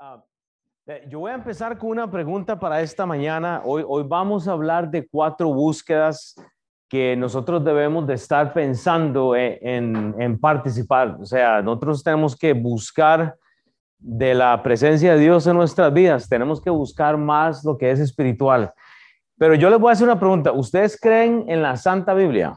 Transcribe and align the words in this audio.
Ah, 0.00 0.22
eh, 0.86 1.08
yo 1.08 1.18
voy 1.18 1.32
a 1.32 1.34
empezar 1.34 1.76
con 1.76 1.90
una 1.90 2.08
pregunta 2.08 2.56
para 2.56 2.80
esta 2.80 3.04
mañana. 3.04 3.62
Hoy, 3.64 3.84
hoy 3.84 4.04
vamos 4.06 4.46
a 4.46 4.52
hablar 4.52 4.88
de 4.88 5.08
cuatro 5.08 5.52
búsquedas 5.52 6.36
que 6.88 7.16
nosotros 7.16 7.64
debemos 7.64 8.06
de 8.06 8.14
estar 8.14 8.52
pensando 8.52 9.34
e, 9.34 9.58
en, 9.60 10.14
en, 10.16 10.38
participar. 10.38 11.16
O 11.20 11.26
sea, 11.26 11.62
nosotros 11.62 12.04
tenemos 12.04 12.36
que 12.36 12.52
buscar 12.52 13.34
de 13.98 14.34
la 14.34 14.62
presencia 14.62 15.14
de 15.14 15.18
Dios 15.18 15.48
en 15.48 15.56
nuestras 15.56 15.92
vidas. 15.92 16.28
Tenemos 16.28 16.60
que 16.60 16.70
buscar 16.70 17.16
más 17.16 17.64
lo 17.64 17.76
que 17.76 17.90
es 17.90 17.98
espiritual. 17.98 18.72
Pero 19.36 19.56
yo 19.56 19.68
les 19.68 19.80
voy 19.80 19.90
a 19.90 19.94
hacer 19.94 20.06
una 20.06 20.20
pregunta. 20.20 20.52
¿Ustedes 20.52 20.96
creen 21.00 21.44
en 21.48 21.60
la 21.60 21.76
Santa 21.76 22.14
Biblia? 22.14 22.56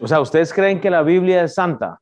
O 0.00 0.08
sea, 0.08 0.20
¿ustedes 0.20 0.52
creen 0.52 0.80
que 0.80 0.90
la 0.90 1.02
Biblia 1.02 1.44
es 1.44 1.54
santa? 1.54 2.00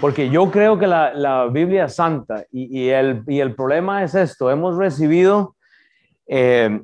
Porque 0.00 0.28
yo 0.30 0.50
creo 0.50 0.78
que 0.78 0.86
la, 0.86 1.48
Biblia 1.52 1.86
es 1.86 1.94
santa 1.94 2.44
y, 2.52 2.88
el, 2.88 3.22
el, 3.26 3.54
problema 3.54 4.04
es 4.04 4.14
esto, 4.14 4.50
hemos 4.50 4.76
recibido 4.76 5.56
eh, 6.26 6.80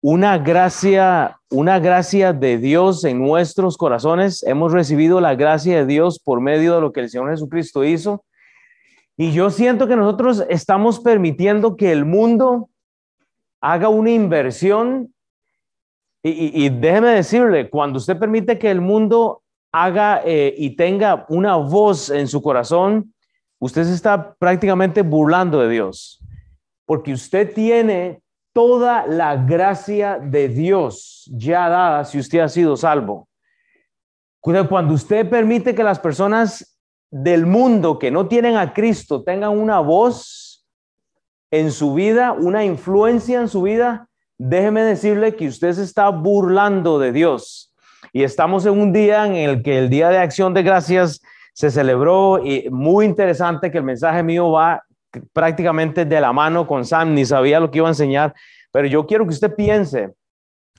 una 0.00 0.38
gracia, 0.38 1.38
una 1.50 1.78
gracia 1.80 2.32
de 2.32 2.58
Dios 2.58 3.04
en 3.04 3.18
nuestros 3.18 3.76
corazones, 3.76 4.42
hemos 4.44 4.72
recibido 4.72 5.20
la 5.20 5.34
gracia 5.34 5.78
de 5.78 5.86
Dios 5.86 6.20
por 6.20 6.40
medio 6.40 6.76
de 6.76 6.80
lo 6.80 6.92
que 6.92 7.00
el 7.00 7.10
Señor 7.10 7.30
Jesucristo 7.30 7.84
hizo. 7.84 8.24
Y 9.16 9.32
yo 9.32 9.50
siento 9.50 9.88
que 9.88 9.96
nosotros 9.96 10.44
estamos 10.48 11.00
permitiendo 11.00 11.76
que 11.76 11.90
el 11.90 12.04
mundo 12.04 12.70
haga 13.60 13.88
una 13.88 14.12
inversión. 14.12 15.12
Y, 16.22 16.64
y 16.64 16.68
déjeme 16.68 17.08
decirle, 17.08 17.68
cuando 17.68 17.98
usted 17.98 18.16
permite 18.16 18.58
que 18.58 18.70
el 18.70 18.80
mundo 18.80 19.42
haga 19.72 20.22
eh, 20.24 20.54
y 20.56 20.76
tenga 20.76 21.26
una 21.28 21.56
voz 21.56 22.10
en 22.10 22.28
su 22.28 22.42
corazón, 22.42 23.14
usted 23.58 23.84
se 23.84 23.94
está 23.94 24.34
prácticamente 24.34 25.02
burlando 25.02 25.60
de 25.60 25.68
Dios, 25.68 26.24
porque 26.86 27.12
usted 27.12 27.52
tiene 27.54 28.22
toda 28.52 29.06
la 29.06 29.36
gracia 29.36 30.18
de 30.18 30.48
Dios 30.48 31.30
ya 31.32 31.68
dada 31.68 32.04
si 32.04 32.18
usted 32.18 32.40
ha 32.40 32.48
sido 32.48 32.76
salvo. 32.76 33.28
Cuando 34.40 34.94
usted 34.94 35.28
permite 35.28 35.74
que 35.74 35.84
las 35.84 35.98
personas 35.98 36.78
del 37.10 37.44
mundo 37.44 37.98
que 37.98 38.10
no 38.10 38.28
tienen 38.28 38.56
a 38.56 38.72
Cristo 38.72 39.22
tengan 39.22 39.58
una 39.58 39.80
voz 39.80 40.66
en 41.50 41.70
su 41.70 41.94
vida, 41.94 42.32
una 42.32 42.64
influencia 42.64 43.40
en 43.40 43.48
su 43.48 43.62
vida, 43.62 44.08
déjeme 44.38 44.82
decirle 44.82 45.36
que 45.36 45.48
usted 45.48 45.72
se 45.72 45.82
está 45.82 46.08
burlando 46.08 46.98
de 46.98 47.12
Dios 47.12 47.67
y 48.12 48.22
estamos 48.22 48.66
en 48.66 48.78
un 48.78 48.92
día 48.92 49.26
en 49.26 49.34
el 49.34 49.62
que 49.62 49.78
el 49.78 49.88
Día 49.88 50.08
de 50.08 50.18
Acción 50.18 50.54
de 50.54 50.62
Gracias 50.62 51.20
se 51.52 51.70
celebró 51.70 52.44
y 52.44 52.68
muy 52.70 53.04
interesante 53.04 53.70
que 53.70 53.78
el 53.78 53.84
mensaje 53.84 54.22
mío 54.22 54.52
va 54.52 54.82
prácticamente 55.32 56.04
de 56.04 56.20
la 56.20 56.32
mano 56.32 56.66
con 56.66 56.84
Sam, 56.84 57.14
ni 57.14 57.24
sabía 57.24 57.60
lo 57.60 57.70
que 57.70 57.78
iba 57.78 57.88
a 57.88 57.90
enseñar, 57.90 58.34
pero 58.70 58.86
yo 58.86 59.06
quiero 59.06 59.24
que 59.24 59.30
usted 59.30 59.54
piense 59.54 60.12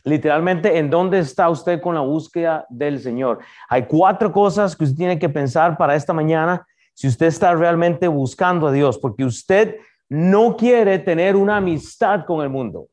literalmente 0.03 0.77
en 0.77 0.89
dónde 0.89 1.19
está 1.19 1.49
usted 1.49 1.81
con 1.81 1.95
la 1.95 2.01
búsqueda 2.01 2.65
del 2.69 2.99
Señor. 2.99 3.39
Hay 3.67 3.85
cuatro 3.85 4.31
cosas 4.31 4.75
que 4.75 4.85
usted 4.85 4.97
tiene 4.97 5.19
que 5.19 5.29
pensar 5.29 5.77
para 5.77 5.95
esta 5.95 6.13
mañana 6.13 6.65
si 6.93 7.07
usted 7.07 7.27
está 7.27 7.53
realmente 7.55 8.07
buscando 8.07 8.67
a 8.67 8.71
Dios, 8.71 8.97
porque 8.97 9.23
usted 9.23 9.77
no 10.09 10.57
quiere 10.57 10.99
tener 10.99 11.35
una 11.35 11.57
amistad 11.57 12.25
con 12.25 12.41
el 12.41 12.49
mundo. 12.49 12.87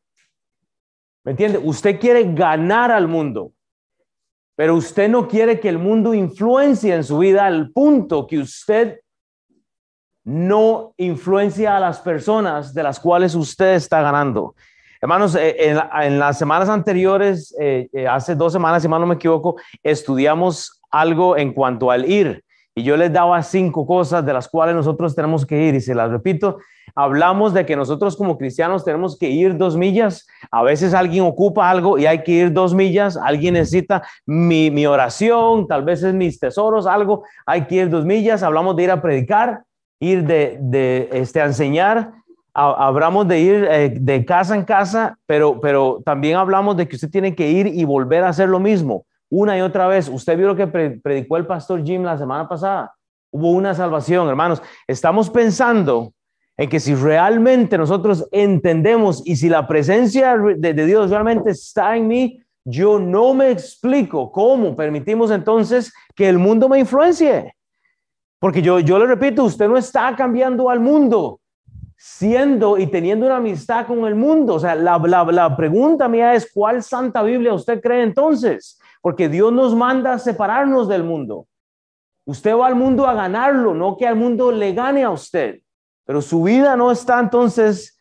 ¿Me 1.24 1.32
entiende? 1.32 1.58
Usted 1.58 1.98
quiere 1.98 2.32
ganar 2.32 2.92
al 2.92 3.08
mundo. 3.08 3.52
Pero 4.56 4.74
usted 4.74 5.08
no 5.08 5.28
quiere 5.28 5.60
que 5.60 5.68
el 5.68 5.78
mundo 5.78 6.14
influencie 6.14 6.94
en 6.94 7.04
su 7.04 7.18
vida 7.18 7.46
al 7.46 7.70
punto 7.70 8.26
que 8.26 8.38
usted 8.38 9.00
no 10.24 10.92
influencia 10.96 11.76
a 11.76 11.80
las 11.80 12.00
personas 12.00 12.74
de 12.74 12.82
las 12.82 12.98
cuales 12.98 13.34
usted 13.34 13.74
está 13.74 14.00
ganando. 14.00 14.56
Hermanos, 15.00 15.36
eh, 15.36 15.56
en, 15.58 16.18
las 16.18 16.38
semanas 16.38 16.68
anteriores, 16.68 17.54
eh, 17.60 17.88
eh, 17.92 18.08
hace 18.08 18.34
dos 18.34 18.52
semanas, 18.52 18.82
si 18.82 18.88
mal 18.88 19.00
no 19.00 19.06
me 19.06 19.14
equivoco, 19.14 19.56
estudiamos 19.82 20.81
algo 20.91 21.36
en 21.36 21.52
cuanto 21.52 21.91
al 21.91 22.10
ir. 22.10 22.42
Y 22.78 22.82
yo 22.82 22.94
les 22.98 23.10
daba 23.10 23.42
cinco 23.42 23.87
cosas 23.87 24.25
de 24.26 24.34
las 24.34 24.48
cuales 24.48 24.76
nosotros 24.76 25.14
tenemos 25.14 25.47
que 25.47 25.69
ir. 25.69 25.75
Y 25.75 25.81
se 25.81 25.94
las 25.94 26.10
repito, 26.10 26.59
hablamos 26.94 27.54
de 27.54 27.64
que 27.64 27.75
nosotros 27.75 28.14
como 28.19 28.37
cristianos 28.37 28.84
tenemos 28.84 29.19
que 29.19 29.31
ir 29.31 29.56
dos 29.56 29.78
millas. 29.78 30.26
A 30.50 30.62
veces 30.62 30.92
alguien 30.92 31.25
ocupa 31.25 31.70
algo 31.70 31.97
y 31.97 32.04
hay 32.04 32.22
que 32.22 32.32
ir 32.32 32.53
dos 32.53 32.75
millas. 32.75 33.16
Alguien 33.16 33.54
necesita 33.54 34.03
mi, 34.26 34.70
mi 34.70 34.84
oración, 34.84 35.66
tal 35.66 35.84
vez 35.84 36.03
es 36.03 36.12
mis 36.12 36.38
tesoros, 36.38 36.87
algo. 36.87 37.25
Hay 37.47 37.62
que 37.62 37.76
ir 37.76 37.88
dos 37.88 38.04
millas. 38.04 38.42
Hablamos 38.42 38.76
de 38.76 38.82
ir 38.82 38.91
a 38.91 39.00
predicar, 39.00 39.62
ir 39.98 40.26
de, 40.26 40.58
de 40.60 41.08
este, 41.12 41.41
a 41.41 41.47
enseñar. 41.47 42.12
Hablamos 42.53 43.26
de 43.26 43.41
ir 43.41 43.69
eh, 43.70 43.94
de 43.98 44.25
casa 44.26 44.54
en 44.54 44.64
casa, 44.64 45.19
pero, 45.25 45.62
pero 45.62 46.03
también 46.04 46.37
hablamos 46.37 46.76
de 46.76 46.87
que 46.87 46.97
usted 46.97 47.10
tiene 47.10 47.34
que 47.34 47.48
ir 47.50 47.69
y 47.69 47.84
volver 47.84 48.22
a 48.25 48.28
hacer 48.28 48.50
lo 48.50 48.60
mismo 48.60 49.06
una 49.31 49.56
y 49.56 49.60
otra 49.60 49.87
vez. 49.87 50.09
Usted 50.09 50.37
vio 50.37 50.48
lo 50.48 50.56
que 50.56 50.66
predicó 50.66 51.37
el 51.37 51.47
pastor 51.47 51.84
Jim 51.84 52.03
la 52.03 52.19
semana 52.19 52.48
pasada. 52.48 52.94
Hubo 53.31 53.50
una 53.50 53.75
salvación, 53.75 54.28
hermanos. 54.28 54.62
Estamos 54.87 55.31
pensando 55.31 56.12
en 56.56 56.70
que 56.70 56.81
si 56.81 56.94
realmente 56.94 57.76
nosotros 57.76 58.26
entendemos 58.31 59.22
y 59.26 59.37
si 59.37 59.48
la 59.48 59.66
presencia 59.66 60.37
de, 60.38 60.72
Dios 60.72 61.10
realmente 61.10 61.50
está 61.50 61.97
en 61.97 62.09
mí, 62.09 62.41
yo 62.64 62.98
no 62.98 63.34
me 63.34 63.50
explico 63.50 64.32
cómo 64.32 64.75
permitimos 64.75 65.31
entonces 65.31 65.93
que 66.14 66.28
el 66.28 66.38
mundo 66.38 66.69
me 66.69 66.78
influencie. 66.78 67.54
Porque 68.38 68.62
yo, 68.62 68.81
yo 68.81 68.98
le 68.98 69.06
repito, 69.06 69.44
usted 69.44 69.69
no 69.69 69.76
está 69.76 70.14
cambiando 70.16 70.70
al 70.70 70.81
mundo 70.81 71.41
siendo 71.97 72.76
y 72.76 72.87
teniendo 72.87 73.26
una 73.26 73.37
amistad 73.37 73.87
con 73.87 74.04
el 74.06 74.14
mundo. 74.14 74.54
O 74.54 74.60
sea, 74.60 74.75
la, 74.75 74.98
la, 74.98 75.25
la 75.25 75.56
pregunta 75.56 76.08
mía 76.08 76.34
es, 76.34 76.50
¿cuál 76.53 76.82
santa 76.82 77.22
Biblia 77.22 77.54
usted 77.54 77.81
cree 77.81 78.03
entonces? 78.03 78.78
Porque 79.06 79.28
Dios 79.28 79.53
nos 79.53 79.72
manda 79.72 80.15
a 80.15 80.19
separarnos 80.19 80.89
del 80.89 81.05
mundo. 81.05 81.47
Usted 82.25 82.56
va 82.56 82.67
al 82.67 82.75
mundo 82.75 83.06
a 83.06 83.15
ganarlo, 83.15 83.72
no 83.72 83.97
que 83.97 84.05
al 84.05 84.17
mundo 84.17 84.50
le 84.50 84.72
gane 84.72 85.05
a 85.05 85.11
usted, 85.11 85.61
pero 86.05 86.21
su 86.21 86.43
vida 86.43 86.75
no 86.75 86.91
está 86.91 87.21
entonces 87.21 87.97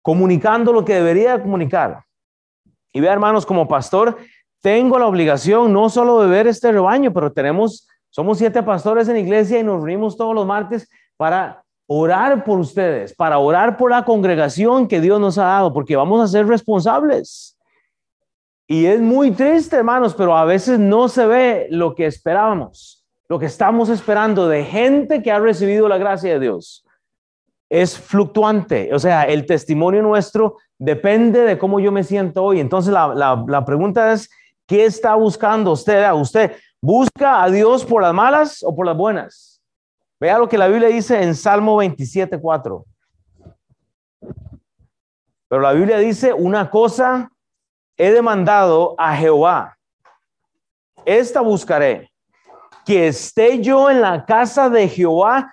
comunicando 0.00 0.72
lo 0.72 0.84
que 0.84 0.94
debería 0.94 1.42
comunicar. 1.42 2.04
Y 2.92 3.00
vea, 3.00 3.12
hermanos, 3.12 3.44
como 3.44 3.66
pastor, 3.66 4.16
tengo 4.62 4.96
la 4.96 5.08
obligación 5.08 5.72
no 5.72 5.90
solo 5.90 6.20
de 6.20 6.28
ver 6.28 6.46
este 6.46 6.70
rebaño, 6.70 7.12
pero 7.12 7.32
tenemos, 7.32 7.88
somos 8.10 8.38
siete 8.38 8.62
pastores 8.62 9.08
en 9.08 9.16
iglesia 9.16 9.58
y 9.58 9.64
nos 9.64 9.82
reunimos 9.82 10.16
todos 10.16 10.36
los 10.36 10.46
martes 10.46 10.88
para 11.16 11.64
orar 11.88 12.44
por 12.44 12.60
ustedes, 12.60 13.12
para 13.12 13.38
orar 13.38 13.76
por 13.76 13.90
la 13.90 14.04
congregación 14.04 14.86
que 14.86 15.00
Dios 15.00 15.18
nos 15.18 15.36
ha 15.36 15.46
dado, 15.46 15.72
porque 15.72 15.96
vamos 15.96 16.20
a 16.20 16.28
ser 16.28 16.46
responsables. 16.46 17.53
Y 18.66 18.86
es 18.86 19.00
muy 19.00 19.30
triste, 19.30 19.76
hermanos, 19.76 20.14
pero 20.14 20.36
a 20.36 20.44
veces 20.44 20.78
no 20.78 21.08
se 21.08 21.26
ve 21.26 21.66
lo 21.70 21.94
que 21.94 22.06
esperábamos, 22.06 23.04
lo 23.28 23.38
que 23.38 23.46
estamos 23.46 23.90
esperando 23.90 24.48
de 24.48 24.64
gente 24.64 25.22
que 25.22 25.30
ha 25.30 25.38
recibido 25.38 25.86
la 25.86 25.98
gracia 25.98 26.32
de 26.32 26.40
Dios. 26.40 26.84
Es 27.68 27.98
fluctuante, 27.98 28.94
o 28.94 28.98
sea, 28.98 29.24
el 29.24 29.44
testimonio 29.44 30.02
nuestro 30.02 30.56
depende 30.78 31.40
de 31.40 31.58
cómo 31.58 31.78
yo 31.78 31.92
me 31.92 32.04
siento 32.04 32.42
hoy. 32.42 32.60
Entonces 32.60 32.92
la, 32.92 33.64
pregunta 33.66 34.12
es, 34.12 34.30
¿qué 34.66 34.86
está 34.86 35.14
buscando 35.14 35.72
usted? 35.72 36.10
¿Usted 36.12 36.52
busca 36.80 37.42
a 37.42 37.50
Dios 37.50 37.84
por 37.84 38.00
las 38.00 38.14
malas 38.14 38.62
o 38.62 38.74
por 38.74 38.86
las 38.86 38.96
buenas? 38.96 39.60
Vea 40.18 40.38
lo 40.38 40.48
que 40.48 40.56
la 40.56 40.68
Biblia 40.68 40.88
dice 40.88 41.22
en 41.22 41.34
Salmo 41.34 41.76
27, 41.76 42.38
4. 42.40 42.84
Pero 45.48 45.60
la 45.60 45.72
Biblia 45.72 45.98
dice 45.98 46.32
una 46.32 46.70
cosa 46.70 47.30
he 47.96 48.10
demandado 48.10 48.94
a 48.98 49.16
Jehová, 49.16 49.76
esta 51.04 51.40
buscaré, 51.40 52.10
que 52.84 53.08
esté 53.08 53.60
yo 53.60 53.90
en 53.90 54.00
la 54.00 54.24
casa 54.24 54.68
de 54.68 54.88
Jehová 54.88 55.52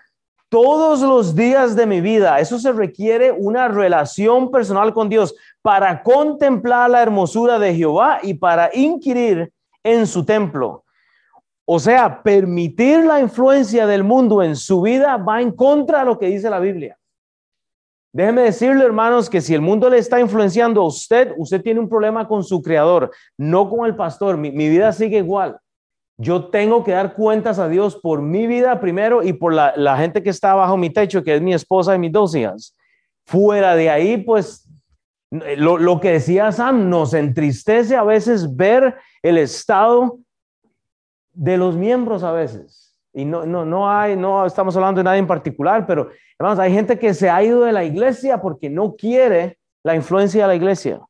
todos 0.49 1.01
los 1.01 1.33
días 1.33 1.75
de 1.75 1.85
mi 1.85 2.01
vida. 2.01 2.39
Eso 2.39 2.59
se 2.59 2.73
requiere 2.73 3.31
una 3.31 3.69
relación 3.69 4.51
personal 4.51 4.93
con 4.93 5.07
Dios 5.07 5.33
para 5.61 6.03
contemplar 6.03 6.89
la 6.89 7.01
hermosura 7.01 7.57
de 7.57 7.73
Jehová 7.73 8.19
y 8.21 8.33
para 8.33 8.69
inquirir 8.73 9.51
en 9.83 10.05
su 10.05 10.25
templo. 10.25 10.83
O 11.65 11.79
sea, 11.79 12.21
permitir 12.21 13.05
la 13.05 13.21
influencia 13.21 13.87
del 13.87 14.03
mundo 14.03 14.43
en 14.43 14.57
su 14.57 14.81
vida 14.81 15.15
va 15.15 15.41
en 15.41 15.51
contra 15.51 15.99
de 15.99 16.05
lo 16.05 16.19
que 16.19 16.25
dice 16.27 16.49
la 16.49 16.59
Biblia. 16.59 16.97
Déjeme 18.13 18.41
decirle, 18.41 18.83
hermanos, 18.83 19.29
que 19.29 19.39
si 19.39 19.53
el 19.53 19.61
mundo 19.61 19.89
le 19.89 19.97
está 19.97 20.19
influenciando 20.19 20.81
a 20.81 20.87
usted, 20.87 21.33
usted 21.37 21.61
tiene 21.61 21.79
un 21.79 21.87
problema 21.87 22.27
con 22.27 22.43
su 22.43 22.61
creador, 22.61 23.11
no 23.37 23.69
con 23.69 23.85
el 23.85 23.95
pastor. 23.95 24.35
Mi, 24.37 24.51
vida 24.51 24.91
sigue 24.91 25.19
igual. 25.19 25.57
Yo 26.17 26.49
tengo 26.49 26.83
que 26.83 26.91
dar 26.91 27.13
cuentas 27.13 27.57
a 27.57 27.69
Dios 27.69 27.95
por 27.95 28.21
mi 28.21 28.47
vida 28.47 28.79
primero 28.81 29.23
y 29.23 29.31
por 29.33 29.53
la, 29.53 29.97
gente 29.97 30.21
que 30.21 30.29
está 30.29 30.53
bajo 30.53 30.75
mi 30.75 30.89
techo, 30.89 31.23
que 31.23 31.35
es 31.35 31.41
mi 31.41 31.53
esposa 31.53 31.95
y 31.95 31.99
mis 31.99 32.11
dos 32.11 32.35
hijas. 32.35 32.75
Fuera 33.25 33.75
de 33.75 33.89
ahí, 33.89 34.17
pues, 34.17 34.69
lo, 35.29 35.77
lo 35.77 36.01
que 36.01 36.11
decía 36.11 36.51
Sam, 36.51 36.89
nos 36.89 37.13
entristece 37.13 37.95
a 37.95 38.03
veces 38.03 38.57
ver 38.57 38.97
el 39.23 39.37
estado 39.37 40.19
de 41.31 41.55
los 41.55 41.77
miembros 41.77 42.23
a 42.23 42.33
veces. 42.33 42.80
Y 43.13 43.25
no, 43.25 43.45
no, 43.45 43.65
no 43.65 43.91
hay, 43.91 44.15
no 44.15 44.45
estamos 44.45 44.75
hablando 44.75 44.99
de 44.99 45.03
nadie 45.03 45.19
en 45.19 45.27
particular, 45.27 45.85
pero 45.85 46.09
hermanos, 46.39 46.59
hay 46.59 46.73
gente 46.73 46.97
que 46.97 47.13
se 47.13 47.29
ha 47.29 47.43
ido 47.43 47.61
de 47.61 47.71
la 47.71 47.83
iglesia 47.83 48.39
porque 48.41 48.69
no 48.69 48.95
quiere 48.95 49.57
la 49.83 49.95
influencia 49.95 50.43
de 50.43 50.47
la 50.47 50.55
iglesia. 50.55 51.01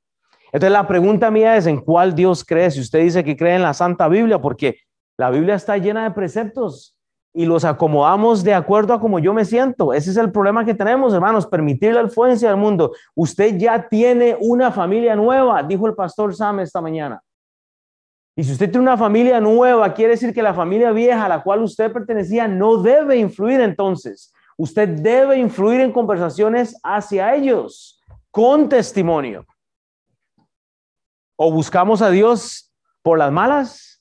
Entonces 0.45 0.71
la 0.71 0.87
pregunta 0.87 1.31
mía 1.31 1.55
es, 1.55 1.67
¿en 1.67 1.79
cuál 1.79 2.13
Dios 2.15 2.43
cree? 2.43 2.71
Si 2.71 2.81
usted 2.81 2.99
dice 2.99 3.23
que 3.23 3.37
cree 3.37 3.55
en 3.55 3.61
la 3.61 3.73
Santa 3.73 4.07
Biblia, 4.07 4.39
porque 4.39 4.77
la 5.17 5.29
Biblia 5.29 5.55
está 5.55 5.77
llena 5.77 6.03
de 6.03 6.11
preceptos 6.11 6.95
y 7.33 7.45
los 7.45 7.63
acomodamos 7.63 8.43
de 8.43 8.53
acuerdo 8.53 8.93
a 8.93 8.99
como 8.99 9.19
yo 9.19 9.33
me 9.33 9.45
siento. 9.45 9.93
Ese 9.93 10.11
es 10.11 10.17
el 10.17 10.31
problema 10.31 10.65
que 10.65 10.73
tenemos, 10.73 11.13
hermanos, 11.13 11.47
permitir 11.47 11.93
la 11.93 12.01
influencia 12.01 12.49
del 12.49 12.57
mundo. 12.57 12.91
Usted 13.15 13.57
ya 13.57 13.87
tiene 13.87 14.35
una 14.39 14.71
familia 14.71 15.15
nueva, 15.15 15.63
dijo 15.63 15.87
el 15.87 15.93
pastor 15.93 16.35
Sam 16.35 16.59
esta 16.59 16.81
mañana. 16.81 17.21
Y 18.35 18.43
si 18.43 18.53
usted 18.53 18.71
tiene 18.71 18.83
una 18.83 18.97
familia 18.97 19.39
nueva, 19.39 19.93
quiere 19.93 20.11
decir 20.11 20.33
que 20.33 20.41
la 20.41 20.53
familia 20.53 20.91
vieja 20.91 21.25
a 21.25 21.29
la 21.29 21.43
cual 21.43 21.61
usted 21.63 21.91
pertenecía 21.91 22.47
no 22.47 22.77
debe 22.77 23.17
influir 23.17 23.59
entonces. 23.59 24.33
Usted 24.57 24.87
debe 24.87 25.37
influir 25.37 25.81
en 25.81 25.91
conversaciones 25.91 26.79
hacia 26.83 27.35
ellos 27.35 28.01
con 28.29 28.69
testimonio. 28.69 29.45
O 31.35 31.51
buscamos 31.51 32.01
a 32.01 32.09
Dios 32.09 32.71
por 33.01 33.17
las 33.17 33.31
malas 33.31 33.91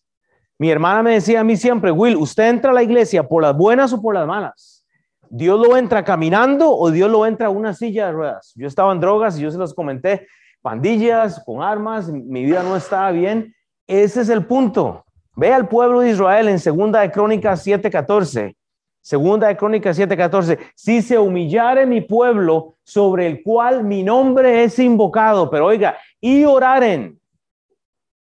mi 0.60 0.70
hermana 0.70 1.02
me 1.02 1.12
decía 1.12 1.40
a 1.40 1.44
mí 1.44 1.56
siempre, 1.56 1.90
Will, 1.90 2.16
¿usted 2.16 2.50
entra 2.50 2.70
a 2.70 2.74
la 2.74 2.82
iglesia 2.82 3.26
por 3.26 3.42
las 3.42 3.56
buenas 3.56 3.94
o 3.94 4.02
por 4.02 4.14
las 4.14 4.26
malas? 4.26 4.84
¿Dios 5.30 5.58
lo 5.58 5.74
entra 5.74 6.04
caminando 6.04 6.70
o 6.76 6.90
Dios 6.90 7.10
lo 7.10 7.24
entra 7.24 7.46
a 7.46 7.50
una 7.50 7.72
silla 7.72 8.04
de 8.04 8.12
ruedas? 8.12 8.52
Yo 8.56 8.66
estaba 8.66 8.92
en 8.92 9.00
drogas 9.00 9.38
y 9.38 9.40
yo 9.40 9.50
se 9.50 9.56
los 9.56 9.72
comenté, 9.72 10.26
pandillas, 10.60 11.42
con 11.46 11.62
armas, 11.62 12.10
mi 12.10 12.44
vida 12.44 12.62
no 12.62 12.76
estaba 12.76 13.10
bien. 13.10 13.54
Ese 13.90 14.20
es 14.20 14.28
el 14.28 14.46
punto. 14.46 15.04
Ve 15.34 15.52
al 15.52 15.66
pueblo 15.66 15.98
de 15.98 16.10
Israel 16.10 16.48
en 16.48 16.60
Segunda 16.60 17.00
de 17.00 17.10
Crónicas 17.10 17.66
7:14. 17.66 18.54
Segunda 19.00 19.48
de 19.48 19.56
Crónicas 19.56 19.98
7:14. 19.98 20.60
Si 20.76 21.02
se 21.02 21.18
humillare 21.18 21.86
mi 21.86 22.00
pueblo 22.00 22.76
sobre 22.84 23.26
el 23.26 23.42
cual 23.42 23.82
mi 23.82 24.04
nombre 24.04 24.62
es 24.62 24.78
invocado, 24.78 25.50
pero 25.50 25.66
oiga, 25.66 25.96
y 26.20 26.44
oraren 26.44 27.18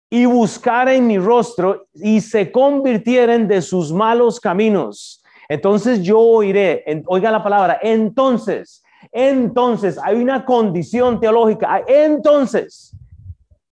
y 0.10 0.26
buscaren 0.26 1.08
mi 1.08 1.18
rostro 1.20 1.88
y 1.94 2.20
se 2.20 2.52
convirtieren 2.52 3.48
de 3.48 3.62
sus 3.62 3.94
malos 3.94 4.42
caminos. 4.42 5.24
Entonces 5.48 6.02
yo 6.04 6.20
oiré, 6.20 6.84
oiga 7.06 7.32
la 7.32 7.42
palabra, 7.42 7.80
entonces, 7.82 8.84
entonces, 9.10 9.98
hay 10.04 10.18
una 10.18 10.44
condición 10.44 11.20
teológica, 11.20 11.82
entonces, 11.88 12.94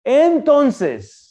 entonces, 0.06 1.25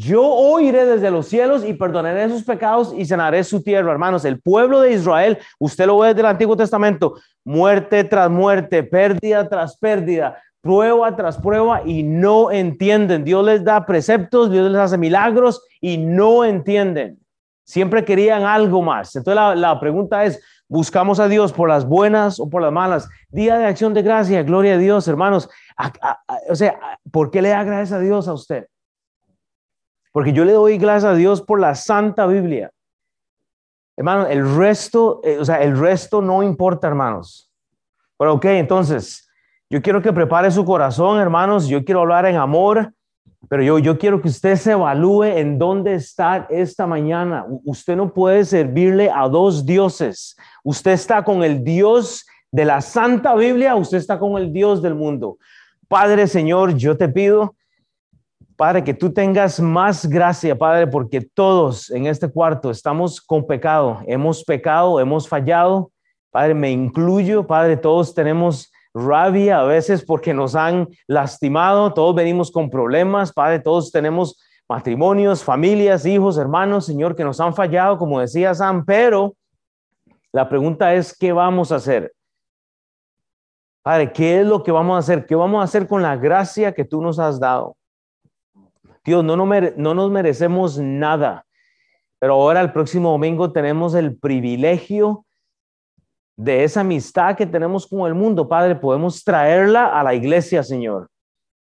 yo 0.00 0.24
oiré 0.24 0.86
desde 0.86 1.10
los 1.10 1.26
cielos 1.26 1.62
y 1.62 1.74
perdonaré 1.74 2.26
sus 2.30 2.42
pecados 2.42 2.94
y 2.96 3.04
sanaré 3.04 3.44
su 3.44 3.62
tierra, 3.62 3.92
hermanos. 3.92 4.24
El 4.24 4.40
pueblo 4.40 4.80
de 4.80 4.94
Israel, 4.94 5.36
usted 5.58 5.86
lo 5.86 5.98
ve 5.98 6.08
desde 6.08 6.20
el 6.20 6.26
Antiguo 6.26 6.56
Testamento, 6.56 7.16
muerte 7.44 8.04
tras 8.04 8.30
muerte, 8.30 8.82
pérdida 8.82 9.46
tras 9.46 9.76
pérdida, 9.76 10.42
prueba 10.62 11.14
tras 11.14 11.36
prueba 11.36 11.82
y 11.84 12.02
no 12.02 12.50
entienden. 12.50 13.24
Dios 13.24 13.44
les 13.44 13.62
da 13.62 13.84
preceptos, 13.84 14.50
Dios 14.50 14.70
les 14.70 14.80
hace 14.80 14.96
milagros 14.96 15.62
y 15.82 15.98
no 15.98 16.46
entienden. 16.46 17.18
Siempre 17.64 18.02
querían 18.02 18.44
algo 18.44 18.80
más. 18.80 19.14
Entonces 19.16 19.60
la, 19.60 19.80
pregunta 19.80 20.24
es, 20.24 20.42
¿buscamos 20.66 21.20
a 21.20 21.28
Dios 21.28 21.52
por 21.52 21.68
las 21.68 21.86
buenas 21.86 22.40
o 22.40 22.48
por 22.48 22.62
las 22.62 22.72
malas? 22.72 23.06
Día 23.28 23.58
de 23.58 23.66
acción 23.66 23.92
de 23.92 24.00
gracia, 24.00 24.42
gloria 24.44 24.76
a 24.76 24.78
Dios, 24.78 25.06
hermanos. 25.08 25.50
o 26.48 26.54
sea, 26.54 26.80
¿por 27.12 27.30
qué 27.30 27.42
le 27.42 27.50
da 27.50 27.64
gracias 27.64 27.92
a 27.92 28.00
Dios 28.00 28.28
a 28.28 28.32
usted? 28.32 28.66
Porque 30.12 30.32
yo 30.32 30.44
le 30.44 30.52
doy 30.52 30.78
gracias 30.78 31.12
a 31.12 31.14
Dios 31.14 31.42
por 31.42 31.60
la 31.60 31.74
Santa 31.74 32.26
Biblia. 32.26 32.70
Hermano, 33.96 34.26
el 34.26 34.56
resto, 34.56 35.20
eh, 35.22 35.38
o 35.38 35.44
sea, 35.44 35.62
el 35.62 35.78
resto 35.78 36.22
no 36.22 36.42
importa, 36.42 36.88
hermanos. 36.88 37.52
Pero 38.18 38.34
ok, 38.34 38.44
entonces, 38.46 39.28
yo 39.68 39.80
quiero 39.82 40.02
que 40.02 40.12
prepare 40.12 40.50
su 40.50 40.64
corazón, 40.64 41.20
hermanos. 41.20 41.68
Yo 41.68 41.84
quiero 41.84 42.00
hablar 42.00 42.26
en 42.26 42.36
amor, 42.36 42.92
pero 43.48 43.62
yo, 43.62 43.78
yo 43.78 43.98
quiero 43.98 44.20
que 44.20 44.28
usted 44.28 44.56
se 44.56 44.72
evalúe 44.72 45.24
en 45.24 45.58
dónde 45.58 45.94
está 45.94 46.46
esta 46.50 46.86
mañana. 46.86 47.46
Usted 47.64 47.96
no 47.96 48.12
puede 48.12 48.44
servirle 48.44 49.10
a 49.10 49.28
dos 49.28 49.64
dioses. 49.64 50.36
Usted 50.64 50.92
está 50.92 51.22
con 51.24 51.42
el 51.42 51.62
Dios 51.62 52.26
de 52.50 52.64
la 52.64 52.80
Santa 52.80 53.34
Biblia, 53.34 53.76
usted 53.76 53.98
está 53.98 54.18
con 54.18 54.36
el 54.36 54.52
Dios 54.52 54.82
del 54.82 54.94
mundo. 54.94 55.38
Padre, 55.88 56.26
Señor, 56.26 56.74
yo 56.74 56.96
te 56.96 57.08
pido, 57.08 57.54
Padre, 58.60 58.84
que 58.84 58.92
tú 58.92 59.10
tengas 59.10 59.58
más 59.58 60.06
gracia, 60.06 60.54
Padre, 60.54 60.86
porque 60.86 61.22
todos 61.22 61.90
en 61.90 62.04
este 62.04 62.30
cuarto 62.30 62.70
estamos 62.70 63.18
con 63.18 63.46
pecado. 63.46 64.02
Hemos 64.06 64.44
pecado, 64.44 65.00
hemos 65.00 65.26
fallado. 65.26 65.92
Padre, 66.30 66.52
me 66.52 66.70
incluyo, 66.70 67.46
Padre, 67.46 67.78
todos 67.78 68.12
tenemos 68.12 68.70
rabia 68.92 69.60
a 69.60 69.64
veces 69.64 70.04
porque 70.04 70.34
nos 70.34 70.54
han 70.54 70.88
lastimado, 71.06 71.94
todos 71.94 72.14
venimos 72.14 72.50
con 72.50 72.68
problemas, 72.68 73.32
Padre, 73.32 73.60
todos 73.60 73.90
tenemos 73.90 74.38
matrimonios, 74.68 75.42
familias, 75.42 76.04
hijos, 76.04 76.36
hermanos, 76.36 76.84
Señor, 76.84 77.16
que 77.16 77.24
nos 77.24 77.40
han 77.40 77.54
fallado, 77.54 77.96
como 77.96 78.20
decía 78.20 78.54
Sam, 78.54 78.84
pero 78.84 79.36
la 80.32 80.50
pregunta 80.50 80.92
es, 80.92 81.16
¿qué 81.16 81.32
vamos 81.32 81.72
a 81.72 81.76
hacer? 81.76 82.12
Padre, 83.82 84.12
¿qué 84.12 84.40
es 84.40 84.46
lo 84.46 84.62
que 84.62 84.70
vamos 84.70 84.96
a 84.96 84.98
hacer? 84.98 85.24
¿Qué 85.24 85.34
vamos 85.34 85.62
a 85.62 85.64
hacer 85.64 85.88
con 85.88 86.02
la 86.02 86.14
gracia 86.14 86.74
que 86.74 86.84
tú 86.84 87.00
nos 87.00 87.18
has 87.18 87.40
dado? 87.40 87.74
Dios, 89.04 89.24
no, 89.24 89.36
no, 89.36 89.46
no 89.46 89.94
nos 89.94 90.10
merecemos 90.10 90.78
nada, 90.78 91.46
pero 92.18 92.34
ahora 92.34 92.60
el 92.60 92.72
próximo 92.72 93.10
domingo 93.10 93.50
tenemos 93.52 93.94
el 93.94 94.16
privilegio 94.16 95.24
de 96.36 96.64
esa 96.64 96.80
amistad 96.80 97.36
que 97.36 97.46
tenemos 97.46 97.86
con 97.86 98.06
el 98.06 98.14
mundo, 98.14 98.48
Padre, 98.48 98.74
podemos 98.74 99.22
traerla 99.22 99.86
a 99.86 100.02
la 100.02 100.14
iglesia, 100.14 100.62
Señor. 100.62 101.08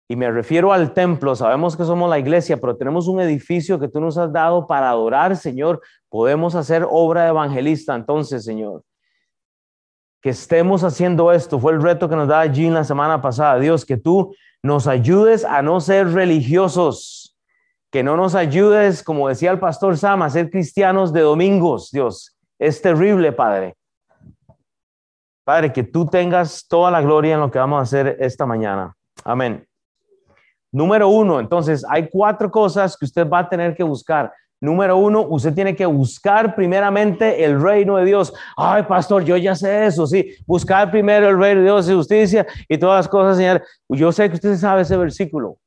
Y 0.09 0.17
me 0.17 0.31
refiero 0.31 0.73
al 0.73 0.93
templo, 0.93 1.35
sabemos 1.35 1.77
que 1.77 1.85
somos 1.85 2.09
la 2.09 2.19
iglesia, 2.19 2.59
pero 2.59 2.77
tenemos 2.77 3.09
un 3.09 3.21
edificio 3.21 3.79
que 3.81 3.89
tú 3.89 4.01
nos 4.01 4.17
has 4.19 4.33
dado 4.33 4.67
para 4.67 4.91
adorar, 4.91 5.37
Señor. 5.37 5.81
Podemos 6.09 6.55
hacer 6.55 6.87
obra 6.89 7.23
de 7.23 7.31
evangelista 7.31 7.95
entonces, 7.95 8.45
Señor. 8.45 8.83
Que 10.23 10.31
estemos 10.31 10.85
haciendo 10.85 11.33
esto, 11.33 11.59
fue 11.59 11.73
el 11.73 11.83
reto 11.83 12.09
que 12.09 12.17
nos 12.17 12.29
da 12.29 12.47
Jean 12.47 12.75
la 12.75 12.85
semana 12.85 13.21
pasada. 13.21 13.59
Dios, 13.59 13.85
que 13.85 13.97
tú 13.97 14.35
nos 14.63 14.87
ayudes 14.87 15.45
a 15.45 15.63
no 15.63 15.81
ser 15.81 16.13
religiosos, 16.13 17.26
que 17.91 18.03
no 18.03 18.17
nos 18.17 18.35
ayudes, 18.35 19.03
como 19.03 19.29
decía 19.29 19.51
el 19.51 19.59
pastor 19.59 19.97
Sam, 19.97 20.23
a 20.23 20.31
ser 20.31 20.51
cristianos 20.51 21.13
de 21.13 21.21
domingos, 21.21 21.91
Dios. 21.91 22.37
Es 22.59 22.83
terrible, 22.83 23.33
Padre. 23.33 23.77
Padre, 25.45 25.73
que 25.73 25.85
tú 25.85 26.07
tengas 26.07 26.67
toda 26.67 26.91
la 26.91 27.01
gloria 27.01 27.35
en 27.35 27.41
lo 27.41 27.51
que 27.51 27.59
vamos 27.59 27.79
a 27.79 27.83
hacer 27.83 28.17
esta 28.19 28.47
mañana. 28.47 28.95
Amén. 29.25 29.67
Número 30.73 31.09
uno, 31.09 31.39
entonces 31.39 31.85
hay 31.89 32.09
cuatro 32.11 32.51
cosas 32.51 32.97
que 32.97 33.05
usted 33.05 33.29
va 33.29 33.41
a 33.41 33.49
tener 33.49 33.75
que 33.75 33.83
buscar. 33.83 34.33
Número 34.61 34.97
uno, 34.97 35.21
usted 35.23 35.55
tiene 35.55 35.77
que 35.77 35.87
buscar 35.87 36.55
primeramente 36.55 37.45
el 37.45 37.61
reino 37.61 37.97
de 37.99 38.07
Dios. 38.07 38.33
Ay, 38.57 38.83
pastor, 38.85 39.23
yo 39.23 39.37
ya 39.37 39.55
sé 39.55 39.87
eso, 39.87 40.07
sí. 40.07 40.35
Buscar 40.47 40.91
primero 40.91 41.29
el 41.29 41.39
reino 41.39 41.61
de 41.61 41.67
Dios 41.67 41.89
y 41.89 41.95
justicia 41.95 42.47
y 42.69 42.79
todas 42.79 43.05
las 43.05 43.09
cosas, 43.09 43.37
Señor. 43.37 43.63
Yo 43.89 44.11
sé 44.13 44.29
que 44.29 44.35
usted 44.35 44.57
sabe 44.57 44.83
ese 44.83 44.97
versículo, 44.97 45.59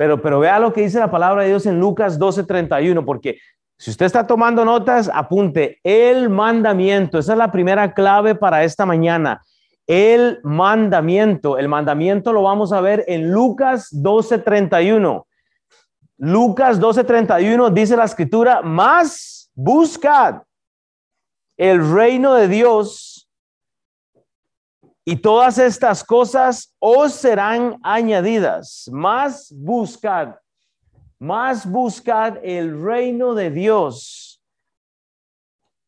pero, 0.00 0.22
pero 0.22 0.40
vea 0.40 0.58
lo 0.58 0.72
que 0.72 0.80
dice 0.80 0.98
la 0.98 1.10
palabra 1.10 1.42
de 1.42 1.50
Dios 1.50 1.66
en 1.66 1.78
Lucas 1.78 2.18
12:31, 2.18 3.04
porque 3.04 3.38
si 3.76 3.90
usted 3.90 4.06
está 4.06 4.26
tomando 4.26 4.64
notas, 4.64 5.10
apunte 5.12 5.78
el 5.84 6.30
mandamiento. 6.30 7.18
Esa 7.18 7.32
es 7.32 7.38
la 7.38 7.52
primera 7.52 7.92
clave 7.92 8.34
para 8.34 8.64
esta 8.64 8.86
mañana. 8.86 9.42
El 9.86 10.40
mandamiento. 10.42 11.58
El 11.58 11.68
mandamiento 11.68 12.32
lo 12.32 12.44
vamos 12.44 12.72
a 12.72 12.80
ver 12.80 13.04
en 13.08 13.30
Lucas 13.30 13.90
12:31. 13.92 15.26
Lucas 16.16 16.80
12:31 16.80 17.68
dice 17.68 17.94
la 17.94 18.04
escritura, 18.04 18.62
más 18.62 19.50
buscad 19.54 20.44
el 21.58 21.92
reino 21.92 22.32
de 22.32 22.48
Dios 22.48 23.09
y 25.04 25.16
todas 25.16 25.58
estas 25.58 26.04
cosas 26.04 26.74
os 26.78 27.12
serán 27.12 27.78
añadidas. 27.82 28.88
Más 28.92 29.52
buscad 29.56 30.34
más 31.20 31.70
buscad 31.70 32.38
el 32.42 32.82
reino 32.82 33.34
de 33.34 33.50
Dios. 33.50 34.42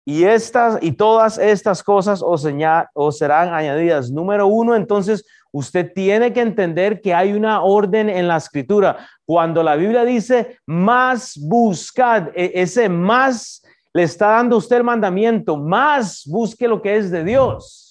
Y 0.04 0.24
estas 0.24 0.78
y 0.82 0.92
todas 0.92 1.38
estas 1.38 1.82
cosas 1.82 2.22
os, 2.22 2.46
os 2.94 3.18
serán 3.18 3.54
añadidas. 3.54 4.10
Número 4.10 4.46
uno, 4.46 4.76
entonces 4.76 5.24
usted 5.50 5.92
tiene 5.94 6.32
que 6.32 6.40
entender 6.40 7.00
que 7.00 7.14
hay 7.14 7.32
una 7.32 7.62
orden 7.62 8.10
en 8.10 8.28
la 8.28 8.36
escritura. 8.36 9.08
Cuando 9.24 9.62
la 9.62 9.76
Biblia 9.76 10.04
dice 10.04 10.58
más 10.66 11.38
buscad, 11.38 12.28
e, 12.34 12.52
ese 12.54 12.88
más 12.88 13.62
le 13.94 14.02
está 14.02 14.28
dando 14.28 14.56
usted 14.56 14.76
el 14.76 14.84
mandamiento, 14.84 15.56
más 15.56 16.24
busque 16.26 16.68
lo 16.68 16.82
que 16.82 16.96
es 16.96 17.10
de 17.10 17.24
Dios, 17.24 17.81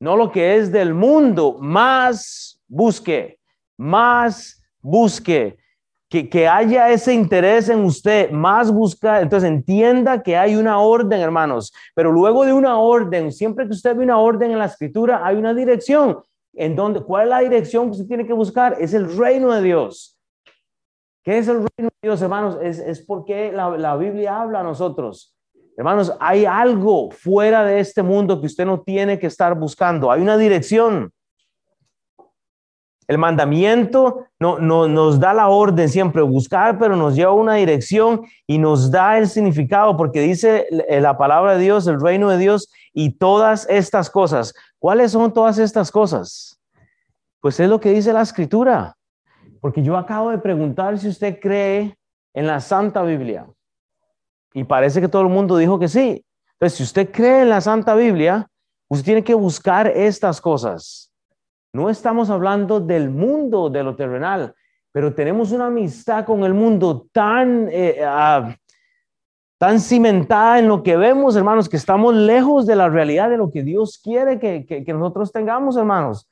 no 0.00 0.16
lo 0.16 0.32
que 0.32 0.56
es 0.56 0.72
del 0.72 0.94
mundo, 0.94 1.58
más 1.60 2.60
busque, 2.66 3.38
más 3.76 4.62
busque. 4.80 5.58
que, 6.08 6.28
que, 6.28 6.48
haya 6.48 6.90
ese 6.90 7.14
interés 7.14 7.68
en 7.68 7.84
usted, 7.84 8.32
más 8.32 8.72
buscar, 8.72 9.22
entonces 9.22 9.48
entienda 9.48 10.22
que 10.22 10.36
hay 10.36 10.56
una 10.56 10.80
orden, 10.80 11.20
hermanos, 11.20 11.72
pero 11.94 12.10
luego 12.10 12.44
de 12.44 12.52
una 12.52 12.78
orden, 12.78 13.30
siempre 13.30 13.66
que 13.66 13.74
usted 13.74 13.94
ve 13.94 14.02
una 14.02 14.18
orden 14.18 14.50
en 14.50 14.58
la 14.58 14.64
escritura, 14.64 15.24
hay 15.24 15.36
una 15.36 15.54
dirección. 15.54 16.18
¿En 16.52 16.74
donde, 16.74 17.00
¿Cuál 17.02 17.24
es 17.24 17.28
la 17.28 17.38
dirección 17.40 17.86
que 17.86 17.92
usted 17.92 18.08
tiene 18.08 18.26
que 18.26 18.32
buscar? 18.32 18.76
Es 18.80 18.92
el 18.92 19.16
reino 19.16 19.52
de 19.52 19.62
Dios. 19.62 20.18
¿Qué 21.22 21.38
es 21.38 21.46
el 21.46 21.58
reino 21.58 21.90
de 21.90 22.08
Dios, 22.08 22.20
hermanos? 22.22 22.58
Es, 22.60 22.80
es 22.80 23.04
porque 23.04 23.52
la, 23.52 23.78
la 23.78 23.96
Biblia 23.96 24.40
habla 24.40 24.60
a 24.60 24.64
nosotros. 24.64 25.36
Hermanos, 25.80 26.12
hay 26.20 26.44
algo 26.44 27.10
fuera 27.10 27.64
de 27.64 27.80
este 27.80 28.02
mundo 28.02 28.38
que 28.38 28.48
usted 28.48 28.66
no 28.66 28.82
tiene 28.82 29.18
que 29.18 29.26
estar 29.26 29.58
buscando. 29.58 30.12
Hay 30.12 30.20
una 30.20 30.36
dirección. 30.36 31.10
El 33.08 33.16
mandamiento 33.16 34.26
no, 34.38 34.58
no, 34.58 34.88
nos 34.88 35.18
da 35.18 35.32
la 35.32 35.48
orden 35.48 35.88
siempre 35.88 36.20
buscar, 36.20 36.78
pero 36.78 36.96
nos 36.96 37.16
lleva 37.16 37.32
una 37.32 37.54
dirección 37.54 38.26
y 38.46 38.58
nos 38.58 38.90
da 38.90 39.16
el 39.16 39.26
significado, 39.26 39.96
porque 39.96 40.20
dice 40.20 40.66
la 40.70 41.16
palabra 41.16 41.54
de 41.54 41.62
Dios, 41.62 41.86
el 41.86 41.98
reino 41.98 42.28
de 42.28 42.36
Dios 42.36 42.70
y 42.92 43.16
todas 43.16 43.66
estas 43.70 44.10
cosas. 44.10 44.52
¿Cuáles 44.78 45.12
son 45.12 45.32
todas 45.32 45.56
estas 45.56 45.90
cosas? 45.90 46.60
Pues 47.40 47.58
es 47.58 47.70
lo 47.70 47.80
que 47.80 47.92
dice 47.92 48.12
la 48.12 48.20
escritura. 48.20 48.98
Porque 49.62 49.82
yo 49.82 49.96
acabo 49.96 50.30
de 50.30 50.36
preguntar 50.36 50.98
si 50.98 51.08
usted 51.08 51.40
cree 51.40 51.96
en 52.34 52.46
la 52.46 52.60
Santa 52.60 53.02
Biblia. 53.02 53.46
Y 54.52 54.64
parece 54.64 55.00
que 55.00 55.08
todo 55.08 55.22
el 55.22 55.28
mundo 55.28 55.56
dijo 55.56 55.78
que 55.78 55.88
sí. 55.88 56.24
Entonces, 56.52 56.76
si 56.76 56.82
usted 56.82 57.10
cree 57.10 57.42
en 57.42 57.48
la 57.48 57.60
Santa 57.60 57.94
Biblia, 57.94 58.48
usted 58.88 59.04
tiene 59.04 59.24
que 59.24 59.34
buscar 59.34 59.86
estas 59.86 60.40
cosas. 60.40 61.10
No 61.72 61.88
estamos 61.88 62.30
hablando 62.30 62.80
del 62.80 63.10
mundo 63.10 63.70
de 63.70 63.84
lo 63.84 63.94
terrenal, 63.94 64.54
pero 64.92 65.14
tenemos 65.14 65.52
una 65.52 65.66
amistad 65.66 66.24
con 66.24 66.42
el 66.42 66.52
mundo 66.52 67.06
tan, 67.12 67.68
eh, 67.70 68.02
ah, 68.04 68.56
tan 69.56 69.78
cimentada 69.78 70.58
en 70.58 70.66
lo 70.66 70.82
que 70.82 70.96
vemos, 70.96 71.36
hermanos, 71.36 71.68
que 71.68 71.76
estamos 71.76 72.14
lejos 72.14 72.66
de 72.66 72.74
la 72.74 72.88
realidad 72.88 73.30
de 73.30 73.36
lo 73.36 73.50
que 73.50 73.62
Dios 73.62 74.00
quiere 74.02 74.40
que, 74.40 74.84
nosotros 74.92 75.30
tengamos, 75.30 75.76
hermanos. 75.76 76.28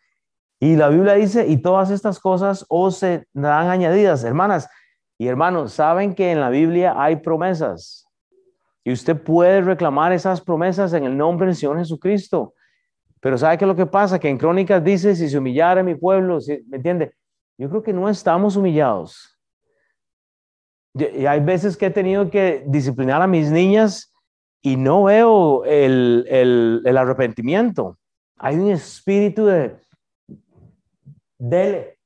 Y 0.59 0.75
la 0.75 0.89
Biblia 0.89 1.15
dice, 1.15 1.47
y 1.47 1.59
todas 1.59 1.91
estas 1.91 2.19
cosas 2.19 2.67
os 2.69 2.97
se 2.97 3.29
dan 3.33 3.69
añadidas, 3.69 4.25
hermanas 4.25 4.69
y 5.19 5.29
hermanos, 5.29 5.73
saben 5.73 6.15
que 6.15 6.33
en 6.33 6.41
la 6.41 6.51
Biblia 6.51 6.95
hay 6.97 7.17
promesas. 7.17 8.08
Y 8.85 8.93
usted 8.93 9.21
puede 9.21 9.61
reclamar 9.61 10.13
esas 10.13 10.41
promesas 10.41 10.93
en 10.93 11.05
el 11.05 11.17
nombre 11.17 11.47
del 11.47 11.57
Señor 11.57 11.79
Jesucristo. 11.79 12.55
Pero 13.21 13.37
¿sabe 13.37 13.59
qué 13.59 13.65
es 13.65 13.69
lo 13.69 13.77
que 13.77 13.87
pasa? 13.87 14.19
Que 14.19 14.29
en 14.29 14.39
Crónicas 14.39 14.83
dice, 14.83 15.15
si 15.17 15.29
se 15.29 15.39
humillara 15.39 15.83
mi 15.83 15.95
pueblo, 15.95 16.39
¿me 16.69 16.77
entiende? 16.77 17.13
Yo 17.59 17.69
creo 17.69 17.83
que 17.83 17.93
no 17.93 18.09
estamos 18.09 18.57
humillados. 18.57 19.39
Y 20.95 21.27
hay 21.27 21.41
veces 21.41 21.77
que 21.77 21.87
he 21.87 21.91
tenido 21.91 22.31
que 22.31 22.65
disciplinar 22.67 23.21
a 23.21 23.27
mis 23.27 23.51
niñas 23.51 24.13
y 24.63 24.77
no 24.77 25.05
veo 25.05 25.65
el, 25.65 26.25
el, 26.29 26.83
el 26.85 26.97
arrepentimiento. 26.97 27.99
Hay 28.37 28.57
un 28.57 28.71
espíritu 28.71 29.47
de 29.47 29.77
dele. 31.39 31.99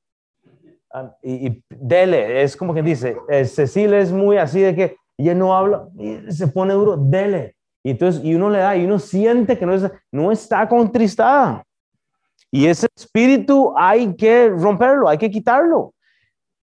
Ah, 0.91 1.15
y, 1.23 1.47
y, 1.47 1.63
dele, 1.69 2.43
es 2.43 2.55
como 2.55 2.73
que 2.73 2.83
dice, 2.83 3.17
eh, 3.29 3.45
Cecilia 3.45 3.99
es 3.99 4.11
muy 4.11 4.37
así 4.37 4.61
de 4.61 4.75
que 4.75 4.97
ella 5.17 5.35
no 5.35 5.55
habla, 5.55 5.87
y 5.97 6.31
se 6.31 6.47
pone 6.47 6.73
duro, 6.73 6.97
dele. 6.97 7.55
Y 7.83 7.91
entonces, 7.91 8.23
y 8.23 8.33
uno 8.33 8.49
le 8.49 8.59
da, 8.59 8.75
y 8.75 8.85
uno 8.85 8.97
siente 8.99 9.57
que 9.57 9.65
no, 9.65 9.73
es, 9.73 9.89
no 10.11 10.31
está 10.31 10.67
contristada. 10.67 11.63
Y 12.49 12.67
ese 12.67 12.87
espíritu 12.95 13.73
hay 13.75 14.15
que 14.15 14.49
romperlo, 14.49 15.09
hay 15.09 15.17
que 15.17 15.31
quitarlo. 15.31 15.93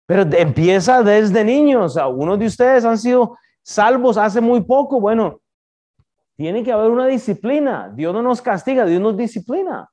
Pero 0.05 0.23
empieza 0.23 1.01
desde 1.01 1.43
niños. 1.43 1.97
Algunos 1.97 2.37
de 2.39 2.45
ustedes 2.45 2.85
han 2.85 2.97
sido 2.97 3.37
salvos 3.63 4.17
hace 4.17 4.41
muy 4.41 4.61
poco. 4.61 4.99
Bueno, 4.99 5.39
tiene 6.35 6.63
que 6.63 6.71
haber 6.71 6.91
una 6.91 7.07
disciplina. 7.07 7.91
Dios 7.93 8.13
no 8.13 8.21
nos 8.21 8.41
castiga, 8.41 8.85
Dios 8.85 9.01
nos 9.01 9.17
disciplina. 9.17 9.89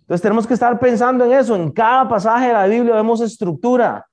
Entonces 0.00 0.22
tenemos 0.22 0.46
que 0.46 0.54
estar 0.54 0.78
pensando 0.78 1.24
en 1.24 1.32
eso. 1.32 1.54
En 1.54 1.70
cada 1.70 2.08
pasaje 2.08 2.48
de 2.48 2.52
la 2.52 2.66
Biblia 2.66 2.94
vemos 2.94 3.20
estructura. 3.20 4.06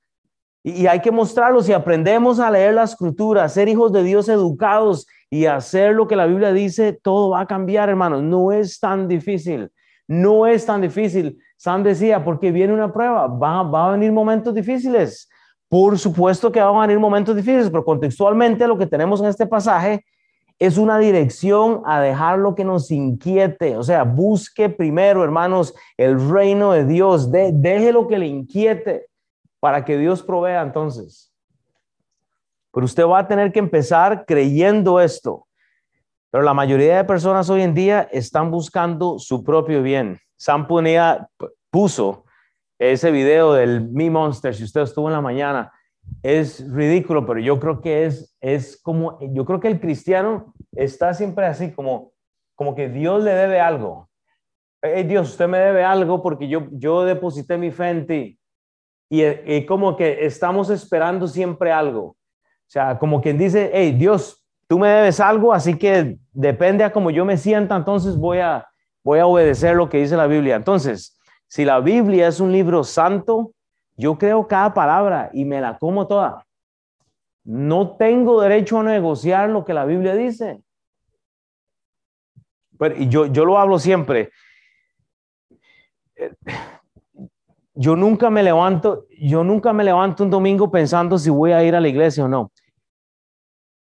Y, 0.75 0.87
hay 0.87 0.99
que 0.99 1.11
mostrarlo. 1.11 1.61
Si 1.61 1.73
aprendemos 1.73 2.39
a 2.39 2.51
leer 2.51 2.73
la 2.73 2.83
escritura, 2.83 3.47
ser 3.49 3.67
hijos 3.67 3.91
de 3.91 4.03
Dios 4.03 4.29
educados 4.29 5.07
y 5.29 5.45
hacer 5.45 5.93
lo 5.93 6.07
que 6.07 6.15
la 6.15 6.25
Biblia 6.25 6.53
dice, 6.53 6.93
todo 6.93 7.29
va 7.29 7.41
a 7.41 7.47
cambiar, 7.47 7.89
hermanos. 7.89 8.23
No 8.23 8.51
es 8.51 8.79
tan 8.79 9.07
difícil. 9.07 9.71
No 10.07 10.47
es 10.47 10.65
tan 10.65 10.81
difícil. 10.81 11.37
Sam 11.57 11.83
decía, 11.83 12.23
porque 12.23 12.51
viene 12.51 12.73
una 12.73 12.91
prueba, 12.91 13.27
va, 13.27 13.63
va 13.63 13.89
a 13.89 13.91
venir 13.91 14.11
momentos 14.11 14.53
difíciles. 14.53 15.29
Por 15.67 15.99
supuesto 15.99 16.51
que 16.51 16.59
van 16.59 16.75
a 16.75 16.81
venir 16.81 16.99
momentos 16.99 17.35
difíciles, 17.35 17.69
pero 17.69 17.85
contextualmente 17.85 18.67
lo 18.67 18.77
que 18.77 18.87
tenemos 18.87 19.21
en 19.21 19.27
este 19.27 19.45
pasaje 19.45 20.03
es 20.57 20.77
una 20.77 20.99
dirección 20.99 21.81
a 21.85 22.01
dejar 22.01 22.39
lo 22.39 22.55
que 22.55 22.65
nos 22.65 22.91
inquiete. 22.91 23.77
O 23.77 23.83
sea, 23.83 24.03
busque 24.03 24.69
primero, 24.69 25.23
hermanos, 25.23 25.73
el 25.95 26.29
reino 26.29 26.73
de 26.73 26.85
Dios. 26.85 27.31
De, 27.31 27.51
deje 27.53 27.93
lo 27.93 28.07
que 28.07 28.17
le 28.17 28.27
inquiete 28.27 29.08
para 29.59 29.85
que 29.85 29.97
Dios 29.97 30.23
provea 30.23 30.61
entonces. 30.61 31.33
Pero 32.73 32.85
usted 32.85 33.05
va 33.05 33.19
a 33.19 33.27
tener 33.27 33.51
que 33.51 33.59
empezar 33.59 34.25
creyendo 34.25 34.99
esto. 34.99 35.47
Pero 36.31 36.43
la 36.43 36.53
mayoría 36.53 36.97
de 36.97 37.03
personas 37.03 37.49
hoy 37.49 37.63
en 37.63 37.73
día 37.73 38.07
están 38.11 38.51
buscando 38.51 39.17
su 39.17 39.43
propio 39.43 39.81
bien. 39.81 40.19
Sam 40.37 40.67
ponía, 40.67 41.27
puso 41.71 42.25
ese 42.77 43.11
video 43.11 43.53
del 43.53 43.89
Me 43.89 44.09
Monster, 44.09 44.55
si 44.55 44.63
usted 44.63 44.81
estuvo 44.81 45.07
en 45.07 45.13
la 45.13 45.21
mañana, 45.21 45.73
es 46.23 46.71
ridículo, 46.71 47.25
pero 47.25 47.39
yo 47.39 47.59
creo 47.59 47.81
que 47.81 48.05
es, 48.05 48.35
es 48.39 48.81
como, 48.81 49.19
yo 49.33 49.45
creo 49.45 49.59
que 49.59 49.67
el 49.67 49.79
cristiano 49.79 50.53
está 50.71 51.13
siempre 51.13 51.45
así, 51.45 51.71
como, 51.71 52.13
como 52.55 52.75
que 52.75 52.89
Dios 52.89 53.23
le 53.23 53.33
debe 53.33 53.59
algo. 53.59 54.09
Hey, 54.81 55.03
Dios, 55.03 55.31
usted 55.31 55.47
me 55.47 55.57
debe 55.57 55.83
algo 55.83 56.21
porque 56.21 56.47
yo, 56.47 56.67
yo 56.71 57.03
deposité 57.03 57.57
mi 57.57 57.71
fe 57.71 57.89
en 57.89 58.07
ti. 58.07 58.38
Y, 59.09 59.23
y 59.23 59.65
como 59.65 59.97
que 59.97 60.25
estamos 60.25 60.69
esperando 60.69 61.27
siempre 61.27 61.71
algo. 61.71 62.01
O 62.01 62.71
sea, 62.71 62.99
como 62.99 63.21
quien 63.21 63.37
dice, 63.37 63.71
hey, 63.73 63.95
Dios, 63.97 64.45
tú 64.67 64.77
me 64.77 64.87
debes 64.87 65.19
algo, 65.19 65.51
así 65.51 65.77
que 65.77 66.19
depende 66.31 66.83
a 66.83 66.91
cómo 66.91 67.09
yo 67.09 67.25
me 67.25 67.37
sienta, 67.37 67.75
entonces 67.75 68.15
voy 68.15 68.37
a, 68.37 68.67
voy 69.03 69.19
a 69.19 69.25
obedecer 69.25 69.75
lo 69.75 69.89
que 69.89 69.97
dice 69.97 70.15
la 70.15 70.27
Biblia. 70.27 70.55
Entonces, 70.55 71.19
si 71.47 71.65
la 71.65 71.79
Biblia 71.79 72.27
es 72.27 72.39
un 72.39 72.51
libro 72.51 72.83
santo, 72.83 73.53
yo 73.97 74.17
creo 74.17 74.47
cada 74.47 74.73
palabra 74.73 75.31
y 75.33 75.45
me 75.45 75.59
la 75.59 75.77
como 75.79 76.05
toda. 76.05 76.45
No 77.43 77.97
tengo 77.97 78.41
derecho 78.41 78.79
a 78.79 78.83
negociar 78.83 79.49
lo 79.49 79.65
que 79.65 79.73
la 79.73 79.85
Biblia 79.85 80.13
dice. 80.13 80.61
Pero, 82.77 82.95
y 82.95 83.09
yo, 83.09 83.25
yo 83.25 83.45
lo 83.45 83.57
hablo 83.57 83.79
siempre 83.79 84.29
yo 87.79 87.95
nunca 87.95 88.29
me 88.29 88.43
levanto, 88.43 89.05
yo 89.17 89.41
nunca 89.41 89.71
me 89.71 89.85
levanto 89.85 90.25
un 90.25 90.29
domingo 90.29 90.69
pensando 90.69 91.17
si 91.17 91.29
voy 91.29 91.53
a 91.53 91.63
ir 91.63 91.73
a 91.73 91.79
la 91.79 91.87
iglesia 91.87 92.25
o 92.25 92.27
no. 92.27 92.51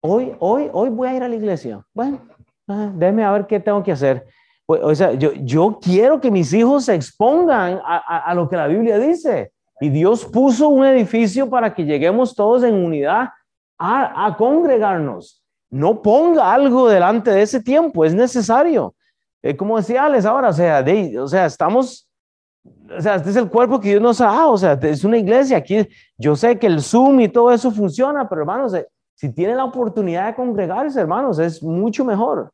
Hoy, 0.01 0.35
hoy, 0.39 0.69
hoy 0.73 0.89
voy 0.89 1.07
a 1.07 1.15
ir 1.15 1.23
a 1.23 1.29
la 1.29 1.35
iglesia. 1.35 1.81
Bueno, 1.93 2.19
ah, 2.67 2.91
déjeme 2.93 3.23
a 3.23 3.31
ver 3.31 3.47
qué 3.47 3.57
tengo 3.57 3.81
que 3.81 3.93
hacer. 3.93 4.27
Pues, 4.65 4.81
o 4.83 4.93
sea, 4.93 5.13
yo, 5.13 5.31
yo 5.35 5.79
quiero 5.81 6.19
que 6.19 6.29
mis 6.29 6.51
hijos 6.51 6.83
se 6.83 6.93
expongan 6.93 7.79
a, 7.85 8.17
a, 8.29 8.35
lo 8.35 8.49
que 8.49 8.57
la 8.57 8.67
Biblia 8.67 8.99
dice. 8.99 9.53
Y 9.79 9.87
Dios 9.87 10.25
puso 10.25 10.67
un 10.67 10.85
edificio 10.85 11.49
para 11.49 11.73
que 11.73 11.85
lleguemos 11.85 12.35
todos 12.35 12.63
en 12.63 12.75
unidad 12.75 13.29
a, 13.77 14.25
a 14.25 14.35
congregarnos. 14.35 15.41
No 15.69 16.01
ponga 16.01 16.53
algo 16.53 16.89
delante 16.89 17.31
de 17.31 17.43
ese 17.43 17.63
tiempo, 17.63 18.03
es 18.03 18.13
necesario. 18.13 18.93
Eh, 19.41 19.55
como 19.55 19.77
decía 19.77 20.03
Alex 20.03 20.25
ahora, 20.25 20.49
o 20.49 20.53
sea, 20.53 20.83
de, 20.83 21.17
o 21.17 21.29
sea, 21.29 21.45
estamos 21.45 22.04
o 22.97 23.01
sea, 23.01 23.15
este 23.15 23.29
es 23.29 23.35
el 23.35 23.49
cuerpo 23.49 23.79
que 23.79 23.89
Dios 23.89 24.01
nos 24.01 24.21
ha 24.21 24.27
dado, 24.27 24.51
o 24.51 24.57
sea, 24.57 24.73
es 24.73 25.03
una 25.03 25.17
iglesia. 25.17 25.57
Aquí 25.57 25.87
yo 26.17 26.35
sé 26.35 26.57
que 26.59 26.67
el 26.67 26.81
Zoom 26.81 27.19
y 27.21 27.29
todo 27.29 27.51
eso 27.51 27.71
funciona, 27.71 28.27
pero 28.27 28.41
hermanos, 28.41 28.73
eh, 28.73 28.87
si 29.15 29.33
tienen 29.33 29.57
la 29.57 29.65
oportunidad 29.65 30.27
de 30.27 30.35
congregarse, 30.35 30.99
hermanos, 30.99 31.39
es 31.39 31.63
mucho 31.63 32.05
mejor. 32.05 32.51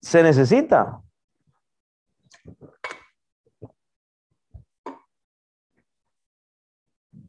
Se 0.00 0.22
necesita. 0.22 1.00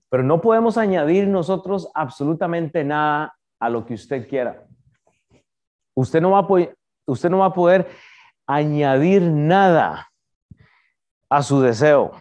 Pero 0.09 0.23
no 0.23 0.39
podemos 0.39 0.77
añadir 0.77 1.27
nosotros 1.27 1.89
absolutamente 1.93 2.83
nada 2.83 3.35
a 3.59 3.69
lo 3.69 3.85
que 3.85 3.95
usted 3.95 4.27
quiera. 4.27 4.65
Usted 5.93 6.21
no 6.21 6.31
va 6.31 6.39
a, 6.39 6.47
usted 7.07 7.29
no 7.29 7.39
va 7.39 7.47
a 7.47 7.53
poder 7.53 7.87
añadir 8.45 9.23
nada 9.23 10.07
a 11.29 11.43
su 11.43 11.61
deseo. 11.61 12.11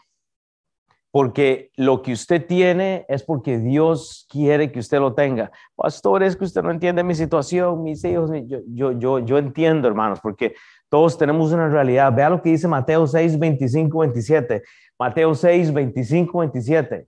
Porque 1.11 1.71
lo 1.77 2.03
que 2.03 2.13
usted 2.13 2.45
tiene 2.45 3.07
es 3.09 3.23
porque 3.23 3.59
Dios 3.59 4.27
quiere 4.29 4.73
que 4.73 4.81
usted 4.81 4.99
lo 4.99 5.15
tenga. 5.15 5.53
Pastor, 5.77 6.25
es 6.25 6.35
que 6.35 6.45
usted 6.45 6.63
no 6.63 6.73
entiende 6.73 7.05
mi 7.05 7.15
situación, 7.15 7.85
mis 7.85 8.05
hijos. 8.05 8.31
Yo, 8.47 8.59
yo, 8.67 8.93
yo, 8.93 9.19
yo 9.21 9.39
entiendo, 9.39 9.87
hermanos, 9.87 10.19
porque 10.21 10.57
todos 10.89 11.17
tenemos 11.17 11.53
una 11.53 11.69
realidad. 11.69 12.13
Vea 12.13 12.31
lo 12.31 12.43
que 12.43 12.51
dice 12.51 12.67
Mateo 12.67 13.07
6, 13.07 13.39
25, 13.39 13.99
27. 13.99 14.63
Mateo 14.99 15.35
6, 15.35 15.73
25, 15.73 16.39
27. 16.41 17.07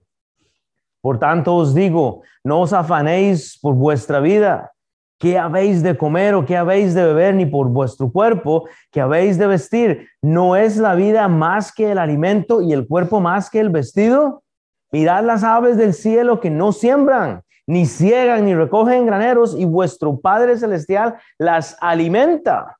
Por 1.01 1.19
tanto 1.19 1.55
os 1.55 1.75
digo, 1.75 2.21
no 2.43 2.61
os 2.61 2.73
afanéis 2.73 3.59
por 3.61 3.75
vuestra 3.75 4.19
vida, 4.19 4.71
qué 5.17 5.37
habéis 5.37 5.81
de 5.83 5.97
comer 5.97 6.35
o 6.35 6.45
qué 6.45 6.57
habéis 6.57 6.93
de 6.93 7.03
beber, 7.03 7.35
ni 7.35 7.45
por 7.45 7.67
vuestro 7.67 8.11
cuerpo, 8.11 8.67
qué 8.91 9.01
habéis 9.01 9.37
de 9.37 9.47
vestir. 9.47 10.07
¿No 10.21 10.55
es 10.55 10.77
la 10.77 10.95
vida 10.95 11.27
más 11.27 11.71
que 11.71 11.91
el 11.91 11.97
alimento 11.97 12.61
y 12.61 12.73
el 12.73 12.87
cuerpo 12.87 13.19
más 13.19 13.49
que 13.49 13.59
el 13.59 13.69
vestido? 13.69 14.43
Mirad 14.91 15.23
las 15.23 15.43
aves 15.43 15.77
del 15.77 15.93
cielo 15.93 16.39
que 16.39 16.49
no 16.49 16.71
siembran, 16.71 17.41
ni 17.65 17.85
ciegan, 17.85 18.45
ni 18.45 18.55
recogen 18.55 19.05
graneros, 19.05 19.55
y 19.57 19.65
vuestro 19.65 20.19
Padre 20.19 20.57
Celestial 20.57 21.15
las 21.37 21.77
alimenta. 21.81 22.77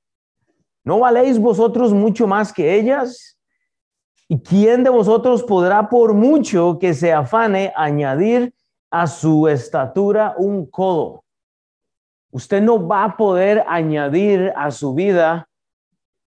¿No 0.83 0.99
valéis 0.99 1.37
vosotros 1.37 1.93
mucho 1.93 2.27
más 2.27 2.53
que 2.53 2.75
ellas? 2.75 3.37
¿Y 4.29 4.39
quién 4.39 4.83
de 4.83 4.89
vosotros 4.89 5.43
podrá, 5.43 5.89
por 5.89 6.13
mucho 6.13 6.77
que 6.79 6.93
se 6.93 7.11
afane, 7.11 7.73
añadir 7.75 8.53
a 8.89 9.07
su 9.07 9.47
estatura 9.47 10.35
un 10.37 10.65
codo? 10.65 11.23
Usted 12.37 12.61
no 12.61 12.87
va 12.87 13.03
a 13.03 13.17
poder 13.17 13.63
añadir 13.67 14.53
a 14.55 14.69
su 14.69 14.93
vida 14.93 15.49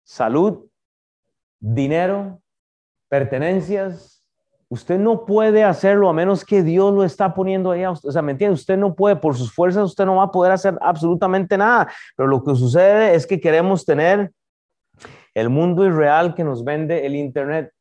salud, 0.04 0.66
dinero, 1.60 2.42
pertenencias. 3.10 4.25
Usted 4.70 4.98
no 4.98 5.24
puede 5.24 5.63
hacerlo 5.63 6.10
a 6.10 6.13
menos 6.13 6.44
que 6.44 6.63
Dios 6.63 6.92
lo 6.96 7.04
está 7.04 7.36
poniendo 7.36 7.70
ahí. 7.70 7.86
O 7.86 7.96
sea, 7.96 8.24
¿me 8.24 8.32
entiende? 8.32 8.56
Usted 8.56 8.75
no 8.75 8.96
puede, 8.96 9.18
por 9.18 9.38
sus 9.38 9.54
fuerzas, 9.54 9.84
usted 9.84 10.04
no 10.08 10.16
va 10.16 10.24
a 10.24 10.32
poder 10.32 10.51
hacer 10.51 10.80
absolutamente 10.82 11.56
nada. 11.60 11.88
Pero 12.16 12.28
lo 12.28 12.44
que 12.44 12.56
sucede 12.56 13.13
es 13.13 13.28
que 13.28 13.39
queremos 13.39 13.86
tener 13.86 14.32
el 15.36 15.50
mundo 15.50 15.86
irreal 15.86 16.34
que 16.34 16.44
nos 16.44 16.63
vende 16.63 17.06
el 17.06 17.16
Internet. 17.16 17.72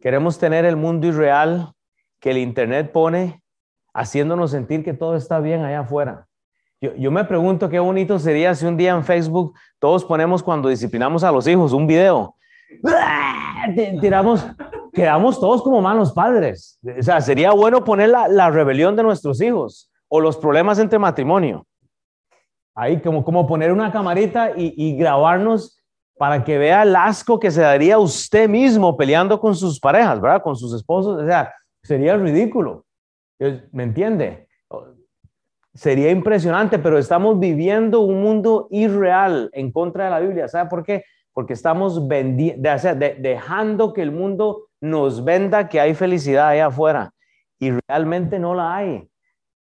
Queremos 0.00 0.40
tener 0.40 0.64
el 0.64 0.74
mundo 0.74 1.06
irreal 1.06 1.72
que 2.18 2.32
el 2.32 2.38
Internet 2.38 2.90
pone 2.90 3.44
haciéndonos 3.92 4.50
sentir 4.50 4.82
que 4.82 4.92
todo 4.92 5.14
está 5.14 5.38
bien 5.38 5.62
allá 5.62 5.82
afuera. 5.82 6.26
Yo, 6.96 7.10
me 7.10 7.24
pregunto 7.24 7.68
qué 7.68 7.78
bonito 7.78 8.18
sería 8.18 8.54
si 8.54 8.66
un 8.66 8.76
día 8.76 8.92
en 8.92 9.04
Facebook 9.04 9.54
todos 9.78 10.04
ponemos 10.04 10.42
cuando 10.42 10.68
disciplinamos 10.68 11.24
a 11.24 11.32
los 11.32 11.46
hijos 11.46 11.72
un 11.72 11.86
video. 11.86 12.34
Tiramos, 14.00 14.46
quedamos 14.92 15.40
todos 15.40 15.62
como 15.62 15.80
malos 15.80 16.12
padres. 16.12 16.78
O 16.98 17.02
sea, 17.02 17.20
sería 17.20 17.52
bueno 17.52 17.84
poner 17.84 18.10
la, 18.10 18.50
rebelión 18.50 18.96
de 18.96 19.02
nuestros 19.02 19.40
hijos 19.40 19.90
o 20.08 20.20
los 20.20 20.36
problemas 20.36 20.78
entre 20.78 20.98
matrimonio. 20.98 21.66
Ahí 22.74 23.00
como, 23.00 23.24
como 23.24 23.46
poner 23.46 23.72
una 23.72 23.90
camarita 23.92 24.50
y, 24.56 24.74
y 24.76 24.96
grabarnos 24.96 25.80
para 26.18 26.44
que 26.44 26.58
vea 26.58 26.82
el 26.82 26.94
asco 26.94 27.38
que 27.38 27.50
se 27.50 27.60
daría 27.60 27.98
usted 27.98 28.48
mismo 28.48 28.96
peleando 28.96 29.40
con 29.40 29.54
sus 29.54 29.80
parejas, 29.80 30.20
¿verdad? 30.20 30.42
Con 30.42 30.56
sus 30.56 30.74
esposos. 30.74 31.22
O 31.22 31.26
sea, 31.26 31.54
sería 31.82 32.16
ridículo. 32.16 32.84
¿Me 33.72 33.84
entiende? 33.84 34.43
Sería 35.74 36.10
impresionante, 36.10 36.78
pero 36.78 36.98
estamos 36.98 37.38
viviendo 37.40 38.00
un 38.00 38.22
mundo 38.22 38.68
irreal 38.70 39.50
en 39.52 39.72
contra 39.72 40.04
de 40.04 40.10
la 40.10 40.20
Biblia. 40.20 40.46
¿Sabe 40.46 40.70
por 40.70 40.84
qué? 40.84 41.04
Porque 41.32 41.52
estamos 41.52 42.00
dejando 42.08 43.92
que 43.92 44.02
el 44.02 44.12
mundo 44.12 44.68
nos 44.80 45.24
venda 45.24 45.68
que 45.68 45.80
hay 45.80 45.94
felicidad 45.94 46.48
allá 46.48 46.66
afuera 46.66 47.12
y 47.58 47.72
realmente 47.88 48.38
no 48.38 48.54
la 48.54 48.76
hay. 48.76 49.08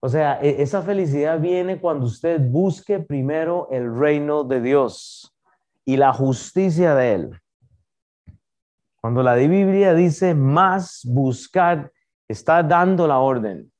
O 0.01 0.09
sea, 0.09 0.39
e, 0.41 0.61
esa 0.61 0.81
felicidad 0.81 1.39
viene 1.39 1.79
cuando 1.79 2.05
usted 2.05 2.41
busque 2.41 2.99
primero 2.99 3.69
el 3.71 3.97
reino 3.97 4.43
de 4.43 4.61
Dios 4.61 5.33
y 5.85 5.95
la 5.97 6.11
justicia 6.11 6.93
de 6.93 7.13
Él. 7.13 7.41
Cuando 8.99 9.23
la 9.23 9.35
Biblia 9.35 9.93
dice 9.93 10.33
más 10.33 11.01
buscar, 11.05 11.91
está 12.27 12.63
dando 12.63 13.07
la 13.07 13.19
orden. 13.19 13.71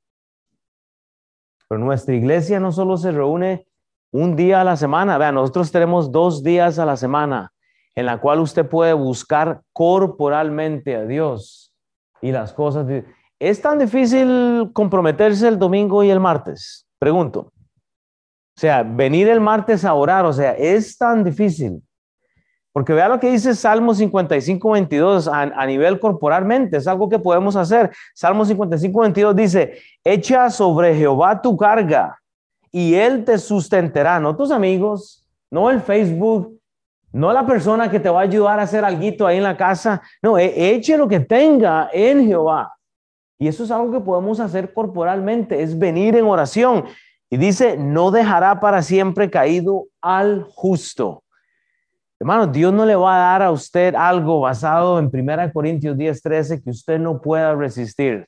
Pero 1.67 1.79
nuestra 1.79 2.15
iglesia 2.15 2.59
no 2.59 2.71
solo 2.71 2.97
se 2.97 3.11
reúne 3.11 3.67
un 4.11 4.35
día 4.35 4.61
a 4.61 4.63
la 4.63 4.77
semana, 4.77 5.17
vean, 5.17 5.35
nosotros 5.35 5.71
tenemos 5.71 6.11
dos 6.11 6.41
días 6.43 6.79
a 6.79 6.85
la 6.85 6.95
semana 6.95 7.51
en 7.95 8.05
la 8.05 8.19
cual 8.19 8.39
usted 8.39 8.67
puede 8.67 8.93
buscar 8.93 9.61
corporalmente 9.73 10.95
a 10.95 11.05
Dios 11.05 11.73
y 12.21 12.31
las 12.31 12.53
cosas. 12.53 12.85
¿Es 13.39 13.61
tan 13.61 13.79
difícil 13.79 14.69
comprometerse 14.73 15.47
el 15.47 15.57
domingo 15.57 16.03
y 16.03 16.09
el 16.09 16.19
martes? 16.19 16.85
Pregunto. 16.99 17.51
O 18.57 18.59
sea, 18.59 18.83
venir 18.83 19.27
el 19.27 19.41
martes 19.41 19.83
a 19.83 19.93
orar, 19.93 20.25
o 20.25 20.33
sea, 20.33 20.53
es 20.53 20.97
tan 20.97 21.23
difícil. 21.23 21.81
Porque 22.75 22.91
vea 22.91 23.07
lo 23.07 23.21
que 23.21 23.31
dice 23.31 23.55
Salmo 23.55 23.93
55, 23.93 24.71
22 24.71 25.29
a, 25.29 25.65
nivel 25.65 25.97
corporalmente, 25.97 26.75
es 26.75 26.87
algo 26.87 27.07
que 27.07 27.17
podemos 27.17 27.55
hacer. 27.55 27.89
Salmo 28.13 28.43
55, 28.43 28.99
22 28.99 29.33
dice, 29.33 29.77
echa 30.03 30.49
sobre 30.49 30.93
Jehová 30.93 31.41
tu 31.41 31.55
carga 31.55 32.19
y 32.73 32.95
él 32.95 33.23
te 33.23 33.37
sustentará, 33.37 34.19
no 34.19 34.35
tus 34.35 34.51
amigos, 34.51 35.25
no 35.49 35.71
el 35.71 35.79
Facebook, 35.79 36.59
no 37.13 37.31
la 37.31 37.45
persona 37.45 37.89
que 37.89 38.01
te 38.01 38.09
va 38.09 38.19
a 38.19 38.23
ayudar 38.23 38.59
a 38.59 38.63
hacer 38.63 38.83
algo 38.83 39.25
ahí 39.25 39.37
en 39.37 39.43
la 39.43 39.55
casa, 39.55 40.01
no, 40.21 40.37
e, 40.37 40.75
eche 40.75 40.97
lo 40.97 41.07
que 41.07 41.21
tenga 41.21 41.89
en 41.93 42.27
Jehová. 42.27 42.75
Y 43.39 43.47
eso 43.47 43.63
es 43.63 43.71
algo 43.71 43.89
que 43.89 44.01
podemos 44.01 44.41
hacer 44.41 44.73
corporalmente, 44.73 45.63
es 45.63 45.79
venir 45.79 46.17
en 46.17 46.25
oración. 46.25 46.83
Y 47.29 47.37
dice, 47.37 47.77
no 47.77 48.11
dejará 48.11 48.59
para 48.59 48.81
siempre 48.81 49.29
caído 49.29 49.85
al 50.01 50.43
justo. 50.43 51.21
Hermano, 52.19 52.47
Dios 52.47 52.71
no 52.71 52.85
le 52.85 52.95
va 52.95 53.15
a 53.15 53.31
dar 53.31 53.43
a 53.43 53.51
usted 53.51 53.93
algo 53.93 54.39
basado 54.39 54.99
en 54.99 55.09
1 55.11 55.51
Corintios 55.53 55.97
10, 55.97 56.21
13 56.21 56.63
que 56.63 56.69
usted 56.69 56.97
no 56.97 57.21
pueda 57.21 57.53
resistir. 57.55 58.25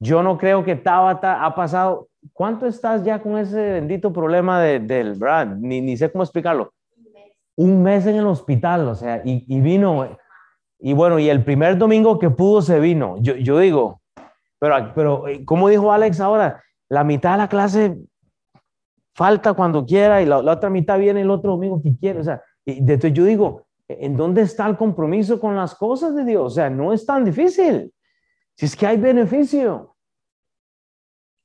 Yo 0.00 0.22
no 0.22 0.38
creo 0.38 0.64
que 0.64 0.76
Tabata 0.76 1.44
ha 1.44 1.54
pasado. 1.54 2.08
¿Cuánto 2.32 2.66
estás 2.66 3.04
ya 3.04 3.20
con 3.20 3.36
ese 3.36 3.56
bendito 3.56 4.12
problema 4.12 4.60
del 4.60 5.14
Brad? 5.14 5.56
Ni, 5.56 5.80
ni 5.80 5.96
sé 5.96 6.10
cómo 6.10 6.24
explicarlo. 6.24 6.72
Un 7.56 7.82
mes 7.82 8.06
en 8.06 8.16
el 8.16 8.26
hospital, 8.26 8.88
o 8.88 8.94
sea, 8.94 9.22
y, 9.24 9.44
y, 9.46 9.60
vino. 9.60 10.08
Y 10.78 10.92
bueno, 10.92 11.18
y 11.18 11.28
el 11.28 11.44
primer 11.44 11.76
domingo 11.76 12.18
que 12.18 12.30
pudo 12.30 12.62
se 12.62 12.80
vino. 12.80 13.16
Yo, 13.20 13.34
yo 13.34 13.58
digo, 13.58 14.00
pero, 14.58 14.92
pero, 14.94 15.24
¿cómo 15.44 15.68
dijo 15.68 15.92
Alex 15.92 16.20
ahora? 16.20 16.62
La 16.88 17.04
mitad 17.04 17.32
de 17.32 17.38
la 17.38 17.48
clase 17.48 17.96
falta 19.14 19.54
cuando 19.54 19.84
quiera 19.84 20.22
y 20.22 20.26
la, 20.26 20.42
la 20.42 20.52
otra 20.52 20.70
mitad 20.70 20.98
viene 20.98 21.20
el 21.20 21.30
otro 21.30 21.52
domingo 21.52 21.80
que 21.82 21.96
quiere. 21.96 22.20
O 22.20 22.24
sea, 22.24 22.42
y 22.64 22.78
entonces 22.78 23.12
yo 23.12 23.24
digo, 23.24 23.66
¿en 23.88 24.16
dónde 24.16 24.42
está 24.42 24.66
el 24.66 24.76
compromiso 24.76 25.38
con 25.38 25.56
las 25.56 25.74
cosas 25.74 26.14
de 26.14 26.24
Dios? 26.24 26.44
O 26.44 26.50
sea, 26.50 26.70
no 26.70 26.92
es 26.92 27.04
tan 27.04 27.24
difícil. 27.24 27.92
Si 28.56 28.66
es 28.66 28.76
que 28.76 28.86
hay 28.86 28.96
beneficio. 28.96 29.94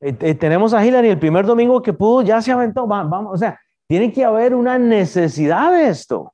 Eh, 0.01 0.15
eh, 0.19 0.35
tenemos 0.35 0.73
a 0.73 0.85
Hillary 0.85 1.09
el 1.09 1.19
primer 1.19 1.45
domingo 1.45 1.81
que 1.81 1.93
pudo, 1.93 2.21
ya 2.21 2.41
se 2.41 2.51
aventó. 2.51 2.87
vamos, 2.87 3.33
o 3.33 3.37
sea, 3.37 3.59
tiene 3.87 4.13
que 4.13 4.23
haber 4.23 4.55
una 4.55 4.77
necesidad 4.77 5.73
de 5.73 5.89
esto. 5.89 6.33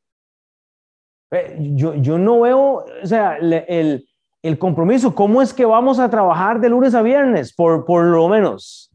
Eh, 1.32 1.58
yo, 1.74 1.96
yo 1.96 2.18
no 2.18 2.42
veo, 2.42 2.86
o 3.02 3.06
sea, 3.06 3.38
el, 3.38 4.06
el, 4.44 4.60
compromiso. 4.60 5.16
¿Cómo 5.16 5.42
es 5.42 5.54
que 5.54 5.66
vamos 5.66 5.98
a 5.98 6.10
trabajar 6.10 6.60
de 6.60 6.70
lunes 6.70 6.94
a 6.94 7.02
viernes? 7.02 7.54
Por, 7.56 7.86
por 7.86 8.04
lo 8.04 8.28
menos. 8.28 8.92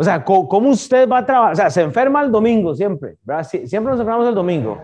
O 0.00 0.02
sea, 0.02 0.24
¿cómo 0.24 0.70
usted 0.70 1.06
va 1.06 1.18
a 1.18 1.26
trabajar? 1.26 1.52
O 1.52 1.56
sea, 1.56 1.68
se 1.68 1.82
enferma 1.82 2.22
el 2.22 2.32
domingo 2.32 2.74
siempre, 2.74 3.18
¿verdad? 3.22 3.44
siempre 3.44 3.90
nos 3.90 4.00
enfermamos 4.00 4.26
el 4.28 4.34
domingo. 4.34 4.80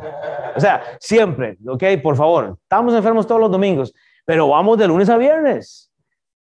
O 0.54 0.60
sea, 0.60 0.82
siempre, 1.00 1.56
¿ok? 1.66 1.84
Por 2.02 2.16
favor, 2.16 2.58
estamos 2.60 2.92
enfermos 2.92 3.26
todos 3.26 3.40
los 3.40 3.50
domingos, 3.50 3.94
pero 4.26 4.46
vamos 4.46 4.76
de 4.76 4.86
lunes 4.86 5.08
a 5.08 5.16
viernes, 5.16 5.90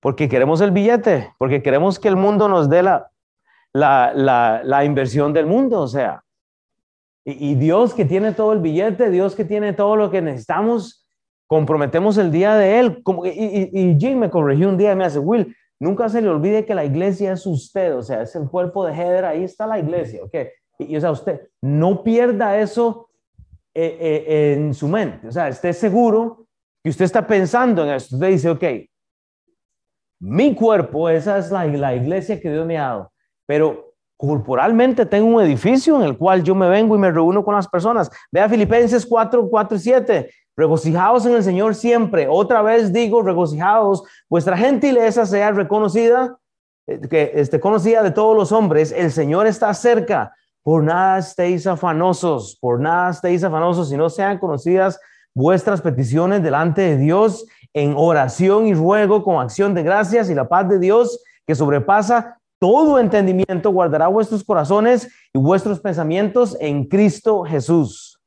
porque 0.00 0.28
queremos 0.28 0.60
el 0.60 0.72
billete, 0.72 1.32
porque 1.38 1.62
queremos 1.62 2.00
que 2.00 2.08
el 2.08 2.16
mundo 2.16 2.48
nos 2.48 2.68
dé 2.68 2.82
la, 2.82 3.12
la, 3.72 4.12
la, 4.12 4.62
la 4.64 4.84
inversión 4.84 5.32
del 5.32 5.46
mundo, 5.46 5.80
o 5.82 5.86
sea. 5.86 6.24
Y, 7.24 7.54
Dios 7.54 7.94
que 7.94 8.04
tiene 8.04 8.32
todo 8.32 8.52
el 8.52 8.58
billete, 8.58 9.08
Dios 9.08 9.36
que 9.36 9.44
tiene 9.44 9.72
todo 9.72 9.94
lo 9.94 10.10
que 10.10 10.20
necesitamos, 10.20 11.06
comprometemos 11.46 12.18
el 12.18 12.32
día 12.32 12.56
de 12.56 12.80
Él. 12.80 13.04
Como, 13.04 13.24
y, 13.24 13.30
y, 13.30 13.70
y 13.72 13.96
Jim 14.00 14.18
me 14.18 14.30
corrigió 14.30 14.68
un 14.68 14.76
día 14.76 14.90
y 14.90 14.96
me 14.96 15.04
hace, 15.04 15.20
Will, 15.20 15.54
Nunca 15.80 16.08
se 16.08 16.22
le 16.22 16.28
olvide 16.28 16.64
que 16.64 16.74
la 16.74 16.84
iglesia 16.84 17.32
es 17.32 17.46
usted, 17.46 17.96
o 17.96 18.02
sea, 18.02 18.22
es 18.22 18.34
el 18.36 18.48
cuerpo 18.48 18.86
de 18.86 18.92
Heder, 18.92 19.24
ahí 19.24 19.44
está 19.44 19.66
la 19.66 19.78
iglesia, 19.78 20.22
¿ok? 20.22 20.34
Y, 20.78 20.96
o 20.96 21.00
sea, 21.00 21.10
usted 21.10 21.48
no 21.60 22.02
pierda 22.02 22.58
eso 22.58 23.10
eh, 23.74 23.98
eh, 24.00 24.54
en 24.54 24.74
su 24.74 24.88
mente, 24.88 25.28
o 25.28 25.32
sea, 25.32 25.48
esté 25.48 25.72
seguro 25.72 26.46
que 26.82 26.90
usted 26.90 27.06
está 27.06 27.26
pensando 27.26 27.82
en 27.84 27.90
esto. 27.90 28.16
Usted 28.16 28.28
dice, 28.28 28.50
ok, 28.50 28.64
mi 30.20 30.54
cuerpo, 30.54 31.08
esa 31.08 31.38
es 31.38 31.50
la, 31.50 31.66
la 31.66 31.94
iglesia 31.94 32.40
que 32.40 32.50
Dios 32.50 32.66
me 32.66 32.78
ha 32.78 32.88
dado, 32.88 33.12
pero 33.46 33.94
corporalmente 34.16 35.06
tengo 35.06 35.36
un 35.36 35.42
edificio 35.42 35.96
en 35.96 36.02
el 36.02 36.16
cual 36.16 36.42
yo 36.42 36.54
me 36.54 36.68
vengo 36.68 36.94
y 36.94 36.98
me 36.98 37.10
reúno 37.10 37.44
con 37.44 37.54
las 37.54 37.68
personas. 37.68 38.10
Vea 38.30 38.48
Filipenses 38.48 39.04
4, 39.04 39.48
4 39.48 39.76
y 39.76 39.80
7. 39.80 40.30
Regocijaos 40.56 41.26
en 41.26 41.34
el 41.34 41.42
Señor 41.42 41.74
siempre. 41.74 42.26
Otra 42.28 42.62
vez 42.62 42.92
digo, 42.92 43.22
regocijaos. 43.22 44.04
Vuestra 44.28 44.56
gentileza 44.56 45.26
sea 45.26 45.52
reconocida, 45.52 46.38
eh, 46.86 47.00
que 47.08 47.32
esté 47.34 47.60
conocida 47.60 48.02
de 48.02 48.10
todos 48.10 48.36
los 48.36 48.52
hombres. 48.52 48.92
El 48.92 49.10
Señor 49.10 49.46
está 49.46 49.72
cerca. 49.74 50.34
Por 50.62 50.82
nada 50.82 51.18
estéis 51.18 51.66
afanosos, 51.66 52.56
por 52.60 52.80
nada 52.80 53.10
estéis 53.10 53.44
afanosos, 53.44 53.90
si 53.90 53.96
no 53.98 54.08
sean 54.08 54.38
conocidas 54.38 54.98
vuestras 55.34 55.82
peticiones 55.82 56.42
delante 56.42 56.80
de 56.80 56.96
Dios 56.96 57.44
en 57.74 57.94
oración 57.96 58.66
y 58.66 58.74
ruego 58.74 59.22
con 59.22 59.42
acción 59.42 59.74
de 59.74 59.82
gracias 59.82 60.30
y 60.30 60.34
la 60.34 60.48
paz 60.48 60.68
de 60.68 60.78
Dios 60.78 61.22
que 61.46 61.54
sobrepasa 61.54 62.38
todo 62.58 62.98
entendimiento 62.98 63.70
guardará 63.70 64.08
vuestros 64.08 64.42
corazones 64.42 65.10
y 65.34 65.38
vuestros 65.38 65.80
pensamientos 65.80 66.56
en 66.60 66.86
Cristo 66.86 67.42
Jesús. 67.42 68.18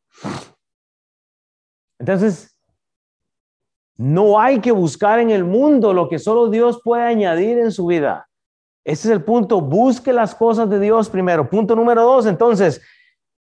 Entonces, 1.99 2.57
no 3.97 4.39
hay 4.39 4.59
que 4.59 4.71
buscar 4.71 5.19
en 5.19 5.31
el 5.31 5.43
mundo 5.43 5.91
lo 5.93 6.07
que 6.07 6.19
solo 6.19 6.49
Dios 6.49 6.79
puede 6.83 7.03
añadir 7.03 7.57
en 7.57 7.71
su 7.71 7.87
vida. 7.87 8.29
Ese 8.85 9.09
es 9.09 9.13
el 9.13 9.23
punto. 9.23 9.59
Busque 9.59 10.13
las 10.13 10.35
cosas 10.35 10.69
de 10.69 10.79
Dios 10.79 11.09
primero. 11.09 11.49
Punto 11.49 11.75
número 11.75 12.03
dos, 12.03 12.25
entonces, 12.25 12.81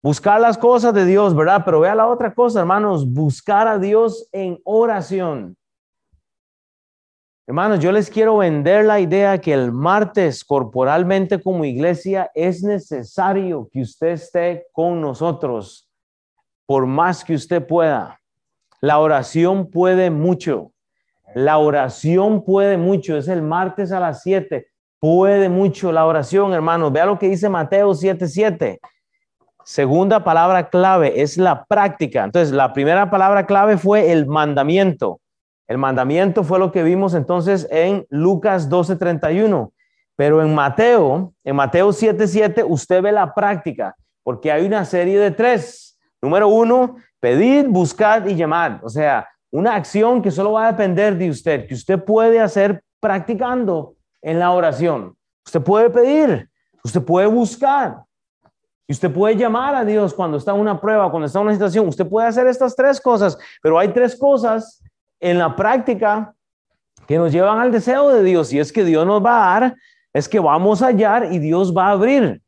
buscar 0.03 0.41
las 0.41 0.59
cosas 0.59 0.93
de 0.95 1.05
Dios, 1.05 1.35
¿verdad? 1.35 1.63
Pero 1.65 1.81
vea 1.81 1.95
la 1.95 2.07
otra 2.07 2.35
cosa, 2.35 2.61
hermanos, 2.61 3.11
buscar 3.11 3.67
a 3.67 3.79
Dios 3.79 4.29
en 4.31 4.61
oración. 4.65 5.57
Hermanos, 7.45 7.81
yo 7.81 7.91
les 7.91 8.09
quiero 8.09 8.37
vender 8.37 8.85
la 8.85 9.01
idea 9.01 9.41
que 9.41 9.53
el 9.53 9.73
martes 9.73 10.45
corporalmente 10.45 11.43
como 11.43 11.65
iglesia 11.65 12.31
es 12.35 12.63
necesario 12.63 13.69
que 13.73 13.81
usted 13.81 14.09
esté 14.09 14.67
con 14.73 15.01
nosotros 15.01 15.91
por 16.67 16.87
más 16.87 17.25
que 17.25 17.35
usted 17.35 17.67
pueda. 17.67 18.22
La 18.83 18.99
oración 18.99 19.71
puede 19.71 20.11
mucho. 20.11 20.73
La 21.37 21.59
oración 21.59 22.45
puede 22.45 22.77
mucho. 22.77 23.17
Es 23.17 23.29
el 23.29 23.41
martes 23.41 23.93
a 23.93 24.01
las 24.01 24.23
7. 24.23 24.67
Puede 24.99 25.49
mucho 25.49 25.93
la 25.93 26.05
oración, 26.05 26.53
hermanos. 26.53 26.93
Vea 26.93 27.07
lo 27.07 27.17
que 27.17 27.29
dice 27.29 27.49
Mateo 27.49 27.95
7:7. 27.95 28.81
Segunda 29.65 30.25
palabra 30.25 30.69
clave 30.69 31.23
es 31.23 31.39
la 31.39 31.65
práctica. 31.65 32.25
Entonces, 32.25 32.53
la 32.53 32.73
primera 32.73 33.09
palabra 33.09 33.47
clave 33.47 33.79
fue 33.79 34.11
el 34.11 34.27
mandamiento. 34.27 35.21
El 35.69 35.79
mandamiento 35.79 36.43
fue 36.43 36.59
lo 36.59 36.73
que 36.73 36.83
vimos 36.83 37.15
entonces 37.15 37.69
en 37.71 38.05
Lucas 38.11 38.69
12:31. 38.69 39.73
Pero 40.17 40.43
en 40.43 40.57
Mateo, 40.57 41.33
en 41.45 41.55
Mateo 41.55 41.93
7:7, 41.93 42.65
usted 42.67 43.01
ve 43.01 43.13
la 43.13 43.33
práctica, 43.33 43.95
porque 44.25 44.51
hay 44.51 44.67
una 44.67 44.85
serie 44.85 45.21
de 45.21 45.31
tres. 45.31 46.01
Número 46.21 46.49
uno, 46.49 46.97
Pedir, 47.23 47.69
buscar 47.69 48.29
y 48.29 48.35
llamar. 48.35 48.81
O 48.83 48.89
sea, 48.89 49.29
una 49.53 49.77
acción 49.77 50.21
que 50.21 50.33
solo 50.33 50.53
va 50.53 50.67
a 50.67 50.73
depender 50.73 51.17
de 51.17 51.31
usted, 51.31 51.69
que 51.69 51.75
usted 51.75 52.03
puede 52.03 52.41
hacer 52.41 52.83
practicando 52.99 53.95
en 54.21 54.41
la 54.41 54.51
oración. 54.51 55.17
Usted 55.47 55.63
puede 55.63 55.89
pedir, 55.89 56.51
usted 56.83 57.03
puede 57.03 57.29
buscar, 57.29 58.03
y 58.89 58.93
usted 58.93 59.13
puede 59.13 59.37
llamar 59.37 59.75
a 59.75 59.85
Dios 59.85 60.13
cuando 60.13 60.37
está 60.37 60.53
una 60.53 60.81
prueba, 60.81 61.11
cuando 61.11 61.27
está 61.27 61.41
una 61.41 61.53
situación. 61.53 61.87
Usted 61.87 62.09
puede 62.09 62.27
hacer 62.27 62.47
estas 62.47 62.75
tres 62.75 63.01
cosas, 63.01 63.39
pero 63.63 63.79
hay 63.79 63.89
tres 63.89 64.19
cosas 64.19 64.83
en 65.21 65.39
la 65.39 65.55
práctica 65.55 66.35
que 67.07 67.17
nos 67.17 67.33
llevan 67.33 67.61
al 67.61 67.71
deseo 67.71 68.09
de 68.09 68.23
Dios. 68.23 68.53
Y 68.53 68.59
es 68.59 68.73
que 68.73 68.85
Dios 68.85 69.07
nos 69.07 69.25
va 69.25 69.37
a 69.37 69.61
dar, 69.61 69.77
es 70.13 70.29
que 70.29 70.41
vamos 70.41 70.83
a 70.83 70.87
hallar 70.87 71.33
y 71.33 71.39
Dios 71.39 71.75
va 71.75 71.89
a 71.89 71.91
abrir. 71.93 72.43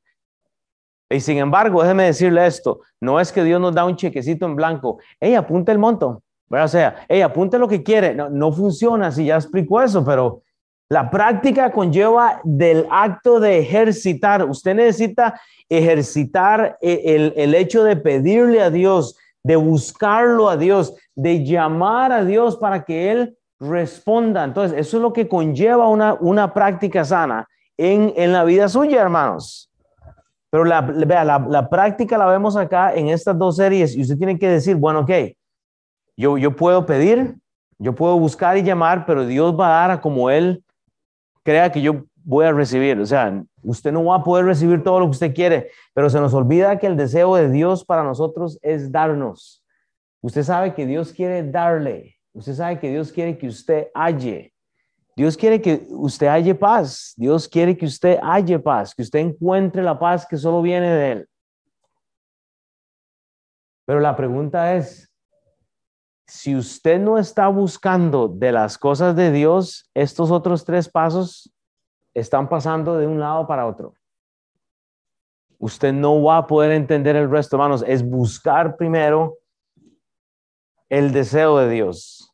Y 1.15 1.21
sin 1.21 1.39
embargo, 1.39 1.83
déjeme 1.83 2.05
decirle 2.05 2.47
esto, 2.47 2.81
no 3.01 3.21
es 3.21 3.31
que 3.31 3.45
Dios 3.45 3.61
nos 3.61 3.75
da 3.75 3.85
un 3.85 3.97
chequecito 3.97 4.47
en 4.47 4.57
blanco, 4.57 4.99
hey, 5.21 5.35
apunte 5.35 5.71
el 5.71 5.79
monto, 5.79 6.23
o 6.51 6.69
sea, 6.69 7.07
hey, 7.09 7.23
apunte 7.23 7.59
lo 7.59 7.69
que 7.69 7.83
quiere, 7.83 8.15
no, 8.15 8.29
no 8.29 8.53
funciona, 8.53 9.11
si 9.13 9.27
ya 9.27 9.37
explico 9.37 9.81
eso, 9.81 10.05
pero 10.05 10.43
la 10.89 11.11
práctica 11.11 11.73
conlleva 11.73 12.41
del 12.45 12.87
acto 12.91 13.41
de 13.41 13.59
ejercitar, 13.59 14.45
usted 14.45 14.75
necesita 14.75 15.41
ejercitar 15.69 16.79
e, 16.81 17.03
el, 17.05 17.33
el 17.37 17.55
hecho 17.55 17.85
de 17.85 17.97
pedirle 17.97 18.61
a 18.61 18.71
Dios, 18.71 19.17
de 19.43 19.57
buscarlo 19.57 20.49
a 20.49 20.57
Dios, 20.57 20.95
de 21.15 21.45
llamar 21.45 22.13
a 22.13 22.25
Dios 22.25 22.57
para 22.57 22.85
que 22.85 23.13
Él 23.13 23.37
responda. 23.61 24.45
Entonces, 24.45 24.79
eso 24.79 24.97
es 24.97 25.03
lo 25.03 25.13
que 25.13 25.29
conlleva 25.29 25.89
una, 25.89 26.15
una 26.15 26.53
práctica 26.53 27.05
sana 27.05 27.49
en, 27.77 28.13
en 28.17 28.33
la 28.33 28.45
vida 28.45 28.69
suya, 28.69 29.01
hermanos. 29.01 29.71
Pero 30.55 30.65
la, 30.65 30.83
vea, 30.83 31.25
la, 31.25 31.69
práctica 31.69 32.17
la 32.17 32.27
vemos 32.27 32.57
acá 32.57 32.95
en 32.95 33.09
estas 33.09 33.37
dos 33.37 33.57
series 33.57 33.97
y 33.97 34.03
usted 34.03 34.17
tiene 34.17 34.39
que 34.39 34.49
decir, 34.49 34.77
bueno, 34.77 35.01
ok, 35.01 35.11
yo, 36.17 36.39
yo 36.39 36.55
puedo 36.55 36.87
pedir, 36.87 37.35
yo 37.77 37.93
puedo 37.97 38.17
buscar 38.21 38.57
y 38.57 38.63
llamar, 38.63 39.05
pero 39.05 39.27
Dios 39.27 39.59
va 39.59 39.67
a 39.67 39.81
dar 39.81 39.91
a 39.91 40.01
como 40.01 40.31
Él 40.31 40.63
crea 41.43 41.73
que 41.73 41.83
yo 41.83 42.05
voy 42.23 42.47
a 42.47 42.53
recibir. 42.53 43.01
O 43.01 43.05
sea, 43.05 43.43
usted 43.65 43.91
no 43.91 44.05
va 44.05 44.19
a 44.19 44.23
poder 44.23 44.45
recibir 44.45 44.85
todo 44.85 45.01
lo 45.01 45.07
que 45.07 45.11
usted 45.11 45.35
quiere, 45.35 45.73
pero 45.93 46.09
se 46.09 46.21
nos 46.21 46.33
olvida 46.33 46.79
que 46.79 46.87
el 46.87 46.97
deseo 46.97 47.35
de 47.35 47.51
Dios 47.51 47.85
para 47.85 48.05
nosotros 48.05 48.61
es 48.63 48.93
darnos. 48.93 49.61
Usted 50.21 50.45
sabe 50.45 50.73
que 50.73 50.87
Dios 50.87 51.13
quiere 51.13 51.43
darle. 51.43 52.15
Usted 52.33 52.55
sabe 52.55 52.79
que 52.79 52.91
Dios 52.91 53.11
quiere 53.11 53.37
que 53.37 53.49
usted 53.49 53.89
halle. 53.93 54.54
Dios 55.17 55.37
quiere 55.37 55.61
que 55.61 55.87
usted 55.91 56.27
halle 56.27 56.55
paz. 56.55 57.15
Dios 57.17 57.49
quiere 57.49 57.77
que 57.77 57.87
usted 57.87 58.19
halle 58.21 58.59
paz, 58.59 58.95
que 58.95 59.03
usted 59.03 59.21
encuentre 59.21 59.83
la 59.83 59.99
paz 59.99 60.27
que 60.27 60.37
solo 60.37 60.61
viene 60.61 60.91
de 60.91 61.13
Él. 61.13 61.29
Pero 63.87 64.01
la 64.01 64.17
pregunta 64.17 64.75
es, 64.75 65.11
si 66.27 66.57
usted 66.57 66.99
no 66.99 67.19
está 67.19 67.49
buscando 67.49 68.29
de 68.29 68.51
las 68.51 68.79
cosas 68.79 69.15
de 69.15 69.31
Dios, 69.31 69.91
estos 69.95 70.31
otros 70.31 70.65
tres 70.65 70.89
pasos 70.89 71.53
están 72.15 72.49
pasando 72.49 72.97
de 72.97 73.07
un 73.07 73.21
lado 73.21 73.47
para 73.47 73.67
otro. 73.67 73.95
Usted 75.59 75.93
no 75.93 76.23
va 76.23 76.39
a 76.39 76.47
poder 76.47 76.73
entender 76.73 77.15
el 77.17 77.31
resto, 77.31 77.57
hermanos. 77.57 77.85
Es 77.87 78.03
buscar 78.03 78.77
primero 78.77 79.39
el 80.89 81.13
deseo 81.13 81.59
de 81.59 81.71
Dios. 81.71 82.34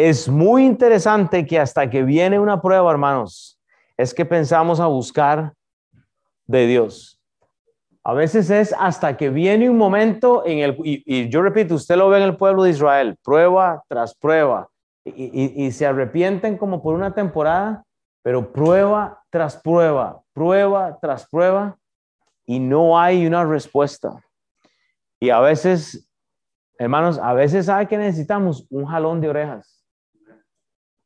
Es 0.00 0.28
muy 0.28 0.64
interesante 0.64 1.44
que 1.44 1.58
hasta 1.58 1.90
que 1.90 2.04
viene 2.04 2.38
una 2.38 2.62
prueba, 2.62 2.88
hermanos, 2.88 3.58
es 3.96 4.14
que 4.14 4.24
pensamos 4.24 4.78
a 4.78 4.86
buscar 4.86 5.54
de 6.46 6.68
Dios. 6.68 7.20
A 8.04 8.14
veces 8.14 8.48
es 8.48 8.72
hasta 8.78 9.16
que 9.16 9.28
viene 9.28 9.68
un 9.68 9.76
momento 9.76 10.46
en 10.46 10.60
el, 10.60 10.76
y, 10.84 11.28
yo 11.28 11.42
repito, 11.42 11.74
usted 11.74 11.96
lo 11.96 12.08
ve 12.10 12.18
en 12.18 12.22
el 12.22 12.36
pueblo 12.36 12.62
de 12.62 12.70
Israel, 12.70 13.16
prueba 13.24 13.82
tras 13.88 14.14
prueba, 14.14 14.68
y, 15.04 15.64
y 15.64 15.72
se 15.72 15.84
arrepienten 15.84 16.56
como 16.58 16.80
por 16.80 16.94
una 16.94 17.12
temporada, 17.12 17.82
pero 18.22 18.52
prueba 18.52 19.20
tras 19.30 19.56
prueba, 19.56 20.22
prueba 20.32 20.96
tras 21.02 21.28
prueba, 21.28 21.76
y 22.46 22.60
no 22.60 22.96
hay 22.96 23.26
una 23.26 23.44
respuesta. 23.44 24.24
Y 25.18 25.30
a 25.30 25.40
veces, 25.40 26.08
hermanos, 26.78 27.18
a 27.18 27.32
veces 27.32 27.66
sabe 27.66 27.88
que 27.88 27.98
necesitamos 27.98 28.64
un 28.70 28.86
jalón 28.86 29.20
de 29.20 29.30
orejas 29.30 29.77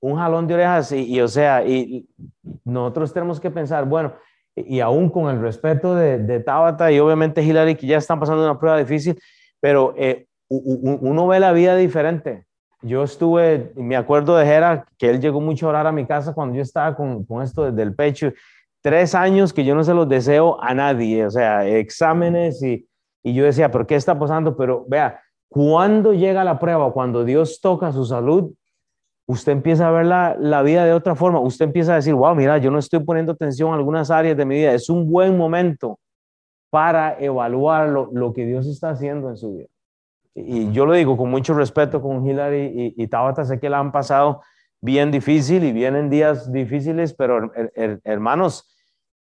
un 0.02 0.16
jalón 0.16 0.46
de 0.46 0.54
orejas 0.54 0.92
y, 0.92 1.20
o 1.20 1.28
sea, 1.28 1.64
y 1.64 2.06
nosotros 2.64 3.12
tenemos 3.12 3.40
que 3.40 3.50
pensar, 3.50 3.86
bueno, 3.86 4.12
y 4.54 4.80
aún 4.80 5.08
con 5.08 5.30
el 5.30 5.40
respeto 5.40 5.94
de, 5.94 6.18
de 6.18 6.40
Tabata 6.40 6.90
y 6.90 6.98
obviamente 6.98 7.42
Hillary, 7.42 7.76
que 7.76 7.86
ya 7.86 7.98
están 7.98 8.18
pasando 8.18 8.42
una 8.42 8.58
prueba 8.58 8.76
difícil, 8.76 9.18
pero 9.60 9.94
eh, 9.96 10.26
uno 10.48 11.26
ve 11.28 11.40
la 11.40 11.52
vida 11.52 11.76
diferente. 11.76 12.44
Yo 12.82 13.04
estuve, 13.04 13.72
me 13.76 13.96
acuerdo 13.96 14.36
de 14.36 14.44
Jera, 14.44 14.86
que 14.98 15.08
él 15.08 15.20
llegó 15.20 15.40
mucho 15.40 15.66
a 15.66 15.70
orar 15.70 15.86
a 15.86 15.92
mi 15.92 16.04
casa 16.04 16.34
cuando 16.34 16.56
yo 16.56 16.62
estaba 16.62 16.96
con, 16.96 17.24
con 17.24 17.40
esto 17.42 17.70
desde 17.70 17.82
el 17.82 17.94
pecho. 17.94 18.32
Tres 18.82 19.14
años 19.14 19.52
que 19.52 19.64
yo 19.64 19.76
no 19.76 19.84
se 19.84 19.94
los 19.94 20.08
deseo 20.08 20.60
a 20.60 20.74
nadie, 20.74 21.24
o 21.24 21.30
sea, 21.30 21.66
exámenes 21.66 22.60
y, 22.60 22.88
y 23.22 23.34
yo 23.34 23.44
decía, 23.44 23.70
¿pero 23.70 23.86
qué 23.86 23.94
está 23.94 24.18
pasando? 24.18 24.56
Pero 24.56 24.84
vea, 24.88 25.22
cuando 25.48 26.12
llega 26.12 26.42
la 26.42 26.58
prueba, 26.58 26.92
cuando 26.92 27.24
Dios 27.24 27.60
toca 27.60 27.92
su 27.92 28.04
salud, 28.04 28.52
usted 29.26 29.52
empieza 29.52 29.88
a 29.88 29.90
ver 29.90 30.06
la, 30.06 30.62
vida 30.62 30.84
de 30.84 30.92
otra 30.92 31.14
forma. 31.14 31.40
Usted 31.40 31.66
empieza 31.66 31.92
a 31.92 31.96
decir, 31.96 32.14
wow, 32.14 32.34
mira, 32.34 32.58
yo 32.58 32.70
no 32.70 32.78
estoy 32.78 33.00
poniendo 33.00 33.32
atención 33.32 33.72
a 33.72 33.76
algunas 33.76 34.10
áreas 34.10 34.36
de 34.36 34.44
mi 34.44 34.56
vida. 34.56 34.72
Es 34.72 34.88
un 34.88 35.10
buen 35.10 35.36
momento 35.36 35.98
para 36.70 37.18
evaluar 37.20 37.88
lo, 37.88 38.32
que 38.32 38.46
Dios 38.46 38.66
está 38.66 38.90
haciendo 38.90 39.28
en 39.28 39.36
su 39.36 39.54
vida. 39.54 39.68
Y, 40.34 40.72
yo 40.72 40.86
lo 40.86 40.94
digo 40.94 41.16
con 41.16 41.30
mucho 41.30 41.54
respeto 41.54 42.00
con 42.00 42.26
Hillary 42.26 42.94
y, 42.96 43.02
y, 43.02 43.06
Tabata, 43.08 43.44
sé 43.44 43.60
que 43.60 43.68
la 43.68 43.78
han 43.78 43.92
pasado 43.92 44.40
bien 44.82 45.10
difícil 45.10 45.64
y 45.64 45.72
vienen 45.72 46.10
días 46.10 46.52
difíciles, 46.52 47.14
pero 47.14 47.52
hermanos, 48.04 48.76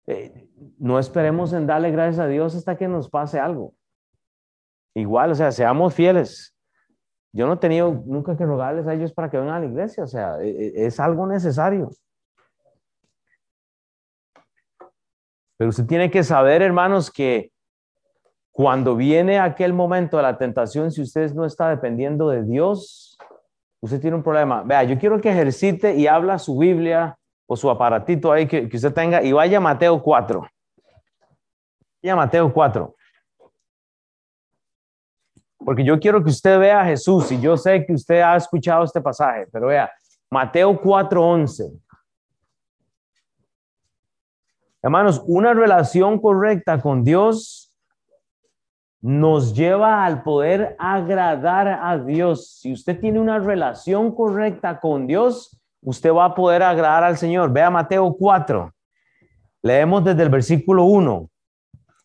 eh, 0.07 0.49
no 0.79 0.99
esperemos 0.99 1.53
en 1.53 1.67
darle 1.67 1.91
gracias 1.91 2.21
a 2.21 2.29
Dios 2.29 2.55
hasta 2.55 2.79
que 2.79 2.89
nos 2.89 3.11
pase 3.11 3.39
algo. 3.39 3.75
Igual, 4.95 5.33
o 5.33 5.35
sea, 5.35 5.53
seamos 5.53 5.95
fieles. 5.95 6.55
Yo 7.33 7.47
no 7.47 7.55
he 7.55 7.57
tenido 7.59 8.03
nunca 8.07 8.37
que 8.37 8.47
rogarles 8.47 8.87
a 8.87 8.95
ellos 8.95 9.13
para 9.13 9.31
que 9.31 9.39
vengan 9.39 9.57
a 9.57 9.61
la 9.61 9.67
iglesia, 9.67 10.05
o 10.05 10.07
sea, 10.07 10.41
e, 10.41 10.49
e, 10.49 10.87
es 10.87 10.99
algo 10.99 11.27
necesario. 11.27 11.91
Pero 15.57 15.71
usted 15.71 15.87
tiene 15.87 16.11
que 16.11 16.23
saber, 16.23 16.63
hermanos, 16.63 17.11
que 17.11 17.51
cuando 18.53 18.97
viene 18.97 19.39
aquel 19.39 19.73
momento 19.73 20.17
de 20.17 20.23
la 20.23 20.39
tentación, 20.39 20.91
si 20.91 21.03
usted 21.03 21.33
no 21.35 21.45
está 21.45 21.69
dependiendo 21.69 22.29
de 22.29 22.45
Dios, 22.45 23.19
usted 23.81 24.01
tiene 24.01 24.17
un 24.17 24.23
problema. 24.23 24.63
Vea, 24.63 24.85
yo 24.85 24.99
quiero 24.99 25.21
que 25.21 25.31
ejercite 25.31 25.95
y 25.95 26.07
habla 26.07 26.39
su 26.39 26.59
Biblia 26.59 27.17
o 27.47 27.57
su 27.57 27.71
aparatito 27.71 28.33
ahí 28.33 28.47
que, 28.47 28.69
usted 28.73 28.93
tenga 28.93 29.23
y 29.23 29.33
vaya 29.33 29.59
a 29.59 29.61
Mateo 29.61 30.03
4. 30.03 30.47
Vaya 32.03 32.13
a 32.13 32.17
Mateo 32.17 32.53
4. 32.53 32.95
Porque 35.69 35.85
yo 35.85 36.01
quiero 36.01 36.25
que 36.25 36.31
usted 36.31 36.59
vea 36.59 36.81
a 36.81 36.85
Jesús 36.87 37.31
y 37.31 37.39
yo 37.43 37.55
sé 37.55 37.85
que 37.85 37.93
usted 37.93 38.23
ha 38.23 38.35
escuchado 38.37 38.85
este 38.85 39.03
pasaje, 39.03 39.47
pero 39.53 39.67
vea, 39.67 39.93
Mateo 40.31 40.81
4:11. 40.81 41.71
Hermanos, 44.81 45.23
una 45.27 45.53
relación 45.53 46.19
correcta 46.23 46.81
con 46.81 47.05
Dios 47.05 47.71
nos 49.03 49.55
lleva 49.55 50.07
al 50.07 50.23
poder 50.23 50.75
agradar 50.79 51.69
a 51.69 51.99
Dios. 51.99 52.61
Si 52.61 52.73
usted 52.73 52.99
tiene 52.99 53.21
una 53.21 53.39
relación 53.39 54.15
correcta 54.15 54.81
con 54.81 55.07
Dios, 55.07 55.61
usted 55.83 56.11
va 56.11 56.25
a 56.25 56.35
poder 56.35 56.63
agradar 56.63 57.05
al 57.05 57.19
Señor. 57.19 57.53
Vea 57.53 57.69
Mateo 57.69 58.17
4. 58.19 58.73
Leemos 59.61 60.03
desde 60.03 60.23
el 60.23 60.31
versículo 60.31 60.85
1. 60.85 61.29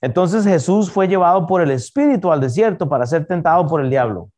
Entonces 0.03 0.43
Jesús 0.43 0.91
fue 0.91 1.07
llevado 1.07 1.47
por 1.47 1.61
el 1.61 1.71
Espíritu 1.71 2.29
al 2.29 2.41
desierto 2.41 2.89
para 2.89 3.05
ser 3.05 3.25
tentado 3.25 3.65
por 3.65 3.79
el 3.79 3.89
diablo. 3.89 4.29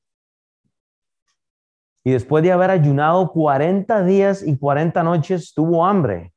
Y 2.03 2.11
después 2.11 2.43
de 2.43 2.51
haber 2.51 2.69
ayunado 2.69 3.31
40 3.31 4.03
días 4.03 4.43
y 4.45 4.59
40 4.59 5.01
noches, 5.01 5.55
tuvo 5.55 5.83
hambre. 5.83 6.31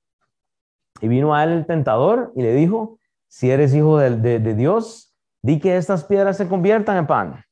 Y 1.03 1.09
vino 1.09 1.35
a 1.35 1.45
él 1.45 1.51
el 1.51 1.67
tentador 1.67 2.33
y 2.37 2.43
le 2.43 2.55
dijo, 2.55 2.99
si 3.27 3.51
eres 3.51 3.75
hijo 3.75 3.99
de, 3.99 4.55
Dios, 4.55 5.15
di 5.43 5.61
que 5.61 5.77
estas 5.77 6.05
piedras 6.05 6.39
se 6.39 6.49
conviertan 6.49 6.97
en 6.97 7.07
pan. 7.07 7.45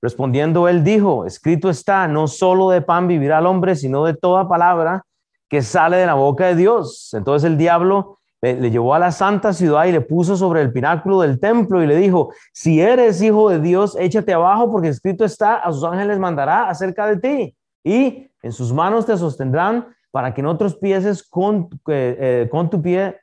Respondiendo 0.00 0.66
él 0.66 0.82
dijo, 0.82 1.26
escrito 1.26 1.68
está, 1.68 2.08
no 2.08 2.26
solo 2.26 2.70
de 2.70 2.80
pan 2.80 3.06
vivirá 3.06 3.40
el 3.40 3.46
hombre, 3.46 3.76
sino 3.76 4.06
de 4.06 4.14
toda 4.14 4.48
palabra 4.48 5.02
que 5.46 5.60
sale 5.60 5.98
de 5.98 6.06
la 6.06 6.14
boca 6.14 6.46
de 6.46 6.54
Dios. 6.54 7.12
Entonces 7.12 7.50
el 7.50 7.58
diablo 7.58 8.18
le, 8.40 8.70
llevó 8.70 8.94
a 8.94 8.98
la 8.98 9.10
santa 9.10 9.52
ciudad 9.52 9.86
y 9.86 9.92
le 9.92 10.00
puso 10.00 10.36
sobre 10.36 10.60
el 10.60 10.72
pináculo 10.72 11.20
del 11.20 11.40
templo 11.40 11.82
y 11.82 11.86
le 11.86 11.96
dijo, 11.96 12.32
si 12.52 12.80
eres 12.80 13.20
hijo 13.20 13.50
de 13.50 13.60
Dios, 13.60 13.96
échate 13.98 14.32
abajo 14.32 14.70
porque 14.70 14.88
escrito 14.88 15.24
está, 15.24 15.56
a 15.56 15.72
sus 15.72 15.84
ángeles 15.84 16.18
mandará 16.18 16.68
acerca 16.68 17.06
de 17.06 17.16
ti 17.16 17.56
y 17.84 18.30
en 18.42 18.52
sus 18.52 18.72
manos 18.72 19.06
te 19.06 19.16
sostendrán 19.16 19.88
para 20.10 20.32
que 20.32 20.42
no 20.42 20.56
tropieces 20.56 21.22
con, 21.22 21.68
eh, 21.88 22.48
con 22.50 22.70
tu 22.70 22.80
pie 22.80 23.18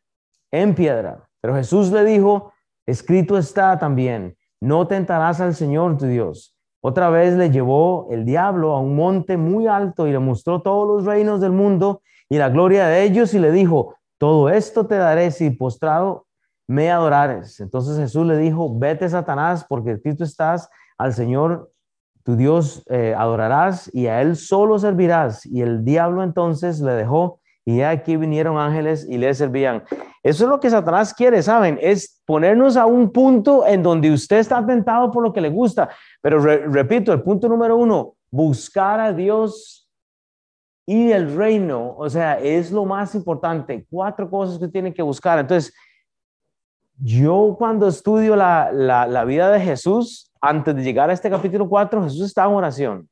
en 0.51 0.75
piedra. 0.75 1.27
Pero 1.41 1.55
Jesús 1.55 1.91
le 1.91 2.03
dijo, 2.03 2.51
escrito 2.85 3.37
está 3.37 3.79
también, 3.79 4.35
no 4.59 4.87
tentarás 4.87 5.39
al 5.41 5.55
Señor 5.55 5.97
tu 5.97 6.05
Dios. 6.05 6.55
Otra 6.81 7.09
vez 7.09 7.33
le 7.33 7.49
llevó 7.49 8.07
el 8.11 8.25
diablo 8.25 8.73
a 8.73 8.79
un 8.79 8.95
monte 8.95 9.37
muy 9.37 9.65
alto 9.65 10.07
y 10.07 10.11
le 10.11 10.19
mostró 10.19 10.61
todos 10.61 10.87
los 10.87 11.05
reinos 11.05 11.41
del 11.41 11.51
mundo 11.51 12.01
y 12.29 12.37
la 12.37 12.49
gloria 12.49 12.87
de 12.87 13.03
ellos 13.03 13.33
y 13.33 13.39
le 13.39 13.51
dijo, 13.51 13.95
todo 14.17 14.49
esto 14.49 14.85
te 14.85 14.95
daré 14.95 15.31
si 15.31 15.49
postrado 15.49 16.25
me 16.67 16.89
adorares. 16.89 17.59
Entonces 17.59 17.97
Jesús 17.97 18.25
le 18.25 18.37
dijo, 18.37 18.77
vete 18.77 19.07
Satanás, 19.09 19.65
porque 19.67 19.91
escrito 19.91 20.23
estás, 20.23 20.69
al 20.97 21.13
Señor 21.13 21.71
tu 22.23 22.35
Dios 22.35 22.83
eh, 22.89 23.13
adorarás 23.15 23.89
y 23.93 24.07
a 24.07 24.21
Él 24.21 24.35
solo 24.35 24.79
servirás. 24.79 25.45
Y 25.45 25.61
el 25.61 25.85
diablo 25.85 26.23
entonces 26.23 26.79
le 26.79 26.93
dejó 26.93 27.39
y 27.63 27.81
aquí 27.81 28.17
vinieron 28.17 28.57
ángeles 28.57 29.07
y 29.07 29.17
le 29.17 29.31
servían. 29.33 29.83
Eso 30.23 30.45
es 30.45 30.49
lo 30.49 30.59
que 30.59 30.71
Satanás 30.71 31.13
quiere, 31.13 31.43
¿saben? 31.43 31.77
Es 31.79 32.21
ponernos 32.25 32.77
a 32.77 32.87
un 32.87 33.11
punto 33.11 33.65
en 33.67 33.83
donde 33.83 34.11
usted 34.11 34.37
está 34.37 34.65
tentado 34.65 35.11
por 35.11 35.21
lo 35.21 35.31
que 35.31 35.41
le 35.41 35.49
gusta. 35.49 35.89
Pero 36.21 36.39
repito, 36.39 37.13
el 37.13 37.21
punto 37.21 37.47
número 37.47 37.77
uno, 37.77 38.15
buscar 38.31 38.99
a 38.99 39.13
Dios 39.13 39.84
y 40.85 41.11
el 41.11 41.35
reino, 41.35 41.95
o 41.97 42.09
sea, 42.09 42.39
es 42.39 42.71
lo 42.71 42.85
más 42.85 43.15
importante. 43.15 43.85
Cuatro 43.89 44.29
cosas 44.29 44.59
que 44.59 44.67
tienen 44.67 44.93
que 44.93 45.01
buscar. 45.01 45.39
Entonces, 45.39 45.73
yo 46.97 47.55
cuando 47.57 47.87
estudio 47.87 48.35
la, 48.35 48.71
la, 48.71 49.25
vida 49.25 49.51
de 49.51 49.59
Jesús, 49.59 50.31
antes 50.39 50.75
de 50.75 50.83
llegar 50.83 51.09
a 51.09 51.13
este 51.13 51.29
capítulo 51.29 51.67
4, 51.67 52.03
Jesús 52.03 52.21
estaba 52.21 52.51
en 52.51 52.57
oración. 52.57 53.09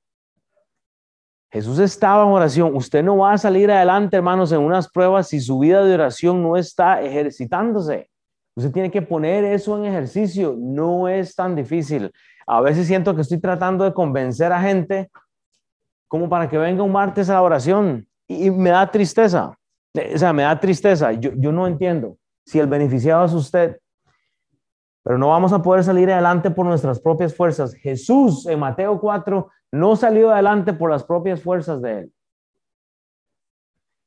Jesús 1.51 1.79
estaba 1.79 2.23
en 2.23 2.29
oración. 2.29 2.75
Usted 2.75 3.03
no 3.03 3.17
va 3.17 3.33
a 3.33 3.37
salir 3.37 3.71
adelante, 3.71 4.17
hermanos, 4.17 4.51
en 4.51 4.59
unas 4.59 4.89
pruebas 4.89 5.27
si 5.27 5.39
su 5.39 5.59
vida 5.59 5.83
de 5.83 5.95
oración 5.95 6.41
no 6.43 6.55
está 6.55 7.01
ejercitándose. 7.01 8.09
Usted 8.55 8.71
tiene 8.71 8.91
que 8.91 9.01
poner 9.01 9.43
eso 9.43 9.77
en 9.77 9.85
ejercicio. 9.85 10.55
No 10.57 11.07
es 11.07 11.35
tan 11.35 11.55
difícil. 11.55 12.11
A 12.45 12.61
veces 12.61 12.87
siento 12.87 13.15
que 13.15 13.21
estoy 13.21 13.39
tratando 13.39 13.83
de 13.83 13.93
convencer 13.93 14.51
a 14.51 14.61
gente 14.61 15.09
como 16.13 16.29
para 16.29 16.47
que 16.47 16.59
venga 16.59 16.83
un 16.83 16.91
martes 16.91 17.27
a 17.31 17.33
la 17.33 17.41
oración. 17.41 18.07
Y, 18.27 18.51
me 18.51 18.69
da 18.69 18.91
tristeza. 18.91 19.57
O 20.13 20.17
sea, 20.19 20.31
me 20.31 20.43
da 20.43 20.59
tristeza. 20.59 21.11
Yo, 21.13 21.31
yo 21.37 21.51
no 21.51 21.65
entiendo 21.65 22.19
si 22.45 22.59
el 22.59 22.67
beneficiado 22.67 23.25
es 23.25 23.33
usted. 23.33 23.79
Pero 25.03 25.17
no 25.17 25.29
vamos 25.29 25.53
a 25.53 25.63
poder 25.63 25.83
salir 25.83 26.11
adelante 26.11 26.51
por 26.51 26.67
nuestras 26.67 26.99
propias 26.99 27.35
fuerzas. 27.35 27.73
Jesús 27.73 28.45
en 28.45 28.59
Mateo 28.59 29.01
4 29.01 29.49
no 29.71 29.95
salió 29.95 30.29
adelante 30.29 30.71
por 30.71 30.91
las 30.91 31.03
propias 31.03 31.41
fuerzas 31.41 31.81
de 31.81 32.01
él. 32.01 32.13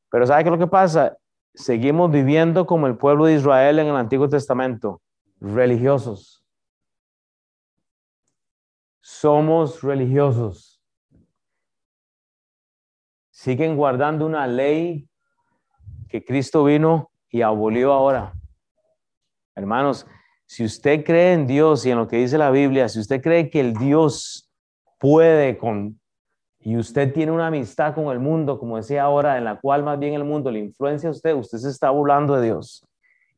Pero 0.08 0.28
¿sabe 0.28 0.44
qué 0.44 0.50
es 0.50 0.52
lo 0.52 0.64
que 0.64 0.70
pasa? 0.70 1.16
Seguimos 1.54 2.12
viviendo 2.12 2.66
como 2.66 2.86
el 2.86 2.96
pueblo 2.96 3.24
de 3.24 3.34
Israel 3.34 3.80
en 3.80 3.88
el 3.88 3.96
Antiguo 3.96 4.28
Testamento, 4.28 5.02
religiosos. 5.40 6.46
Somos 9.00 9.82
religiosos 9.82 10.75
siguen 13.36 13.76
guardando 13.76 14.24
una 14.24 14.46
ley 14.46 15.06
que 16.08 16.24
Cristo 16.24 16.64
vino 16.64 17.10
y 17.28 17.42
abolió 17.42 17.92
ahora. 17.92 18.32
Hermanos, 19.54 20.06
si 20.46 20.64
usted 20.64 21.04
cree 21.04 21.34
en 21.34 21.46
Dios 21.46 21.84
y 21.84 21.90
en 21.90 21.98
lo 21.98 22.08
que 22.08 22.16
dice 22.16 22.38
la 22.38 22.50
Biblia, 22.50 22.88
si 22.88 22.98
usted 22.98 23.20
cree 23.20 23.50
que 23.50 23.60
el 23.60 23.74
Dios 23.74 24.50
puede 24.98 25.58
con 25.58 26.00
y 26.60 26.78
usted 26.78 27.12
tiene 27.12 27.30
una 27.30 27.48
amistad 27.48 27.94
con 27.94 28.06
el 28.06 28.20
mundo, 28.20 28.58
como 28.58 28.78
decía 28.78 29.02
ahora, 29.02 29.36
en 29.36 29.44
la 29.44 29.60
cual 29.60 29.82
más 29.84 29.98
bien 29.98 30.14
el 30.14 30.24
mundo 30.24 30.50
le 30.50 30.60
influencia 30.60 31.10
a 31.10 31.12
usted, 31.12 31.34
usted 31.34 31.58
se 31.58 31.68
está 31.68 31.90
burlando 31.90 32.36
de 32.36 32.46
Dios. 32.46 32.86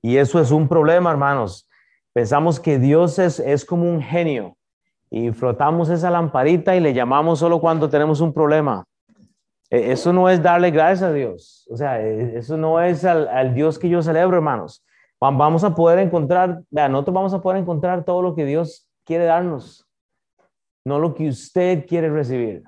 Y 0.01 0.17
eso 0.17 0.41
es 0.41 0.53
un 0.53 0.69
problema, 0.69 1.11
hermanos. 1.11 1.69
Pensamos 2.13 2.61
que 2.61 2.79
Dios 2.79 3.19
es, 3.19 3.41
es 3.41 3.65
como 3.65 3.91
un 3.91 4.01
genio 4.01 4.57
y 5.11 5.33
frotamos 5.33 5.91
esa 5.91 6.09
lamparita 6.09 6.77
y 6.77 6.81
le 6.81 6.95
llamamos 6.95 7.41
solo 7.41 7.61
cuando 7.61 7.91
tenemos 7.91 8.21
un 8.21 8.33
problema. 8.33 8.85
E, 9.71 9.93
eso 9.93 10.13
no 10.13 10.29
es 10.29 10.43
darle 10.43 10.71
gracias 10.71 11.03
a 11.03 11.13
Dios. 11.13 11.67
O 11.71 11.77
sea, 11.77 12.01
e, 12.01 12.39
eso 12.39 12.57
no 12.57 12.81
es 12.81 13.05
al, 13.05 13.55
Dios 13.55 13.79
que 13.79 13.89
yo 13.89 14.03
celebro, 14.03 14.37
hermanos. 14.37 14.85
Vamos 15.21 15.65
a 15.65 15.75
poder 15.75 15.99
encontrar, 15.99 16.63
nosotros 16.71 17.15
vamos 17.15 17.35
a 17.35 17.43
poder 17.43 17.61
encontrar 17.61 18.05
todo 18.05 18.23
lo 18.23 18.37
que 18.37 18.45
Dios 18.45 18.89
quiere 19.05 19.25
darnos, 19.25 19.85
no 20.85 21.01
lo 21.01 21.13
que 21.15 21.29
usted 21.29 21.87
quiere 21.87 22.09
recibir. 22.09 22.63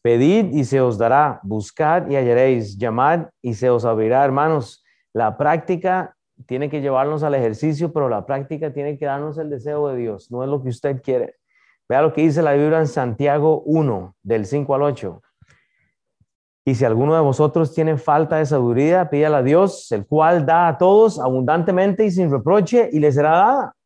Pedid 0.00 0.52
y 0.52 0.64
se 0.64 0.80
os 0.80 0.96
dará, 0.96 1.40
buscad 1.42 2.08
y 2.08 2.14
hallaréis, 2.14 2.78
llamad 2.78 3.26
y 3.42 3.54
se 3.54 3.68
os 3.68 3.84
abrirá, 3.84 4.24
hermanos. 4.24 4.84
La 5.12 5.36
práctica 5.36 6.16
tiene 6.46 6.70
que 6.70 6.80
llevarnos 6.80 7.24
al 7.24 7.34
ejercicio, 7.34 7.92
pero 7.92 8.08
la 8.08 8.24
práctica 8.24 8.72
tiene 8.72 8.96
que 8.96 9.06
darnos 9.06 9.38
el 9.38 9.50
deseo 9.50 9.88
de 9.88 9.96
Dios, 9.96 10.30
no 10.30 10.44
es 10.44 10.48
lo 10.48 10.62
que 10.62 10.68
usted 10.68 11.02
quiere. 11.02 11.37
Vea 11.88 12.02
lo 12.02 12.12
que 12.12 12.20
dice 12.20 12.42
la 12.42 12.52
Biblia 12.52 12.78
en 12.78 12.86
Santiago 12.86 13.62
1, 13.64 14.14
del 14.22 14.44
5 14.44 14.74
al 14.74 14.82
8. 14.82 15.22
Y 16.66 16.74
si 16.74 16.84
alguno 16.84 17.14
de 17.14 17.20
vosotros 17.22 17.72
tiene 17.72 17.96
falta 17.96 18.36
de 18.36 18.44
sabiduría, 18.44 19.08
pídala 19.08 19.38
a 19.38 19.42
Dios, 19.42 19.90
el 19.90 20.06
cual 20.06 20.44
da 20.44 20.68
a 20.68 20.76
todos 20.76 21.18
abundantemente 21.18 22.04
y 22.04 22.10
sin 22.10 22.30
reproche, 22.30 22.90
y 22.92 22.98
le 22.98 23.10
será 23.10 23.30
dada. 23.30 23.76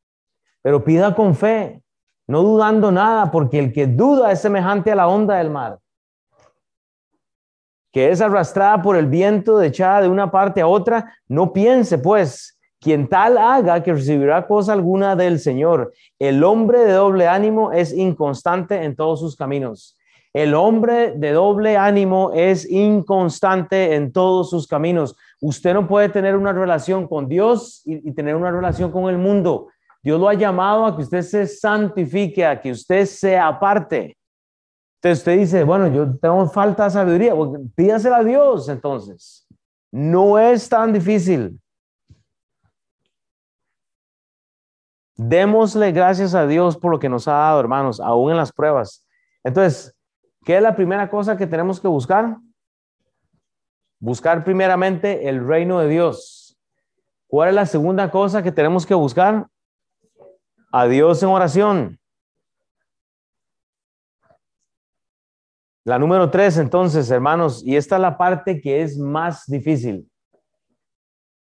Pero 0.63 0.83
pida 0.83 1.15
con 1.15 1.37
fe, 1.37 1.81
no 2.27 2.43
dudando 2.43 2.91
nada, 2.91 3.31
porque 3.31 3.61
el 3.61 3.73
que 3.73 3.87
duda 3.87 4.33
es 4.33 4.41
semejante 4.41 4.91
a 4.91 4.97
la 4.97 5.07
onda 5.07 5.37
del 5.37 5.51
mar, 5.51 5.79
que 7.93 8.11
es 8.11 8.21
arrastrada 8.21 8.83
por 8.83 8.97
el 8.97 9.07
viento, 9.07 9.63
echada 9.63 10.03
de 10.03 10.09
una 10.09 10.29
parte 10.33 10.61
a 10.61 10.67
otra. 10.67 11.15
No 11.29 11.53
piense, 11.53 11.99
pues, 11.99 12.59
quien 12.83 13.09
tal 13.09 13.39
haga 13.39 13.81
que 13.83 13.93
recibirá 13.93 14.47
cosa 14.49 14.73
alguna 14.73 15.15
del 15.15 15.39
Señor. 15.39 15.93
El 16.19 16.43
hombre 16.43 16.81
de 16.81 16.93
doble 16.93 17.29
ánimo 17.29 17.71
es 17.71 17.95
inconstante 17.95 18.83
en 18.83 18.97
todos 18.97 19.21
sus 19.21 19.37
caminos. 19.37 19.97
El 20.35 20.55
hombre 20.55 21.13
de 21.13 21.31
doble 21.31 21.77
ánimo 21.77 22.33
es 22.35 22.69
inconstante 22.69 23.95
en 23.95 24.13
todos 24.13 24.51
sus 24.51 24.67
caminos. 24.67 25.17
Usted 25.41 25.75
no 25.75 25.87
puede 25.87 26.09
tener 26.09 26.37
una 26.37 26.53
relación 26.53 27.07
con 27.07 27.29
Dios 27.29 27.83
y, 27.85 28.11
tener 28.13 28.35
una 28.35 28.51
relación 28.51 28.91
con 28.91 29.09
el 29.09 29.19
mundo. 29.19 29.69
Dios 30.03 30.19
lo 30.19 30.29
ha 30.29 30.35
llamado 30.35 30.85
a 30.85 30.97
que 30.97 31.03
usted 31.03 31.23
se 31.23 31.47
santifique, 31.47 32.45
a 32.45 32.61
que 32.61 32.73
usted 32.73 33.07
sea 33.07 33.47
aparte. 33.47 34.17
Entonces 34.97 35.19
usted 35.19 35.39
dice, 35.39 35.63
bueno, 35.63 35.87
yo 35.87 36.19
tengo 36.19 36.49
falta 36.49 36.85
de 36.85 36.91
sabiduría. 36.91 37.35
pídasela 37.77 38.17
a 38.19 38.25
Dios 38.25 38.69
entonces. 38.69 39.47
No 39.93 40.37
es 40.37 40.69
tan 40.69 40.93
difícil. 40.93 41.62
Démosle 45.17 45.93
gracias 45.93 46.35
a 46.35 46.47
Dios 46.47 46.77
por 46.77 46.91
lo 46.91 46.99
que 46.99 47.09
nos 47.09 47.29
ha 47.29 47.33
dado, 47.33 47.61
hermanos, 47.61 48.01
aún 48.01 48.31
en 48.31 48.37
las 48.37 48.53
pruebas. 48.53 49.07
Entonces, 49.45 49.95
¿qué 50.45 50.57
es 50.57 50.63
la 50.63 50.75
primera 50.75 51.11
cosa 51.11 51.37
que 51.37 51.47
tenemos 51.47 51.81
que 51.81 51.89
buscar? 51.89 52.37
Buscar 53.99 54.45
primeramente 54.45 55.29
el 55.29 55.47
reino 55.47 55.79
de 55.81 55.89
Dios. 55.89 56.59
¿Cuál 57.29 57.51
es 57.51 57.55
la 57.55 57.67
segunda 57.67 58.11
cosa 58.11 58.43
que 58.43 58.53
tenemos 58.53 58.85
que 58.85 58.95
buscar? 58.95 59.47
a 60.73 60.87
Dios 60.87 61.23
en 61.23 61.29
oración. 61.29 62.01
La 65.85 65.99
número 65.99 66.31
tres, 66.31 66.57
entonces, 66.57 67.11
hermanos, 67.11 67.63
y 67.65 67.77
esta 67.77 67.97
es 67.97 68.03
la 68.03 68.17
parte 68.17 68.61
que 68.61 68.83
es 68.83 68.97
más 68.97 69.47
difícil. 69.47 70.09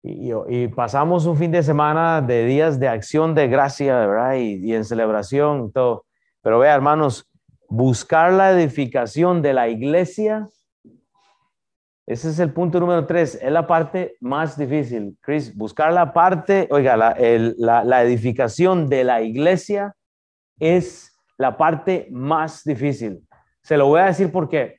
Y, 0.02 0.68
pasamos 0.70 1.26
un 1.26 1.36
fin 1.36 1.52
de 1.52 1.62
semana 1.62 2.22
de 2.22 2.46
días 2.46 2.80
de 2.80 2.88
acción 2.88 3.36
de 3.36 3.48
gracia, 3.48 3.98
¿verdad? 4.00 4.36
Y, 4.36 4.74
en 4.74 4.86
celebración, 4.86 5.72
todo. 5.72 6.06
Pero 6.42 6.60
vea, 6.60 6.74
hermanos, 6.74 7.30
buscar 7.68 8.32
la 8.32 8.52
edificación 8.52 9.42
de 9.42 9.54
la 9.54 9.68
iglesia, 9.68 10.48
ese 12.08 12.30
es 12.30 12.40
el 12.40 12.54
punto 12.54 12.80
número 12.80 13.06
tres, 13.06 13.38
es 13.42 13.52
la 13.52 13.68
parte 13.68 14.16
más 14.20 14.58
difícil. 14.58 15.18
Chris, 15.22 15.56
buscar 15.56 15.94
la 15.94 16.12
parte, 16.14 16.68
oiga, 16.72 16.98
la, 16.98 17.84
la 17.84 18.04
edificación 18.04 18.88
de 18.88 19.04
la 19.04 19.22
iglesia 19.22 19.94
es 20.60 21.16
la 21.38 21.58
parte 21.58 22.08
más 22.10 22.64
difícil. 22.64 23.28
Se 23.62 23.78
lo 23.78 23.88
voy 23.88 24.02
a 24.02 24.06
decir 24.06 24.32
porque 24.32 24.79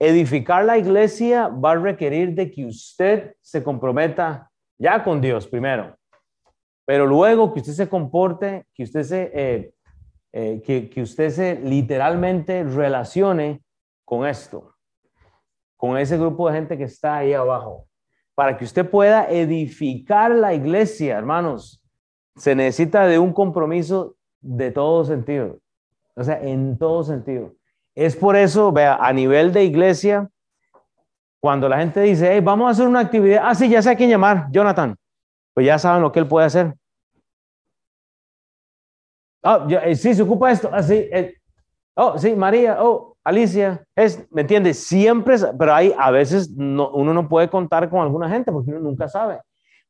edificar 0.00 0.64
la 0.64 0.78
iglesia 0.78 1.48
va 1.48 1.72
a 1.72 1.76
requerir 1.76 2.34
de 2.34 2.50
que 2.50 2.64
usted 2.64 3.34
se 3.42 3.62
comprometa 3.62 4.50
ya 4.78 5.04
con 5.04 5.20
Dios 5.20 5.46
primero, 5.46 5.94
pero 6.86 7.06
luego 7.06 7.52
que 7.52 7.60
usted 7.60 7.74
se 7.74 7.88
comporte, 7.88 8.64
que 8.74 8.82
usted 8.82 9.02
se, 9.02 9.30
eh, 9.34 9.74
eh, 10.32 10.62
que, 10.64 10.88
que 10.88 11.02
usted 11.02 11.28
se 11.28 11.56
literalmente 11.56 12.64
relacione 12.64 13.62
con 14.06 14.26
esto, 14.26 14.74
con 15.76 15.98
ese 15.98 16.16
grupo 16.16 16.48
de 16.48 16.54
gente 16.54 16.78
que 16.78 16.84
está 16.84 17.18
ahí 17.18 17.34
abajo, 17.34 17.86
para 18.34 18.56
que 18.56 18.64
usted 18.64 18.88
pueda 18.88 19.30
edificar 19.30 20.30
la 20.30 20.54
iglesia, 20.54 21.18
hermanos. 21.18 21.84
Se 22.36 22.54
necesita 22.54 23.06
de 23.06 23.18
un 23.18 23.34
compromiso 23.34 24.16
de 24.40 24.70
todo 24.70 25.04
sentido, 25.04 25.58
o 26.16 26.24
sea, 26.24 26.40
en 26.40 26.78
todo 26.78 27.04
sentido. 27.04 27.54
Es 27.94 28.16
por 28.16 28.36
eso, 28.36 28.72
vea, 28.72 28.96
a 28.96 29.12
nivel 29.12 29.52
de 29.52 29.64
iglesia, 29.64 30.28
cuando 31.40 31.68
la 31.68 31.78
gente 31.78 32.00
dice, 32.00 32.32
hey, 32.32 32.40
vamos 32.40 32.68
a 32.68 32.70
hacer 32.70 32.86
una 32.86 33.00
actividad, 33.00 33.42
ah, 33.44 33.54
sí, 33.54 33.68
ya 33.68 33.82
sé 33.82 33.90
a 33.90 33.96
quién 33.96 34.10
llamar, 34.10 34.46
Jonathan, 34.50 34.96
pues 35.54 35.66
ya 35.66 35.78
saben 35.78 36.02
lo 36.02 36.12
que 36.12 36.20
él 36.20 36.28
puede 36.28 36.46
hacer. 36.46 36.74
Oh, 39.42 39.66
sí, 39.94 40.14
se 40.14 40.22
ocupa 40.22 40.50
esto, 40.50 40.70
así. 40.72 41.08
Ah, 41.12 42.04
oh, 42.04 42.18
sí, 42.18 42.34
María, 42.36 42.82
oh, 42.82 43.16
Alicia, 43.24 43.84
es, 43.96 44.26
¿me 44.30 44.42
entiendes? 44.42 44.84
Siempre, 44.86 45.36
pero 45.58 45.74
hay, 45.74 45.94
a 45.98 46.10
veces 46.10 46.50
uno 46.56 47.14
no 47.14 47.28
puede 47.28 47.48
contar 47.48 47.88
con 47.88 48.00
alguna 48.00 48.28
gente 48.28 48.52
porque 48.52 48.70
uno 48.70 48.80
nunca 48.80 49.08
sabe. 49.08 49.40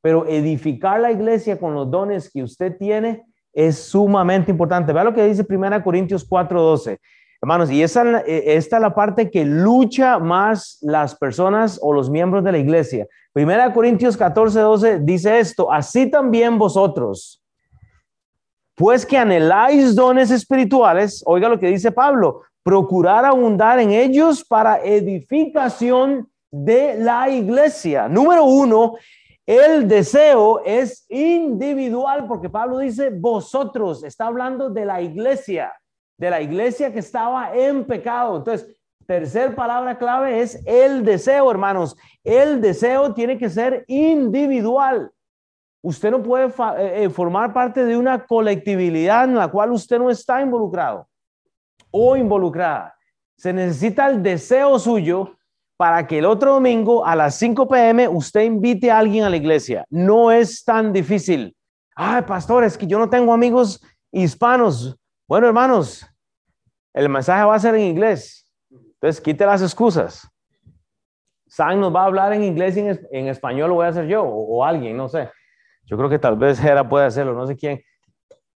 Pero 0.00 0.26
edificar 0.26 1.00
la 1.00 1.12
iglesia 1.12 1.58
con 1.58 1.74
los 1.74 1.90
dones 1.90 2.30
que 2.30 2.42
usted 2.42 2.76
tiene 2.76 3.24
es 3.52 3.78
sumamente 3.78 4.50
importante. 4.50 4.92
Vea 4.92 5.04
lo 5.04 5.14
que 5.14 5.24
dice 5.24 5.44
1 5.48 5.82
Corintios 5.82 6.28
4:12. 6.28 6.98
Hermanos, 7.42 7.70
y 7.70 7.82
esa, 7.82 8.20
e, 8.20 8.56
esta 8.56 8.76
es 8.76 8.82
la 8.82 8.94
parte 8.94 9.30
que 9.30 9.44
lucha 9.44 10.18
más 10.18 10.78
las 10.82 11.14
personas 11.14 11.78
o 11.80 11.92
los 11.92 12.10
miembros 12.10 12.44
de 12.44 12.52
la 12.52 12.58
iglesia. 12.58 13.06
Primera 13.32 13.72
Corintios 13.72 14.16
14, 14.16 14.60
12 14.60 14.98
dice 15.00 15.38
esto, 15.38 15.72
así 15.72 16.10
también 16.10 16.58
vosotros, 16.58 17.42
pues 18.74 19.06
que 19.06 19.16
anheláis 19.16 19.94
dones 19.94 20.30
espirituales, 20.30 21.22
oiga 21.26 21.48
lo 21.48 21.58
que 21.58 21.68
dice 21.68 21.92
Pablo, 21.92 22.42
procurar 22.62 23.24
abundar 23.24 23.78
en 23.78 23.92
ellos 23.92 24.44
para 24.44 24.84
edificación 24.84 26.28
de 26.50 26.96
la 26.98 27.30
iglesia. 27.30 28.06
Número 28.06 28.44
uno, 28.44 28.96
el 29.46 29.88
deseo 29.88 30.60
es 30.64 31.06
individual, 31.08 32.26
porque 32.26 32.50
Pablo 32.50 32.78
dice 32.78 33.10
vosotros, 33.10 34.04
está 34.04 34.26
hablando 34.26 34.68
de 34.68 34.84
la 34.84 35.00
iglesia 35.00 35.72
de 36.20 36.28
la 36.28 36.42
iglesia 36.42 36.92
que 36.92 36.98
estaba 36.98 37.56
en 37.56 37.82
pecado. 37.82 38.36
Entonces, 38.36 38.68
tercer 39.06 39.54
palabra 39.54 39.96
clave 39.96 40.42
es 40.42 40.62
el 40.66 41.02
deseo, 41.02 41.50
hermanos. 41.50 41.96
El 42.22 42.60
deseo 42.60 43.14
tiene 43.14 43.38
que 43.38 43.48
ser 43.48 43.86
individual. 43.88 45.10
Usted 45.82 46.10
no 46.10 46.22
puede 46.22 46.48
eh, 46.48 47.04
eh, 47.04 47.10
formar 47.10 47.54
parte 47.54 47.86
de 47.86 47.96
una 47.96 48.26
colectividad 48.26 49.24
en 49.24 49.34
la 49.34 49.48
cual 49.48 49.72
usted 49.72 49.98
no 49.98 50.10
está 50.10 50.42
involucrado 50.42 51.08
o 51.90 52.14
involucrada. 52.16 52.94
Se 53.38 53.50
necesita 53.54 54.06
el 54.06 54.22
deseo 54.22 54.78
suyo 54.78 55.38
para 55.78 56.06
que 56.06 56.18
el 56.18 56.26
otro 56.26 56.52
domingo 56.52 57.06
a 57.06 57.16
las 57.16 57.36
5 57.36 57.66
pm 57.66 58.08
usted 58.08 58.42
invite 58.42 58.90
a 58.90 58.98
alguien 58.98 59.24
a 59.24 59.30
la 59.30 59.38
iglesia. 59.38 59.86
No 59.88 60.30
es 60.30 60.62
tan 60.62 60.92
difícil. 60.92 61.56
Ay, 61.96 62.20
pastor, 62.26 62.62
es 62.64 62.76
que 62.76 62.86
yo 62.86 62.98
no 62.98 63.08
tengo 63.08 63.32
amigos 63.32 63.82
hispanos. 64.12 64.94
Bueno, 65.26 65.46
hermanos, 65.46 66.04
el 66.94 67.08
mensaje 67.08 67.44
va 67.44 67.54
a 67.54 67.58
ser 67.58 67.74
en 67.74 67.82
inglés. 67.82 68.50
Entonces, 68.70 69.20
quite 69.20 69.46
las 69.46 69.62
excusas. 69.62 70.28
Sam 71.46 71.80
nos 71.80 71.94
va 71.94 72.02
a 72.02 72.06
hablar 72.06 72.32
en 72.32 72.44
inglés 72.44 72.76
y 72.76 72.80
en, 72.80 73.28
español 73.28 73.70
lo 73.70 73.76
voy 73.76 73.86
a 73.86 73.88
hacer 73.88 74.06
yo 74.06 74.22
o, 74.22 74.64
alguien, 74.64 74.96
no 74.96 75.08
sé. 75.08 75.28
Yo 75.84 75.96
creo 75.96 76.08
que 76.08 76.18
tal 76.18 76.36
vez 76.36 76.62
Hera 76.62 76.88
puede 76.88 77.06
hacerlo, 77.06 77.34
no 77.34 77.46
sé 77.46 77.56
quién. 77.56 77.82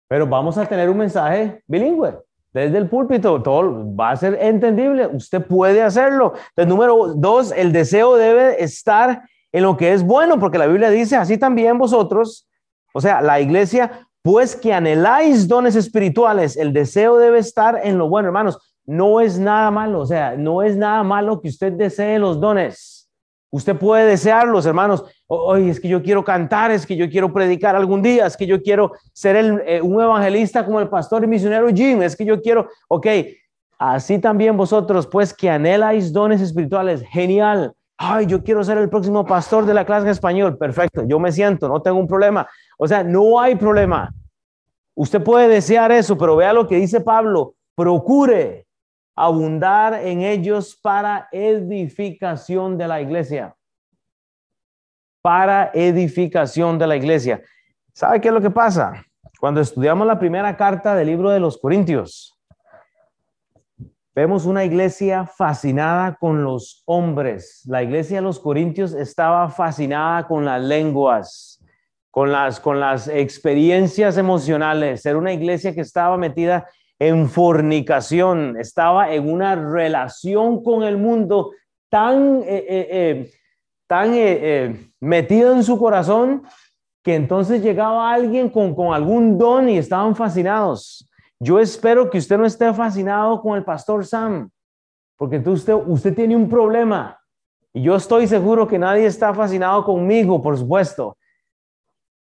Pero 0.08 0.28
vamos 0.28 0.58
a 0.58 0.66
tener 0.66 0.90
un 0.90 0.98
mensaje 0.98 1.64
bilingüe 1.68 2.18
desde 2.52 2.78
el 2.78 2.90
púlpito. 2.90 3.42
Todo 3.42 3.96
va 3.96 4.12
a 4.12 4.16
ser 4.18 4.38
entendible. 4.42 5.08
Usted 5.08 5.46
puede 5.46 5.82
hacerlo. 5.82 6.34
Entonces, 6.50 6.68
número 6.68 7.14
dos, 7.16 7.54
el 7.54 7.72
deseo 7.72 8.18
debe 8.18 8.62
estar 8.62 9.24
en 9.54 9.64
lo 9.64 9.78
que 9.78 9.94
es 9.94 10.04
bueno, 10.04 10.40
porque 10.40 10.58
la 10.58 10.68
Biblia 10.68 10.90
dice, 10.90 11.16
así 11.16 11.38
también 11.38 11.78
vosotros, 11.78 12.50
o 12.94 13.00
sea, 13.00 13.22
la 13.22 13.40
iglesia 13.40 14.08
pues 14.22 14.56
que 14.56 14.74
anheláis 14.74 15.48
dones 15.48 15.76
espirituales, 15.76 16.56
el 16.56 16.74
deseo 16.74 17.18
debe 17.18 17.40
estar 17.40 17.80
en 17.84 17.98
lo 17.98 18.08
bueno, 18.08 18.28
hermanos. 18.28 18.60
No 18.86 19.22
es 19.22 19.40
nada 19.40 19.72
malo, 19.72 20.00
o 20.00 20.06
sea, 20.06 20.36
no 20.38 20.62
es 20.62 20.76
nada 20.76 21.04
malo 21.04 21.40
que 21.42 21.50
usted 21.50 21.72
desee 21.74 22.20
los 22.20 22.40
dones. 22.40 23.10
Usted 23.54 23.76
puede 23.76 24.06
desearlos, 24.06 24.66
hermanos. 24.66 25.04
Hoy 25.28 25.70
es 25.70 25.80
que 25.80 25.90
yo 25.90 26.02
quiero 26.02 26.24
cantar, 26.24 26.72
es 26.72 26.86
que 26.86 26.96
yo 26.96 27.10
quiero 27.10 27.34
predicar 27.34 27.76
algún 27.76 28.02
día, 28.02 28.26
es 28.26 28.38
que 28.38 28.48
yo 28.48 28.62
quiero 28.62 28.94
ser 29.14 29.36
eh, 29.66 29.82
un 29.82 30.02
evangelista 30.02 30.66
como 30.66 30.80
el 30.80 30.88
pastor 30.88 31.24
y 31.24 31.28
misionero 31.28 31.68
Jim, 31.70 32.02
es 32.02 32.16
que 32.16 32.24
yo 32.24 32.42
quiero, 32.42 32.70
ok, 32.88 33.08
así 33.78 34.20
también 34.20 34.56
vosotros, 34.56 35.06
pues 35.06 35.34
que 35.34 35.50
anheláis 35.50 36.14
dones 36.14 36.40
espirituales, 36.40 37.04
genial. 37.10 37.74
Ay, 37.98 38.26
yo 38.26 38.42
quiero 38.42 38.64
ser 38.64 38.78
el 38.78 38.90
próximo 38.90 39.26
pastor 39.26 39.66
de 39.66 39.74
la 39.74 39.86
clase 39.86 40.06
de 40.06 40.12
español, 40.12 40.58
perfecto, 40.58 41.04
yo 41.06 41.20
me 41.20 41.32
siento, 41.32 41.68
no 41.68 41.82
tengo 41.82 42.00
un 42.00 42.08
problema. 42.08 42.48
O 42.84 42.88
sea, 42.88 43.04
no 43.04 43.40
hay 43.40 43.54
problema. 43.54 44.12
Usted 44.96 45.22
puede 45.24 45.48
desear 45.48 45.92
eso, 45.92 46.18
pero 46.18 46.36
vea 46.36 46.52
lo 46.52 46.68
que 46.68 46.78
dice 46.78 47.00
Pablo. 47.00 47.54
Procure 47.76 48.66
abundar 49.16 49.94
en 50.04 50.24
ellos 50.24 50.76
para 50.82 51.30
edificación 51.32 52.80
de 52.80 52.88
la 52.88 53.00
iglesia. 53.00 53.56
Para 55.22 55.70
edificación 55.76 56.80
de 56.80 56.88
la 56.88 56.96
iglesia. 56.96 57.44
¿Sabe 57.94 58.20
qué 58.20 58.30
es 58.30 58.34
lo 58.34 58.42
que 58.42 58.50
pasa? 58.50 59.06
Cuando 59.40 59.62
estudiamos 59.62 60.08
la 60.08 60.18
primera 60.18 60.58
carta 60.58 60.96
del 60.96 61.06
libro 61.06 61.30
de 61.30 61.40
los 61.40 61.60
Corintios, 61.60 62.36
vemos 64.16 64.48
una 64.48 64.66
iglesia 64.66 65.28
fascinada 65.28 66.16
con 66.16 66.44
los 66.44 66.82
hombres. 66.88 67.62
La 67.68 67.84
iglesia 67.84 68.18
de 68.18 68.24
los 68.24 68.40
Corintios 68.40 68.96
estaba 68.96 69.50
fascinada 69.50 70.28
con 70.28 70.46
las 70.46 70.60
lenguas 70.60 71.51
con 72.12 72.32
las, 72.32 72.60
con 72.60 72.80
las 72.80 73.08
experiencias 73.08 74.18
emocionales. 74.18 75.06
Era 75.06 75.18
una 75.18 75.34
iglesia 75.34 75.74
que 75.74 75.82
estaba 75.82 76.18
metida 76.18 76.68
en 77.00 77.30
fornicación, 77.30 78.58
estaba 78.60 79.12
en 79.12 79.32
una 79.32 79.56
relación 79.56 80.62
con 80.62 80.84
el 80.84 80.98
mundo 80.98 81.52
tan, 81.90 82.44
eh, 82.44 82.66
eh, 82.70 82.88
eh, 82.92 83.32
tan 83.88 84.12
metida 85.00 85.52
en 85.52 85.64
su 85.64 85.80
corazón 85.80 86.44
que 87.04 87.16
entonces 87.16 87.64
llegaba 87.64 88.14
alguien 88.14 88.50
con, 88.50 88.76
con 88.76 88.94
algún 88.94 89.38
don 89.38 89.68
y 89.70 89.78
estaban 89.78 90.16
fascinados. 90.16 91.10
Yo 91.40 91.60
espero 91.60 92.10
que 92.10 92.20
usted 92.20 92.38
no 92.38 92.46
esté 92.46 92.72
fascinado 92.72 93.42
con 93.42 93.58
el 93.58 93.64
pastor 93.64 94.06
Sam, 94.06 94.52
porque 95.18 95.38
usted, 95.40 95.74
usted 95.74 96.14
tiene 96.14 96.36
un 96.36 96.48
problema. 96.48 97.20
Y 97.74 97.82
yo 97.82 97.96
estoy 97.96 98.28
seguro 98.28 98.68
que 98.68 98.78
nadie 98.78 99.08
está 99.08 99.34
fascinado 99.34 99.84
conmigo, 99.84 100.40
por 100.42 100.58
supuesto. 100.58 101.18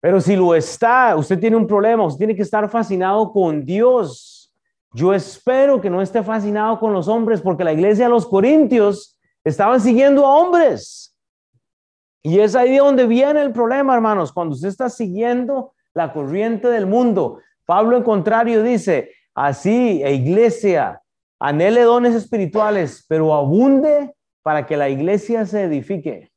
Pero 0.06 0.20
si 0.20 0.36
lo 0.36 0.54
está, 0.54 1.16
usted 1.16 1.36
tiene 1.36 1.56
un 1.56 1.66
problema, 1.66 2.04
usted 2.04 2.18
tiene 2.18 2.36
que 2.36 2.42
estar 2.42 2.70
fascinado 2.70 3.32
con 3.32 3.64
Dios. 3.64 4.54
Yo 4.92 5.12
espero 5.12 5.80
que 5.80 5.90
no 5.90 6.00
esté 6.00 6.22
fascinado 6.22 6.78
con 6.78 6.92
los 6.92 7.08
hombres, 7.08 7.40
porque 7.40 7.64
la 7.64 7.72
iglesia 7.72 8.04
de 8.04 8.12
los 8.12 8.24
Corintios 8.24 9.18
estaban 9.42 9.80
siguiendo 9.80 10.24
a 10.24 10.36
hombres. 10.36 11.12
Y 12.22 12.38
es 12.38 12.54
ahí 12.54 12.76
donde 12.76 13.04
viene 13.08 13.42
el 13.42 13.50
problema, 13.50 13.96
hermanos, 13.96 14.32
cuando 14.32 14.54
usted 14.54 14.68
está 14.68 14.88
siguiendo 14.90 15.72
la 15.92 16.12
corriente 16.12 16.68
del 16.68 16.86
mundo. 16.86 17.40
Pablo, 17.64 17.96
en 17.96 18.04
contrario, 18.04 18.62
dice, 18.62 19.10
así, 19.34 20.04
e 20.04 20.14
iglesia, 20.14 21.02
anhele 21.40 21.82
dones 21.82 22.14
espirituales, 22.14 23.04
pero 23.08 23.34
abunde 23.34 24.14
para 24.44 24.66
que 24.66 24.76
la 24.76 24.88
iglesia 24.88 25.44
se 25.46 25.64
edifique. 25.64 26.30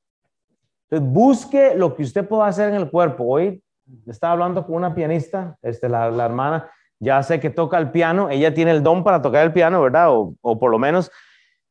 Entonces, 0.90 1.14
busque 1.14 1.76
lo 1.76 1.96
que 1.96 2.04
usted 2.04 2.28
pueda 2.28 2.48
hacer 2.48 2.70
en 2.70 2.76
el 2.76 2.90
cuerpo. 2.90 3.24
Hoy 3.26 3.62
estaba 4.08 4.34
hablando 4.34 4.66
con 4.66 4.76
una 4.76 4.96
pianista, 4.96 5.58
este, 5.62 5.88
la, 5.90 6.10
la 6.10 6.26
hermana, 6.26 6.70
ya 7.00 7.24
sé 7.24 7.40
que 7.40 7.50
toca 7.50 7.78
el 7.78 7.92
piano, 7.92 8.30
ella 8.30 8.54
tiene 8.54 8.72
el 8.72 8.84
don 8.84 9.04
para 9.04 9.22
tocar 9.22 9.46
el 9.46 9.54
piano, 9.54 9.82
¿verdad? 9.82 10.10
O, 10.10 10.60
por 10.60 10.70
lo 10.70 10.78
menos, 10.78 11.12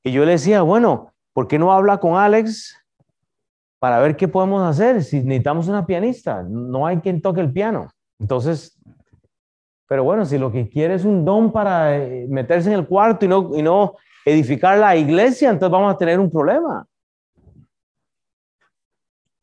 y 0.03 0.13
yo 0.13 0.25
le 0.25 0.33
decía, 0.33 0.63
bueno, 0.63 1.13
¿por 1.35 1.49
qué 1.49 1.59
no 1.59 1.73
habla 1.73 1.99
con 1.99 2.17
Alex 2.17 2.77
para 3.79 3.99
ver 4.01 4.17
qué 4.17 4.27
podemos 4.27 4.63
hacer? 4.63 5.03
Si 5.05 5.21
necesitamos 5.21 5.69
una 5.69 5.85
pianista, 5.85 6.43
no 6.49 6.87
hay 6.87 6.99
quien 6.99 7.21
toque 7.21 7.41
el 7.41 7.53
piano. 7.53 7.89
Entonces, 8.19 8.81
pero 9.87 10.03
bueno, 10.03 10.25
si 10.25 10.39
lo 10.39 10.51
que 10.51 10.69
quiere 10.69 10.95
es 10.95 11.05
un 11.05 11.25
don 11.25 11.53
para 11.53 11.97
eh, 11.97 12.27
meterse 12.29 12.73
en 12.73 12.79
el 12.79 12.87
cuarto 12.87 13.25
y 13.25 13.29
no, 13.29 13.51
y 13.55 13.63
no 13.63 13.97
edificar 14.25 14.79
la 14.79 14.97
iglesia, 14.97 15.51
entonces 15.51 15.73
vamos 15.73 15.95
a 15.95 15.99
tener 15.99 16.19
un 16.19 16.31
problema. 16.31 16.87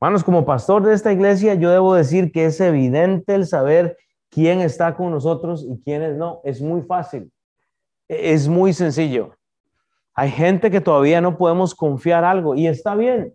Hermanos, 0.02 0.24
como 0.24 0.46
pastor 0.46 0.84
de 0.84 0.94
esta 0.94 1.14
iglesia, 1.14 1.54
yo 1.56 1.72
debo 1.72 1.96
decir 1.96 2.32
que 2.32 2.46
es 2.46 2.60
evidente 2.60 3.34
el 3.34 3.46
saber 3.46 3.98
quién 4.30 4.60
está 4.60 4.96
con 4.96 5.12
nosotros 5.12 5.66
y 5.68 5.82
quiénes 5.84 6.18
no. 6.18 6.42
Es 6.44 6.62
muy 6.62 6.82
fácil. 6.82 7.32
E-, 8.10 8.34
es 8.34 8.48
muy 8.48 8.74
sencillo. 8.74 9.36
Hay 10.14 10.30
gente 10.32 10.70
que 10.70 10.82
todavía 10.82 11.22
no 11.22 11.38
podemos 11.38 11.74
confiar 11.74 12.24
algo 12.24 12.56
y 12.56 12.68
está 12.68 12.96
bien. 12.96 13.34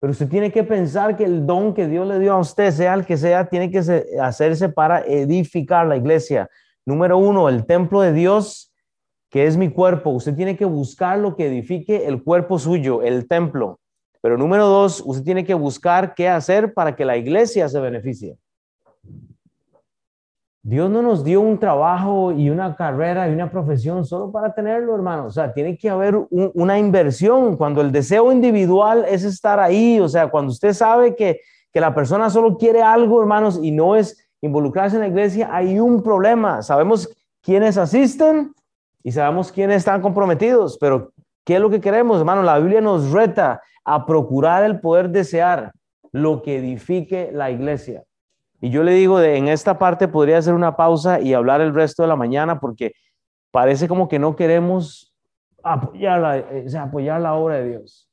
Pero 0.00 0.12
usted 0.12 0.28
tiene 0.28 0.52
que 0.52 0.62
pensar 0.62 1.16
que 1.16 1.24
el 1.24 1.44
don 1.44 1.74
que 1.74 1.88
Dios 1.88 2.06
le 2.06 2.20
dio 2.20 2.32
a 2.34 2.38
usted, 2.38 2.70
sea 2.70 2.94
el 2.94 3.04
que 3.04 3.16
sea, 3.16 3.48
tiene 3.48 3.70
que 3.70 3.80
hacerse 4.20 4.68
para 4.68 5.00
edificar 5.00 5.86
la 5.86 5.96
iglesia. 5.96 6.48
Número 6.86 7.18
uno, 7.18 7.48
el 7.48 7.66
templo 7.66 8.00
de 8.00 8.12
Dios, 8.12 8.72
que 9.28 9.46
es 9.46 9.56
mi 9.56 9.70
cuerpo. 9.70 10.10
Usted 10.10 10.36
tiene 10.36 10.56
que 10.56 10.64
buscar 10.64 11.18
lo 11.18 11.34
que 11.34 11.48
edifique 11.48 12.06
el 12.06 12.22
cuerpo 12.22 12.58
suyo, 12.60 13.02
el 13.02 13.26
templo. 13.26 13.80
Pero 14.20 14.36
número 14.36 14.66
dos, 14.66 15.02
usted 15.04 15.24
tiene 15.24 15.44
que 15.44 15.54
buscar 15.54 16.14
qué 16.14 16.28
hacer 16.28 16.74
para 16.74 16.96
que 16.96 17.04
la 17.04 17.16
iglesia 17.16 17.68
se 17.68 17.80
beneficie. 17.80 18.36
Dios 20.62 20.90
no 20.90 21.00
nos 21.00 21.24
dio 21.24 21.40
un 21.40 21.58
trabajo 21.58 22.32
y 22.32 22.50
una 22.50 22.76
carrera 22.76 23.28
y 23.28 23.32
una 23.32 23.50
profesión 23.50 24.04
solo 24.04 24.30
para 24.30 24.52
tenerlo, 24.52 24.94
hermano. 24.94 25.26
O 25.26 25.30
sea, 25.30 25.52
tiene 25.52 25.78
que 25.78 25.88
haber 25.88 26.14
una 26.30 26.78
inversión. 26.78 27.56
Cuando 27.56 27.80
el 27.80 27.90
deseo 27.90 28.32
individual 28.32 29.06
es 29.08 29.24
estar 29.24 29.60
ahí, 29.60 29.98
o 29.98 30.08
sea, 30.08 30.28
cuando 30.28 30.52
usted 30.52 30.74
sabe 30.74 31.16
que, 31.16 31.40
que 31.72 31.80
la 31.80 31.94
persona 31.94 32.28
solo 32.28 32.58
quiere 32.58 32.82
algo, 32.82 33.20
hermanos, 33.20 33.58
y 33.62 33.70
no 33.70 33.96
es 33.96 34.28
involucrarse 34.42 34.96
en 34.96 35.02
la 35.02 35.08
iglesia, 35.08 35.48
hay 35.50 35.78
un 35.78 36.02
problema. 36.02 36.60
Sabemos 36.62 37.08
quiénes 37.40 37.78
asisten 37.78 38.52
y 39.02 39.12
sabemos 39.12 39.50
quiénes 39.50 39.78
están 39.78 40.02
comprometidos, 40.02 40.76
pero 40.78 41.12
¿qué 41.44 41.54
es 41.54 41.60
lo 41.60 41.70
que 41.70 41.80
queremos, 41.80 42.18
hermano? 42.18 42.42
La 42.42 42.58
Biblia 42.58 42.80
nos 42.80 43.10
reta 43.10 43.62
a 43.88 44.04
procurar 44.04 44.64
el 44.64 44.80
poder 44.80 45.08
desear 45.08 45.72
lo 46.12 46.42
que 46.42 46.58
edifique 46.58 47.30
la 47.32 47.50
iglesia. 47.50 48.04
Y 48.60 48.68
yo 48.68 48.82
le 48.82 48.92
digo, 48.92 49.18
de, 49.18 49.38
en 49.38 49.48
esta 49.48 49.78
parte 49.78 50.08
podría 50.08 50.36
hacer 50.36 50.52
una 50.52 50.76
pausa 50.76 51.20
y 51.20 51.32
hablar 51.32 51.62
el 51.62 51.74
resto 51.74 52.02
de 52.02 52.08
la 52.08 52.16
mañana 52.16 52.60
porque 52.60 52.92
parece 53.50 53.88
como 53.88 54.06
que 54.06 54.18
no 54.18 54.36
queremos 54.36 55.16
apoyar 55.62 56.20
la, 56.20 56.38
eh, 56.38 56.66
apoyar 56.78 57.20
la 57.22 57.34
obra 57.34 57.56
de 57.56 57.68
Dios. 57.70 58.10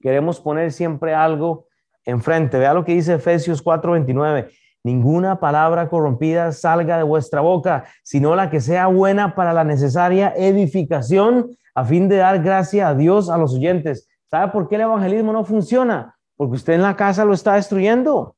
Queremos 0.00 0.40
poner 0.40 0.70
siempre 0.70 1.14
algo 1.14 1.66
enfrente. 2.04 2.56
Vea 2.56 2.72
lo 2.72 2.84
que 2.84 2.94
dice 2.94 3.14
Efesios 3.14 3.62
4:29. 3.64 4.50
Ninguna 4.84 5.40
palabra 5.40 5.88
corrompida 5.88 6.52
salga 6.52 6.96
de 6.96 7.02
vuestra 7.02 7.40
boca, 7.40 7.84
sino 8.04 8.36
la 8.36 8.50
que 8.50 8.60
sea 8.60 8.86
buena 8.86 9.34
para 9.34 9.52
la 9.52 9.64
necesaria 9.64 10.32
edificación 10.36 11.50
a 11.74 11.84
fin 11.84 12.08
de 12.08 12.16
dar 12.16 12.40
gracia 12.40 12.88
a 12.88 12.94
Dios 12.94 13.28
a 13.28 13.36
los 13.36 13.54
oyentes. 13.54 14.09
¿Sabe 14.30 14.52
por 14.52 14.68
qué 14.68 14.76
el 14.76 14.82
evangelismo 14.82 15.32
no 15.32 15.44
funciona? 15.44 16.16
Porque 16.36 16.54
usted 16.54 16.74
en 16.74 16.82
la 16.82 16.96
casa 16.96 17.24
lo 17.24 17.34
está 17.34 17.54
destruyendo. 17.54 18.36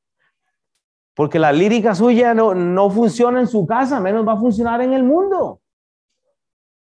Porque 1.15 1.39
la 1.39 1.53
lírica 1.53 1.95
suya 1.95 2.33
no, 2.33 2.55
no 2.55 2.91
funciona 2.91 3.41
en 3.41 3.47
su 3.47 3.67
casa, 3.67 4.01
menos 4.01 4.27
va 4.27 4.33
a 4.33 4.41
funcionar 4.41 4.81
en 4.81 4.95
el 4.95 5.03
mundo. 5.03 5.61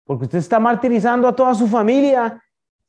Porque 0.05 0.25
usted 0.25 0.39
está 0.39 0.61
martirizando 0.61 1.27
a 1.27 1.35
toda 1.35 1.55
su 1.55 1.67
familia 1.67 2.43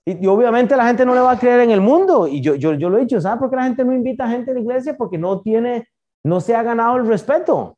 y, 0.04 0.26
obviamente 0.26 0.76
la 0.76 0.88
gente 0.88 1.06
no 1.06 1.14
le 1.14 1.22
va 1.22 1.32
a 1.32 1.40
creer 1.40 1.62
en 1.62 1.72
el 1.72 1.82
mundo. 1.82 2.28
Y 2.28 2.42
yo, 2.42 2.56
yo, 2.56 2.74
yo 2.74 2.90
lo 2.90 2.98
he 2.98 3.02
dicho, 3.02 3.22
¿sabe 3.22 3.40
por 3.40 3.50
qué 3.50 3.56
la 3.56 3.64
gente 3.66 3.86
no 3.86 3.94
invita 3.94 4.26
a 4.26 4.30
gente 4.30 4.52
a 4.52 4.54
la 4.54 4.60
iglesia? 4.60 4.98
Porque 4.98 5.18
no 5.18 5.42
tiene, 5.42 5.88
no 6.24 6.42
se 6.42 6.56
ha 6.56 6.64
ganado 6.64 6.98
el 6.98 7.08
respeto. 7.08 7.78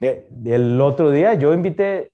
el 0.00 0.80
otro 0.80 1.10
día 1.10 1.34
yo 1.34 1.54
invité, 1.54 2.12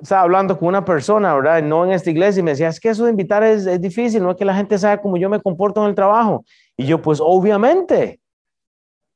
estaba 0.00 0.22
hablando 0.22 0.58
con 0.58 0.68
una 0.68 0.84
persona, 0.84 1.34
¿verdad? 1.34 1.62
No 1.62 1.84
en 1.84 1.92
esta 1.92 2.10
iglesia 2.10 2.40
y 2.40 2.42
me 2.42 2.52
decía, 2.52 2.68
es 2.68 2.80
que 2.80 2.90
eso 2.90 3.04
de 3.04 3.10
invitar 3.10 3.42
es, 3.42 3.80
difícil, 3.80 4.22
no 4.22 4.30
es 4.30 4.36
que 4.36 4.44
la 4.44 4.54
gente 4.54 4.78
sabe 4.78 5.00
cómo 5.00 5.16
yo 5.16 5.28
me 5.28 5.40
comporto 5.40 5.82
en 5.82 5.88
el 5.88 5.94
trabajo. 5.94 6.44
Y 6.76 6.86
yo, 6.86 7.02
pues 7.02 7.20
obviamente, 7.20 8.20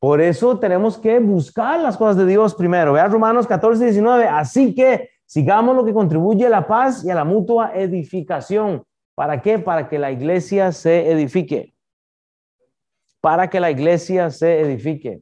por 0.01 0.21
eso 0.21 0.59
tenemos 0.59 0.99
que 0.99 1.19
buscar 1.21 1.81
las 1.81 1.97
cosas 1.97 2.17
de 2.17 2.27
Dios 2.27 2.55
primero. 2.55 2.95
Vea 2.95 3.07
Romanos 3.07 3.47
14, 3.47 3.85
19. 3.85 4.27
Así 4.27 4.75
que 4.75 5.11
sigamos 5.27 5.77
lo 5.77 5.85
que 5.85 5.93
contribuye 5.93 6.47
a 6.47 6.51
la 6.51 6.67
paz 6.67 7.05
y 7.05 7.11
a 7.11 7.15
la 7.15 7.25
mutua 7.25 7.73
edificación. 7.75 8.83
¿Para 9.15 9.43
qué? 9.43 9.59
Para 9.59 9.89
que 9.89 9.99
la 9.99 10.11
iglesia 10.11 10.73
se 10.73 11.11
edifique. 11.11 11.75
Para 13.21 13.51
que 13.51 13.61
la 13.61 13.71
iglesia 13.71 14.31
se 14.31 14.61
edifique. 14.61 15.21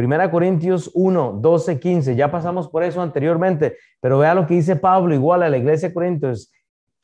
Primera 0.00 0.30
Corintios 0.30 0.90
1, 0.94 1.40
12, 1.42 1.78
15. 1.78 2.16
Ya 2.16 2.30
pasamos 2.30 2.68
por 2.68 2.82
eso 2.82 3.02
anteriormente, 3.02 3.76
pero 4.00 4.16
vea 4.16 4.34
lo 4.34 4.46
que 4.46 4.54
dice 4.54 4.74
Pablo 4.74 5.14
igual 5.14 5.42
a 5.42 5.50
la 5.50 5.58
iglesia 5.58 5.88
de 5.88 5.94
Corintios. 5.94 6.50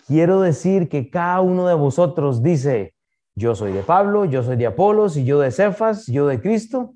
Quiero 0.07 0.41
decir 0.41 0.89
que 0.89 1.11
cada 1.11 1.43
uno 1.43 1.69
de 1.69 1.75
vosotros 1.75 2.43
dice, 2.43 2.95
yo 3.35 3.55
soy 3.55 3.73
de 3.73 3.83
Pablo, 3.83 4.25
yo 4.25 4.43
soy 4.43 4.57
de 4.57 4.65
Apolos 4.65 5.19
y 5.19 5.27
yo 5.27 5.39
de 5.41 5.51
Cefas, 5.51 6.07
yo 6.07 6.27
de 6.27 6.41
Cristo, 6.41 6.95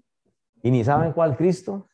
y 0.62 0.70
ni 0.70 0.84
saben 0.84 1.12
cuál 1.12 1.36
Cristo. 1.36 1.86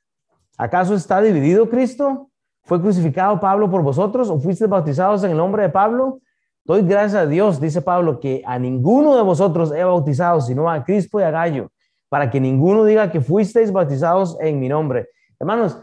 ¿Acaso 0.56 0.94
está 0.94 1.20
dividido 1.20 1.68
Cristo? 1.68 2.30
¿Fue 2.62 2.80
crucificado 2.80 3.40
Pablo 3.40 3.68
por 3.68 3.82
vosotros 3.82 4.30
o 4.30 4.38
fuisteis 4.38 4.70
bautizados 4.70 5.24
en 5.24 5.32
el 5.32 5.36
nombre 5.36 5.64
de 5.64 5.70
Pablo? 5.70 6.20
Doy 6.64 6.82
gracias 6.82 7.22
a 7.22 7.26
Dios, 7.26 7.60
dice 7.60 7.82
Pablo, 7.82 8.20
que 8.20 8.44
a 8.46 8.56
ninguno 8.56 9.16
de 9.16 9.22
vosotros 9.22 9.72
he 9.72 9.82
bautizado, 9.82 10.40
sino 10.40 10.70
a 10.70 10.84
Cristo 10.84 11.18
y 11.18 11.24
a 11.24 11.32
Gallo, 11.32 11.72
para 12.16 12.30
que 12.30 12.40
ninguno 12.40 12.86
diga 12.86 13.10
que 13.10 13.20
fuisteis 13.20 13.70
bautizados 13.70 14.38
en 14.40 14.58
mi 14.58 14.70
nombre. 14.70 15.10
Hermanos, 15.38 15.78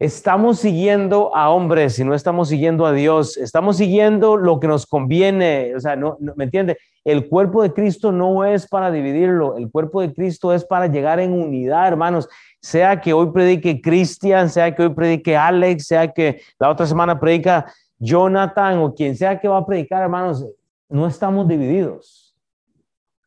estamos 0.00 0.58
siguiendo 0.58 1.30
a 1.36 1.50
hombres 1.50 1.96
y 2.00 2.04
no 2.04 2.16
estamos 2.16 2.48
siguiendo 2.48 2.84
a 2.84 2.92
Dios, 2.92 3.36
estamos 3.36 3.76
siguiendo 3.76 4.36
lo 4.36 4.58
que 4.58 4.66
nos 4.66 4.86
conviene, 4.86 5.72
o 5.76 5.78
sea, 5.78 5.94
no, 5.94 6.18
¿me 6.34 6.42
entiende? 6.42 6.78
El 7.04 7.28
cuerpo 7.28 7.62
de 7.62 7.72
Cristo 7.72 8.10
no 8.10 8.44
es 8.44 8.66
para 8.66 8.90
dividirlo, 8.90 9.56
el 9.56 9.70
cuerpo 9.70 10.00
de 10.00 10.12
Cristo 10.12 10.52
es 10.52 10.64
para 10.64 10.88
llegar 10.88 11.20
en 11.20 11.32
unidad, 11.32 11.86
hermanos. 11.86 12.28
Sea 12.60 13.00
que 13.00 13.12
hoy 13.12 13.30
predique 13.30 13.80
Cristian, 13.80 14.50
sea 14.50 14.74
que 14.74 14.82
hoy 14.82 14.92
predique 14.92 15.36
Alex, 15.36 15.86
sea 15.86 16.12
que 16.12 16.40
la 16.58 16.70
otra 16.70 16.86
semana 16.86 17.20
predica 17.20 17.72
Jonathan 18.00 18.78
o 18.78 18.92
quien 18.92 19.14
sea 19.14 19.38
que 19.38 19.46
va 19.46 19.58
a 19.58 19.66
predicar, 19.66 20.02
hermanos, 20.02 20.44
no 20.88 21.06
estamos 21.06 21.46
divididos. 21.46 22.21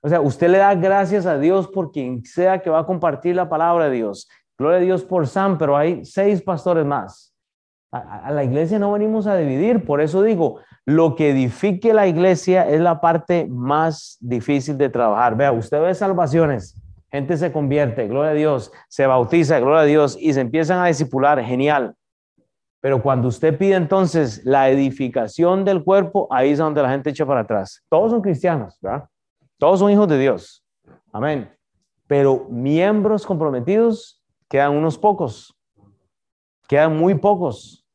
O 0.06 0.08
sea, 0.08 0.22
usted 0.22 0.50
le 0.50 0.60
da 0.60 0.76
gracias 0.76 1.26
a 1.26 1.40
Dios 1.40 1.68
por 1.68 1.92
quien 1.92 2.24
sea 2.24 2.62
que 2.62 2.70
va 2.70 2.82
a 2.82 2.86
compartir 2.86 3.36
la 3.36 3.50
palabra 3.50 3.86
de 3.86 3.96
Dios. 3.96 4.30
Gloria 4.56 4.78
a 4.78 4.82
Dios 4.82 5.04
por 5.04 5.26
Sam, 5.26 5.58
pero 5.58 5.76
hay 5.76 6.06
seis 6.06 6.44
pastores 6.44 6.86
más. 6.86 7.34
A, 7.92 8.32
la 8.32 8.44
iglesia 8.44 8.78
no 8.78 8.92
venimos 8.92 9.26
a 9.26 9.36
dividir, 9.36 9.84
por 9.84 10.02
eso 10.02 10.22
digo, 10.22 10.60
lo 10.86 11.16
que 11.16 11.32
edifique 11.32 11.92
la 11.92 12.06
iglesia 12.06 12.70
es 12.70 12.82
la 12.82 13.02
parte 13.02 13.48
más 13.50 14.20
difícil 14.22 14.78
de 14.78 14.90
trabajar. 14.90 15.36
Vea, 15.36 15.52
usted 15.52 15.82
ve 15.82 15.96
salvaciones, 15.96 16.80
gente 17.10 17.36
se 17.36 17.52
convierte, 17.52 18.08
gloria 18.08 18.30
a 18.30 18.36
Dios, 18.36 18.72
se 18.88 19.08
bautiza, 19.08 19.60
gloria 19.60 19.82
a 19.82 19.86
Dios, 19.86 20.20
y 20.22 20.34
se 20.34 20.42
empiezan 20.42 20.82
a 20.82 20.86
discipular, 20.86 21.44
genial. 21.44 21.96
Pero 22.80 23.02
cuando 23.02 23.30
usted 23.30 23.58
pide 23.58 23.74
entonces 23.74 24.46
la 24.46 24.70
edificación 24.70 25.66
del 25.66 25.84
cuerpo, 25.84 26.28
ahí 26.30 26.52
es 26.52 26.60
donde 26.60 26.84
la 26.84 26.92
gente 26.92 27.10
echa 27.10 27.26
para 27.26 27.40
atrás. 27.40 27.84
Todos 27.90 28.12
son 28.12 28.22
cristianos, 28.22 28.78
¿verdad? 28.80 29.10
Todos 29.58 29.80
son 29.80 29.92
hijos 29.92 30.08
de 30.08 30.18
Dios. 30.18 30.64
Amén. 31.12 31.52
Pero 32.08 32.48
miembros 32.50 33.26
comprometidos 33.26 34.22
Quedan 34.48 34.76
unos 34.76 34.98
pocos. 34.98 35.56
Quedan 36.68 36.96
muy 36.98 37.16
pocos. 37.16 37.86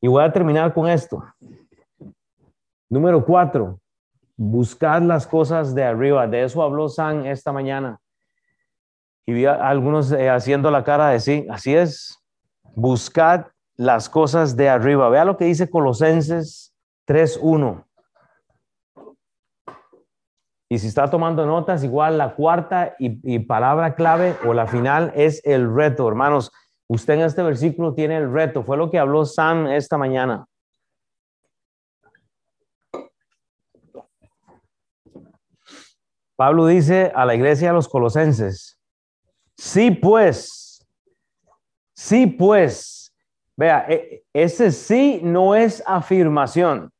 Y 0.00 0.08
voy 0.08 0.22
a 0.22 0.32
terminar 0.32 0.72
con 0.72 0.88
esto. 0.88 1.22
Número 2.88 3.24
cuatro, 3.24 3.80
buscar 4.36 5.02
las 5.02 5.26
cosas 5.26 5.74
de 5.74 5.84
arriba. 5.84 6.26
De 6.26 6.44
eso 6.44 6.62
habló 6.62 6.88
San 6.88 7.26
esta 7.26 7.52
mañana. 7.52 8.00
Y 9.26 9.32
vi 9.32 9.46
a 9.46 9.54
algunos 9.54 10.10
eh, 10.12 10.30
haciendo 10.30 10.70
la 10.70 10.84
cara 10.84 11.08
de 11.10 11.20
sí. 11.20 11.46
Así 11.50 11.74
es. 11.74 12.18
Buscad 12.74 13.46
las 13.76 14.08
cosas 14.08 14.56
de 14.56 14.68
arriba. 14.68 15.08
Vea 15.08 15.24
lo 15.24 15.36
que 15.36 15.44
dice 15.44 15.68
Colosenses 15.68 16.74
3.1. 17.06 17.84
Y 20.72 20.78
si 20.78 20.86
está 20.86 21.10
tomando 21.10 21.44
notas, 21.46 21.82
igual 21.82 22.16
la 22.16 22.36
cuarta 22.36 22.94
y, 23.00 23.40
palabra 23.40 23.96
clave 23.96 24.36
o 24.46 24.54
la 24.54 24.68
final 24.68 25.12
es 25.16 25.44
el 25.44 25.74
reto, 25.74 26.06
hermanos. 26.06 26.52
Usted 26.86 27.14
en 27.14 27.22
este 27.22 27.42
versículo 27.42 27.92
tiene 27.92 28.16
el 28.16 28.32
reto. 28.32 28.62
Fue 28.62 28.76
lo 28.76 28.88
que 28.88 29.00
habló 29.00 29.24
Sam 29.24 29.66
esta 29.66 29.98
mañana. 29.98 30.46
Pablo 36.36 36.68
dice 36.68 37.10
a 37.16 37.26
la 37.26 37.34
iglesia 37.34 37.68
de 37.68 37.74
los 37.74 37.88
colosenses, 37.88 38.78
sí 39.56 39.90
pues, 39.90 40.86
sí 41.94 42.28
pues, 42.28 43.12
vea, 43.56 43.86
e, 43.88 44.22
ese 44.32 44.70
sí 44.70 45.20
no 45.22 45.56
es 45.56 45.82
afirmación. 45.84 46.92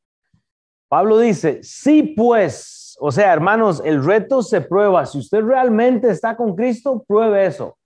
Pablo 0.88 1.18
dice, 1.18 1.62
sí 1.62 2.02
pues, 2.02 2.79
o 3.02 3.10
sea, 3.10 3.32
hermanos, 3.32 3.80
el 3.82 4.04
reto 4.04 4.42
se 4.42 4.60
prueba. 4.60 5.06
Si 5.06 5.18
usted 5.18 5.42
realmente 5.42 6.10
está 6.10 6.36
con 6.36 6.54
Cristo, 6.54 7.02
pruebe 7.08 7.46
eso. 7.46 7.78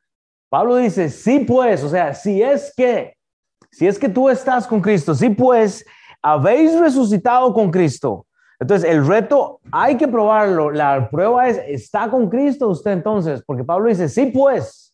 Pablo 0.49 0.75
dice, 0.77 1.09
sí 1.09 1.41
pues, 1.41 1.85
o 1.85 1.89
sea, 1.89 2.15
si 2.15 2.43
es 2.43 2.73
que, 2.77 3.17
si 3.71 3.87
es 3.87 3.97
que 3.97 4.09
tú 4.09 4.29
estás 4.29 4.67
con 4.67 4.81
Cristo, 4.81 5.15
sí 5.15 5.31
pues, 5.31 5.85
habéis 6.21 6.79
resucitado 6.81 7.55
con 7.55 7.71
Cristo. 7.71 8.27
Entonces, 8.59 8.91
el 8.91 9.07
reto 9.07 9.61
hay 9.71 9.97
que 9.97 10.09
probarlo. 10.09 10.73
La 10.73 11.09
prueba 11.09 11.49
es, 11.49 11.59
¿está 11.69 12.11
con 12.11 12.29
Cristo 12.29 12.69
usted 12.69 12.91
entonces? 12.91 13.41
Porque 13.47 13.63
Pablo 13.63 13.89
dice, 13.89 14.09
sí, 14.09 14.27
pues. 14.27 14.93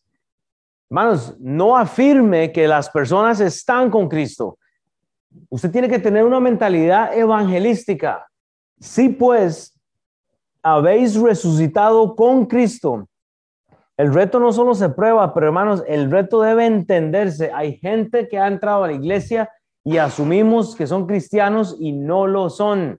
Hermanos, 0.91 1.35
no 1.39 1.75
afirme 1.75 2.51
que 2.51 2.67
las 2.67 2.89
personas 2.89 3.39
están 3.39 3.89
con 3.89 4.07
Cristo. 4.07 4.59
Usted 5.49 5.71
tiene 5.71 5.89
que 5.89 5.99
tener 5.99 6.25
una 6.25 6.39
mentalidad 6.39 7.17
evangelística. 7.17 8.27
Sí, 8.79 9.09
pues, 9.09 9.73
habéis 10.63 11.19
resucitado 11.19 12.15
con 12.15 12.45
Cristo. 12.45 13.07
El 13.97 14.13
reto 14.13 14.39
no 14.39 14.51
solo 14.51 14.73
se 14.73 14.89
prueba, 14.89 15.33
pero 15.33 15.47
hermanos, 15.47 15.83
el 15.87 16.09
reto 16.09 16.41
debe 16.41 16.65
entenderse. 16.65 17.51
Hay 17.53 17.77
gente 17.77 18.27
que 18.27 18.39
ha 18.39 18.47
entrado 18.47 18.83
a 18.83 18.87
la 18.87 18.93
iglesia 18.93 19.49
y 19.83 19.97
asumimos 19.97 20.75
que 20.75 20.87
son 20.87 21.05
cristianos 21.05 21.75
y 21.79 21.91
no 21.91 22.27
lo 22.27 22.49
son. 22.49 22.97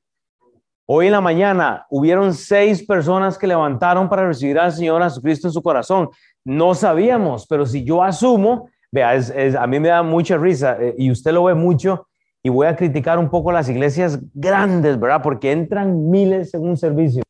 Hoy 0.87 1.07
en 1.07 1.13
la 1.13 1.21
mañana 1.21 1.87
hubieron 1.91 2.35
seis 2.35 2.85
personas 2.85 3.39
que 3.39 3.47
levantaron 3.47 4.09
para 4.09 4.27
recibir 4.27 4.59
al 4.59 4.73
Señor 4.73 5.03
Jesucristo 5.03 5.49
en 5.49 5.53
su 5.53 5.63
corazón. 5.63 6.11
No 6.45 6.75
sabíamos, 6.75 7.47
pero 7.47 7.67
si 7.67 7.85
yo 7.85 8.03
asumo, 8.03 8.69
vea, 8.91 9.13
a 9.59 9.67
mí 9.67 9.81
me 9.81 9.89
da 9.89 10.03
mucha 10.03 10.37
risa 10.37 10.77
eh, 10.81 10.95
y 10.99 11.11
usted 11.11 11.33
lo 11.33 11.45
ve 11.45 11.55
mucho 11.55 12.09
y 12.43 12.51
voy 12.51 12.67
a 12.67 12.77
criticar 12.77 13.19
un 13.19 13.31
poco 13.31 13.53
las 13.53 13.69
iglesias 13.69 14.21
grandes, 14.35 14.99
¿verdad? 14.99 15.23
Porque 15.23 15.53
entran 15.53 16.11
miles 16.11 16.53
en 16.55 16.63
un 16.63 16.77
servicio 16.77 17.23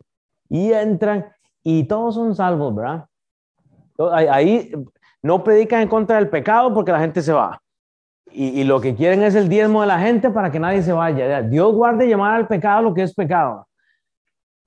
y 0.53 0.71
entran 0.71 1.33
y 1.65 1.85
todos 1.85 2.15
son 2.15 2.35
salvos, 2.35 2.75
¿verdad? 2.75 3.07
Ahí 4.13 4.71
no 5.23 5.43
predican 5.43 5.81
en 5.81 5.89
contra 5.89 6.17
del 6.17 6.29
pecado 6.29 6.75
porque 6.75 6.93
la 6.93 7.01
gente 7.01 7.23
se 7.23 7.33
va. 7.33 7.59
Y, 8.31 8.65
lo 8.65 8.81
que 8.81 8.95
quieren 8.95 9.23
es 9.23 9.35
el 9.35 9.49
diezmo 9.49 9.83
de 9.83 9.87
la 9.87 9.99
gente 9.99 10.31
para 10.31 10.51
que 10.51 10.59
nadie 10.59 10.83
se 10.83 10.93
vaya. 10.93 11.43
Dios 11.43 11.75
guarde 11.75 12.09
llamar 12.09 12.35
al 12.35 12.49
pecado 12.49 12.83
lo 12.83 12.95
que 12.95 13.03
es 13.03 13.15
pecado. 13.15 13.67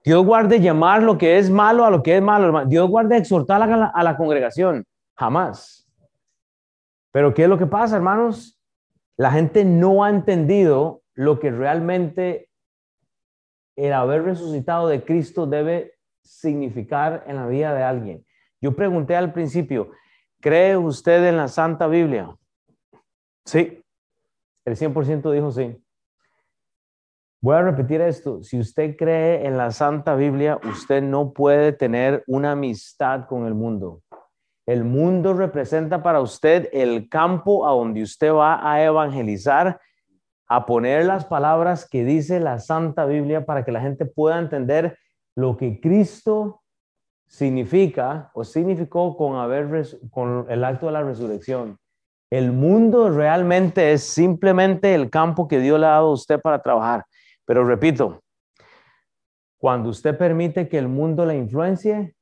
Dios 0.03 0.23
guarde 0.23 0.59
llamar 0.59 1.01
lo 1.01 1.17
que 1.17 1.37
es 1.37 1.49
malo 1.49 1.83
a 1.83 1.89
lo 1.89 2.03
que 2.03 2.17
es 2.17 2.21
malo. 2.21 2.65
Dios 2.65 2.87
guarde 2.89 3.17
exhortar 3.17 3.61
a 3.61 3.67
la, 3.67 3.85
a 3.87 4.03
la 4.03 4.17
congregación. 4.17 4.85
Jamás. 5.15 5.87
Pero 7.11 7.33
¿qué 7.33 7.43
es 7.43 7.49
lo 7.49 7.57
que 7.57 7.65
pasa, 7.65 7.95
hermanos? 7.95 8.59
La 9.17 9.31
gente 9.31 9.65
no 9.65 10.03
ha 10.03 10.09
entendido 10.09 11.01
lo 11.13 11.39
que 11.39 11.49
realmente 11.49 12.49
el 13.75 13.93
haber 13.93 14.23
resucitado 14.23 14.87
de 14.87 15.03
Cristo 15.03 15.45
debe 15.45 15.93
significar 16.21 17.23
en 17.27 17.35
la 17.35 17.47
vida 17.47 17.73
de 17.73 17.83
alguien. 17.83 18.25
Yo 18.61 18.75
pregunté 18.75 19.15
al 19.15 19.33
principio, 19.33 19.91
¿cree 20.41 20.77
usted 20.77 21.27
en 21.27 21.37
la 21.37 21.47
Santa 21.47 21.87
Biblia? 21.87 22.35
Sí, 23.45 23.83
el 24.65 24.75
100% 24.75 25.31
dijo 25.31 25.51
sí. 25.51 25.77
Voy 27.41 27.55
a 27.55 27.61
repetir 27.61 28.01
esto. 28.01 28.41
Si 28.41 28.57
usted 28.59 28.95
cree 28.97 29.45
en 29.45 29.55
la 29.55 29.71
Santa 29.71 30.15
Biblia, 30.15 30.59
usted 30.63 31.03
no 31.03 31.31
puede 31.31 31.73
tener 31.73 32.23
una 32.25 32.53
amistad 32.53 33.27
con 33.27 33.45
el 33.45 33.53
mundo. 33.53 34.01
El 34.65 34.83
mundo 34.83 35.35
representa 35.35 36.01
para 36.01 36.21
usted 36.21 36.69
el 36.73 37.07
campo 37.07 37.67
a 37.67 37.71
donde 37.71 38.01
usted 38.01 38.33
va 38.33 38.67
a 38.67 38.83
evangelizar, 38.83 39.79
a 40.47 40.65
poner 40.65 41.05
las 41.05 41.25
palabras 41.25 41.87
que 41.89 42.05
dice 42.05 42.39
la 42.39 42.59
Santa 42.59 43.05
Biblia 43.05 43.45
para 43.45 43.65
que 43.65 43.71
la 43.71 43.81
gente 43.81 44.05
pueda 44.05 44.39
entender 44.39 44.97
lo 45.35 45.57
que 45.57 45.79
Cristo 45.79 46.61
significa 47.27 48.31
o 48.33 48.43
significó 48.43 49.17
con, 49.17 49.35
haber, 49.35 49.87
con 50.11 50.45
el 50.49 50.63
acto 50.63 50.85
de 50.87 50.91
la 50.91 51.03
resurrección. 51.03 51.77
El 52.29 52.51
mundo 52.51 53.09
realmente 53.09 53.93
es 53.93 54.03
simplemente 54.03 54.93
el 54.93 55.09
campo 55.09 55.47
que 55.47 55.59
Dios 55.59 55.79
le 55.79 55.85
ha 55.85 55.91
dado 55.91 56.07
a 56.07 56.13
usted 56.13 56.39
para 56.39 56.61
trabajar. 56.61 57.05
Pero 57.45 57.63
repito, 57.63 58.21
cuando 59.57 59.89
usted 59.89 60.17
permite 60.17 60.67
que 60.67 60.77
el 60.77 60.87
mundo 60.87 61.25
le 61.25 61.37
influencie, 61.37 62.15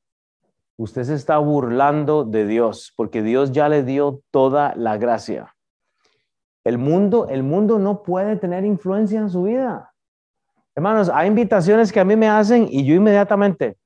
usted 0.77 1.03
se 1.03 1.15
está 1.15 1.37
burlando 1.37 2.25
de 2.25 2.45
Dios, 2.45 2.93
porque 2.95 3.21
Dios 3.21 3.51
ya 3.51 3.69
le 3.69 3.83
dio 3.83 4.21
toda 4.31 4.73
la 4.75 4.97
gracia. 4.97 5.52
El 6.63 6.77
mundo, 6.77 7.27
el 7.27 7.43
mundo 7.43 7.77
no 7.77 8.03
puede 8.03 8.37
tener 8.37 8.63
influencia 8.63 9.19
en 9.19 9.29
su 9.29 9.43
vida. 9.43 9.93
Hermanos, 10.75 11.09
hay 11.13 11.27
invitaciones 11.27 11.91
que 11.91 11.99
a 11.99 12.05
mí 12.05 12.15
me 12.15 12.27
hacen 12.27 12.67
y 12.69 12.85
yo 12.85 12.95
inmediatamente, 12.95 13.77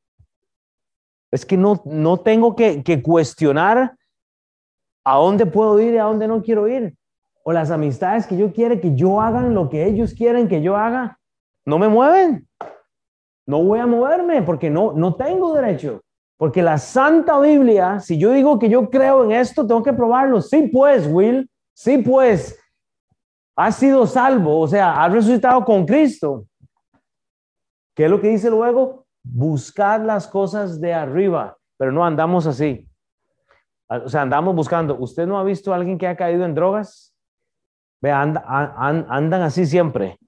es 1.32 1.46
que 1.46 1.58
no, 1.58 1.82
no 1.86 2.18
tengo 2.18 2.56
que, 2.56 3.02
cuestionar 3.04 3.96
a 5.04 5.16
dónde 5.18 5.46
puedo 5.46 5.80
ir 5.80 5.96
y 5.96 5.98
a 5.98 6.04
dónde 6.04 6.28
no 6.28 6.42
quiero 6.42 6.68
ir. 6.68 6.96
O 7.44 7.52
las 7.52 7.72
amistades 7.72 8.28
que 8.28 8.38
yo 8.38 8.54
quiero 8.54 8.80
que 8.80 8.96
yo 8.96 9.22
hagan 9.22 9.54
lo 9.54 9.70
que 9.70 9.86
ellos 9.86 10.14
quieren 10.14 10.48
que 10.48 10.62
yo 10.62 10.76
haga, 10.76 11.20
no 11.66 11.78
me 11.80 11.88
mueven. 11.88 12.48
No 13.46 13.64
voy 13.64 13.80
a 13.80 13.88
moverme 13.88 14.42
porque 14.42 14.70
no, 14.70 14.94
no 14.94 15.16
tengo 15.16 15.54
derecho. 15.54 16.02
Porque 16.38 16.62
la 16.62 16.78
Santa 16.78 17.40
Biblia, 17.40 18.00
si 18.00 18.18
yo 18.18 18.32
digo 18.32 18.60
que 18.60 18.70
yo 18.70 18.90
creo 18.90 19.24
en 19.24 19.32
esto, 19.32 19.66
tengo 19.66 19.82
que 19.82 19.94
probarlo. 19.94 20.42
Sí, 20.42 20.70
pues, 20.72 21.08
Will, 21.08 21.50
sí, 21.74 21.98
pues, 21.98 22.60
has 23.58 23.76
sido 23.76 24.06
salvo, 24.06 24.60
o 24.60 24.68
sea, 24.68 25.04
has 25.04 25.12
resucitado 25.12 25.66
con 25.66 25.86
Cristo. 25.86 26.46
¿Qué 27.96 28.06
es 28.06 28.12
lo 28.12 28.22
que 28.22 28.30
dice 28.30 28.50
luego? 28.52 29.06
Buscar 29.24 30.00
las 30.02 30.28
cosas 30.28 30.80
de 30.80 30.94
arriba, 30.94 31.58
pero 31.76 31.92
no 31.92 32.06
andamos 32.06 32.46
así. 32.46 32.88
O 33.90 34.08
sea, 34.08 34.22
andamos 34.22 34.56
buscando. 34.56 34.96
¿Usted 34.98 35.26
no 35.26 35.40
ha 35.40 35.44
visto 35.44 35.74
a 35.74 35.78
alguien 35.78 35.98
que 35.98 36.08
ha 36.08 36.16
caído 36.16 36.46
en 36.46 36.54
drogas? 36.54 37.16
Ve, 38.00 38.12
andan 38.12 39.42
así 39.42 39.66
siempre. 39.66 40.20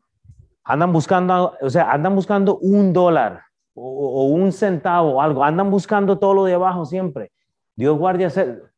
Andan 0.63 0.91
buscando, 0.91 1.55
o 1.61 1.69
sea, 1.69 1.91
andan 1.91 2.15
buscando 2.15 2.57
un 2.57 2.91
dólar 2.93 3.43
o, 3.75 4.25
un 4.25 4.51
centavo 4.51 5.15
o 5.15 5.21
algo. 5.21 5.43
Andan 5.43 5.69
buscando 5.69 6.17
todo 6.17 6.33
lo 6.33 6.45
de 6.45 6.55
abajo 6.55 6.85
siempre. 6.85 7.31
Dios 7.75 7.97
guardia, 7.97 8.29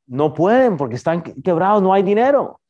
no 0.07 0.33
pueden 0.33 0.75
porque 0.75 0.95
están 0.95 1.21
quebrados, 1.21 1.81
no 1.81 1.93
hay 1.93 2.03
dinero. 2.03 2.60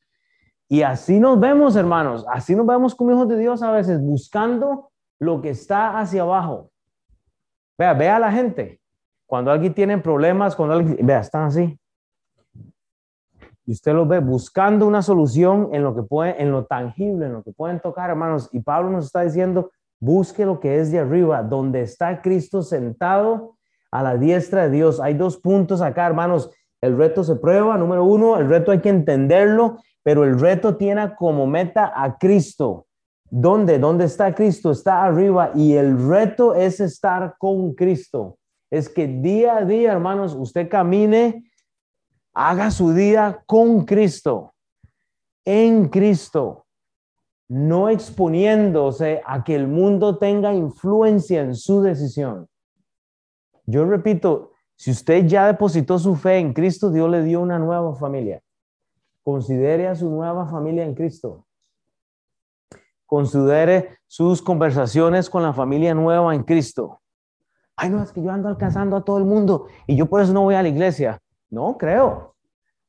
Y 0.72 0.84
así 0.84 1.19
nos 1.19 1.38
vemos, 1.38 1.76
hermanos. 1.76 2.26
Así 2.32 2.55
nos 2.55 2.65
vemos 2.65 2.95
como 2.95 3.11
hijos 3.11 3.28
de 3.28 3.38
Dios 3.38 3.61
a 3.61 3.72
veces, 3.72 4.01
buscando 4.01 4.89
lo 5.19 5.41
que 5.41 5.49
está 5.49 5.99
hacia 5.99 6.22
abajo. 6.22 6.72
Vea, 7.78 7.93
vea 7.93 8.19
la 8.19 8.32
gente. 8.32 8.80
Cuando 9.26 9.51
alguien 9.51 9.74
tiene 9.74 9.97
problemas, 9.97 10.55
cuando 10.55 10.76
alguien, 10.76 11.05
vea, 11.05 11.19
están 11.19 11.43
así 11.43 11.78
y 13.65 13.74
usted 13.74 13.93
lo 13.93 14.05
ve 14.05 14.19
buscando 14.19 14.88
una 14.88 15.01
solución 15.01 15.69
en 15.72 15.84
lo 15.84 15.95
que 15.95 16.03
puede, 16.03 16.41
en 16.41 16.51
lo 16.51 16.65
tangible, 16.65 17.28
en 17.28 17.34
lo 17.34 17.43
que 17.43 17.51
pueden 17.51 17.80
tocar, 17.80 18.09
hermanos. 18.09 18.49
Y 18.51 18.59
Pablo 18.61 18.89
nos 18.89 19.05
está 19.05 19.22
diciendo, 19.22 19.72
busque 19.99 20.45
lo 20.45 20.59
que 20.59 20.80
es 20.80 20.91
de 20.91 20.99
arriba, 20.99 21.43
donde 21.43 21.82
está 21.82 22.22
Cristo 22.22 22.63
sentado 22.63 23.57
a 23.91 24.03
la 24.03 24.17
diestra 24.17 24.63
de 24.63 24.72
Dios. 24.72 24.99
Hay 24.99 25.13
dos 25.13 25.38
puntos 25.38 25.82
acá, 25.82 26.07
hermanos. 26.07 26.51
El 26.82 26.97
reto 26.97 27.24
se 27.24 27.36
prueba, 27.36 27.78
número 27.78 28.03
uno, 28.03 28.38
el 28.38 28.49
reto 28.49 28.72
hay 28.72 28.80
que 28.80 28.89
entenderlo, 28.89 29.78
pero 30.04 30.24
el 30.24 30.39
reto 30.39 30.78
tiene 30.78 31.16
como 31.16 31.47
meta 31.47 31.91
a 31.95 32.18
Cristo. 32.18 32.88
¿Dónde? 33.30 33.80
¿Dónde 33.80 34.06
está 34.06 34.34
Cristo? 34.36 34.72
Está 34.72 35.04
arriba 35.04 35.52
y 35.56 35.74
el 35.74 36.08
reto 36.08 36.54
es 36.54 36.80
estar 36.80 37.36
con 37.38 37.74
Cristo. 37.74 38.38
Es 38.70 38.89
que 38.89 39.08
día 39.08 39.58
a 39.58 39.66
día, 39.66 39.91
hermanos, 39.91 40.34
usted 40.34 40.70
camine 40.70 41.43
Haga 42.34 42.72
su 42.72 42.93
día 42.93 43.43
con 43.45 43.84
Cristo, 43.84 44.54
en 45.43 45.89
Cristo, 45.89 46.66
no 47.49 47.89
exponiéndose 47.89 49.22
a 49.26 49.43
que 49.43 49.54
el 49.54 49.68
mundo 49.68 50.18
tenga 50.18 50.54
influencia 50.54 51.41
en 51.41 51.56
su 51.56 51.82
decisión. 51.82 52.47
Yo 53.66 53.86
repito, 53.86 54.52
si 54.78 54.91
usted 54.91 55.26
ya 55.28 55.47
depositó 55.47 55.99
su 55.99 56.16
fe 56.16 56.38
en 56.38 56.54
Cristo, 56.54 56.89
Dios 56.89 57.10
le 57.10 57.22
dio 57.24 57.41
una 57.41 57.60
nueva 57.60 57.93
familia. 57.95 58.41
Considere 59.24 59.88
a 59.88 59.95
su 59.95 60.09
nueva 60.09 60.47
familia 60.47 60.84
en 60.84 60.95
Cristo. 60.95 61.45
Considere 63.05 63.99
sus 64.07 64.41
conversaciones 64.41 65.30
con 65.30 65.43
la 65.43 65.53
familia 65.53 65.93
nueva 65.93 66.34
en 66.34 66.43
Cristo. 66.43 67.01
Ay, 67.76 67.89
no, 67.89 68.01
es 68.01 68.11
que 68.11 68.22
yo 68.22 68.32
ando 68.32 68.47
alcanzando 68.47 68.95
a 68.95 69.03
todo 69.03 69.17
el 69.17 69.26
mundo 69.26 69.67
y 69.88 69.95
yo 69.95 70.05
por 70.05 70.22
eso 70.22 70.34
no 70.34 70.43
voy 70.43 70.55
a 70.55 70.61
la 70.61 70.69
iglesia. 70.69 71.19
No 71.49 71.78
creo. 71.78 72.36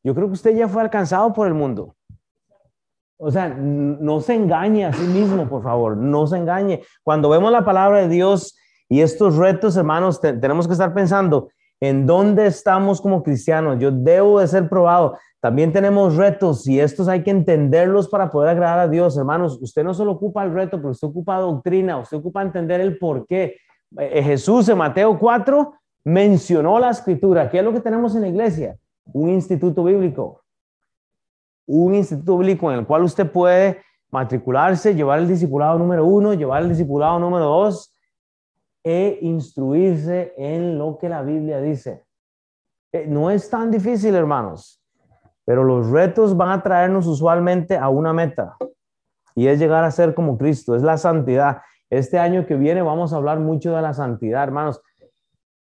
Yo 0.04 0.14
creo 0.14 0.26
que 0.26 0.34
usted 0.34 0.56
ya 0.56 0.68
fue 0.68 0.82
alcanzado 0.82 1.32
por 1.32 1.46
el 1.46 1.54
mundo. 1.54 1.94
O 3.16 3.30
sea, 3.30 3.48
no 3.48 4.20
se 4.20 4.34
engañe 4.34 4.84
a 4.84 4.92
sí 4.92 5.06
mismo, 5.06 5.48
por 5.48 5.62
favor, 5.62 5.96
no 5.96 6.26
se 6.26 6.36
engañe. 6.36 6.82
Cuando 7.04 7.28
vemos 7.28 7.52
la 7.52 7.64
palabra 7.64 8.00
de 8.00 8.08
Dios 8.08 8.56
Y 8.88 9.00
estos 9.00 9.36
retos, 9.36 9.74
hermanos, 9.78 10.20
tenemos 10.20 10.66
que 10.66 10.74
estar 10.74 10.92
pensando 10.92 11.48
en 11.80 12.04
dónde 12.04 12.46
estamos 12.46 13.00
como 13.00 13.22
cristianos. 13.22 13.78
Yo 13.78 13.90
debo 13.90 14.40
de 14.40 14.46
ser 14.46 14.68
probado. 14.68 15.16
También 15.42 15.72
tenemos 15.72 16.14
retos 16.14 16.68
y 16.68 16.78
estos 16.78 17.08
hay 17.08 17.24
que 17.24 17.32
entenderlos 17.32 18.08
para 18.08 18.30
poder 18.30 18.50
agradar 18.50 18.78
a 18.78 18.86
Dios. 18.86 19.16
Hermanos, 19.16 19.58
usted 19.60 19.82
no 19.82 19.92
solo 19.92 20.12
ocupa 20.12 20.44
el 20.44 20.54
reto, 20.54 20.76
pero 20.76 20.90
usted 20.90 21.08
ocupa 21.08 21.36
doctrina, 21.38 21.98
usted 21.98 22.18
ocupa 22.18 22.42
entender 22.42 22.80
el 22.80 22.96
por 22.96 23.26
qué. 23.26 23.56
Eh, 23.98 24.22
Jesús 24.22 24.68
en 24.68 24.78
Mateo 24.78 25.18
4 25.18 25.74
mencionó 26.04 26.78
la 26.78 26.90
escritura. 26.90 27.50
¿Qué 27.50 27.58
es 27.58 27.64
lo 27.64 27.72
que 27.72 27.80
tenemos 27.80 28.14
en 28.14 28.22
la 28.22 28.28
iglesia? 28.28 28.78
Un 29.12 29.30
instituto 29.30 29.82
bíblico. 29.82 30.44
Un 31.66 31.96
instituto 31.96 32.38
bíblico 32.38 32.70
en 32.70 32.78
el 32.78 32.86
cual 32.86 33.02
usted 33.02 33.28
puede 33.28 33.82
matricularse, 34.12 34.94
llevar 34.94 35.18
el 35.18 35.26
discipulado 35.26 35.76
número 35.76 36.06
uno, 36.06 36.34
llevar 36.34 36.62
el 36.62 36.68
discipulado 36.68 37.18
número 37.18 37.46
dos 37.46 37.92
e 38.84 39.18
instruirse 39.22 40.34
en 40.36 40.78
lo 40.78 40.98
que 40.98 41.08
la 41.08 41.22
Biblia 41.22 41.60
dice. 41.60 42.04
Eh, 42.92 43.06
no 43.08 43.28
es 43.28 43.50
tan 43.50 43.72
difícil, 43.72 44.14
hermanos, 44.14 44.81
pero 45.44 45.64
los 45.64 45.90
retos 45.90 46.36
van 46.36 46.50
a 46.50 46.62
traernos 46.62 47.06
usualmente 47.06 47.76
a 47.76 47.88
una 47.88 48.12
meta 48.12 48.56
y 49.34 49.46
es 49.46 49.58
llegar 49.58 49.84
a 49.84 49.90
ser 49.90 50.14
como 50.14 50.38
Cristo, 50.38 50.76
es 50.76 50.82
la 50.82 50.98
santidad. 50.98 51.62
Este 51.90 52.18
año 52.18 52.46
que 52.46 52.56
viene 52.56 52.82
vamos 52.82 53.12
a 53.12 53.16
hablar 53.16 53.38
mucho 53.40 53.74
de 53.74 53.82
la 53.82 53.94
santidad, 53.94 54.42
hermanos. 54.42 54.80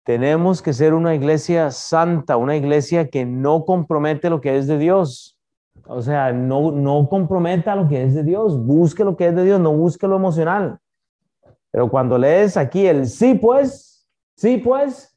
Tenemos 0.05 0.63
que 0.63 0.73
ser 0.73 0.95
una 0.95 1.15
iglesia 1.15 1.71
santa, 1.71 2.37
una 2.37 2.57
iglesia 2.57 3.09
que 3.09 3.25
no 3.25 3.65
compromete 3.65 4.31
lo 4.31 4.41
que 4.41 4.57
es 4.57 4.67
de 4.67 4.79
Dios. 4.79 5.39
O 5.87 6.03
sea, 6.03 6.33
no, 6.33 6.73
no 6.73 7.09
comprometa 7.09 7.77
lo 7.77 7.89
que 7.89 8.03
es 8.03 8.15
de 8.15 8.25
Dios, 8.25 8.59
busque 8.65 9.05
lo 9.05 9.17
que 9.17 9.29
es 9.29 9.35
de 9.35 9.45
Dios, 9.45 9.61
no 9.61 9.73
busque 9.73 10.07
lo 10.07 10.17
emocional. 10.17 10.79
Pero 11.71 11.89
cuando 11.89 12.19
lees 12.19 12.57
aquí 12.57 12.87
el 12.87 13.07
sí, 13.07 13.35
pues, 13.35 14.07
sí, 14.37 14.59
pues, 14.59 15.12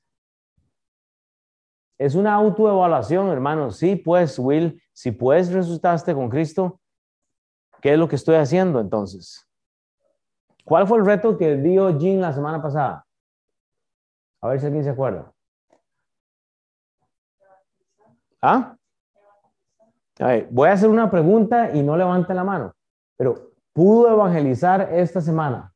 es 1.98 2.16
una 2.16 2.34
autoevaluación, 2.34 3.30
hermano. 3.30 3.72
Sí, 3.72 3.96
pues, 3.96 4.38
Will, 4.38 4.82
si 4.93 5.12
pues 5.12 5.52
resucitaste 5.52 6.14
con 6.14 6.30
Cristo, 6.30 6.80
¿qué 7.82 7.93
es 7.93 8.00
lo 8.00 8.08
que 8.08 8.16
estoy 8.16 8.36
haciendo 8.36 8.80
entonces? 8.80 9.48
¿Cuál 10.64 10.88
fue 10.88 10.98
el 10.98 11.06
reto 11.06 11.38
que 11.38 11.56
dio 11.58 11.98
Jean 11.98 12.22
la 12.22 12.34
semana 12.34 12.62
pasada? 12.62 13.06
A 14.41 14.48
ver 14.50 14.60
si 14.60 14.66
alguien 14.66 14.84
se 14.84 14.89
acuerda. 14.89 15.32
¿Ah? 18.41 18.76
voy 20.52 20.70
a 20.70 20.74
hacer 20.74 20.88
una 20.88 21.10
pregunta 21.10 21.72
y 21.74 21.82
no 21.82 21.98
levante 21.98 22.34
la 22.34 22.43
mano, 22.43 22.74
pero 23.18 23.52
¿pudo 23.74 24.10
evangelizar 24.12 24.93
esta 24.93 25.20
semana? 25.20 25.74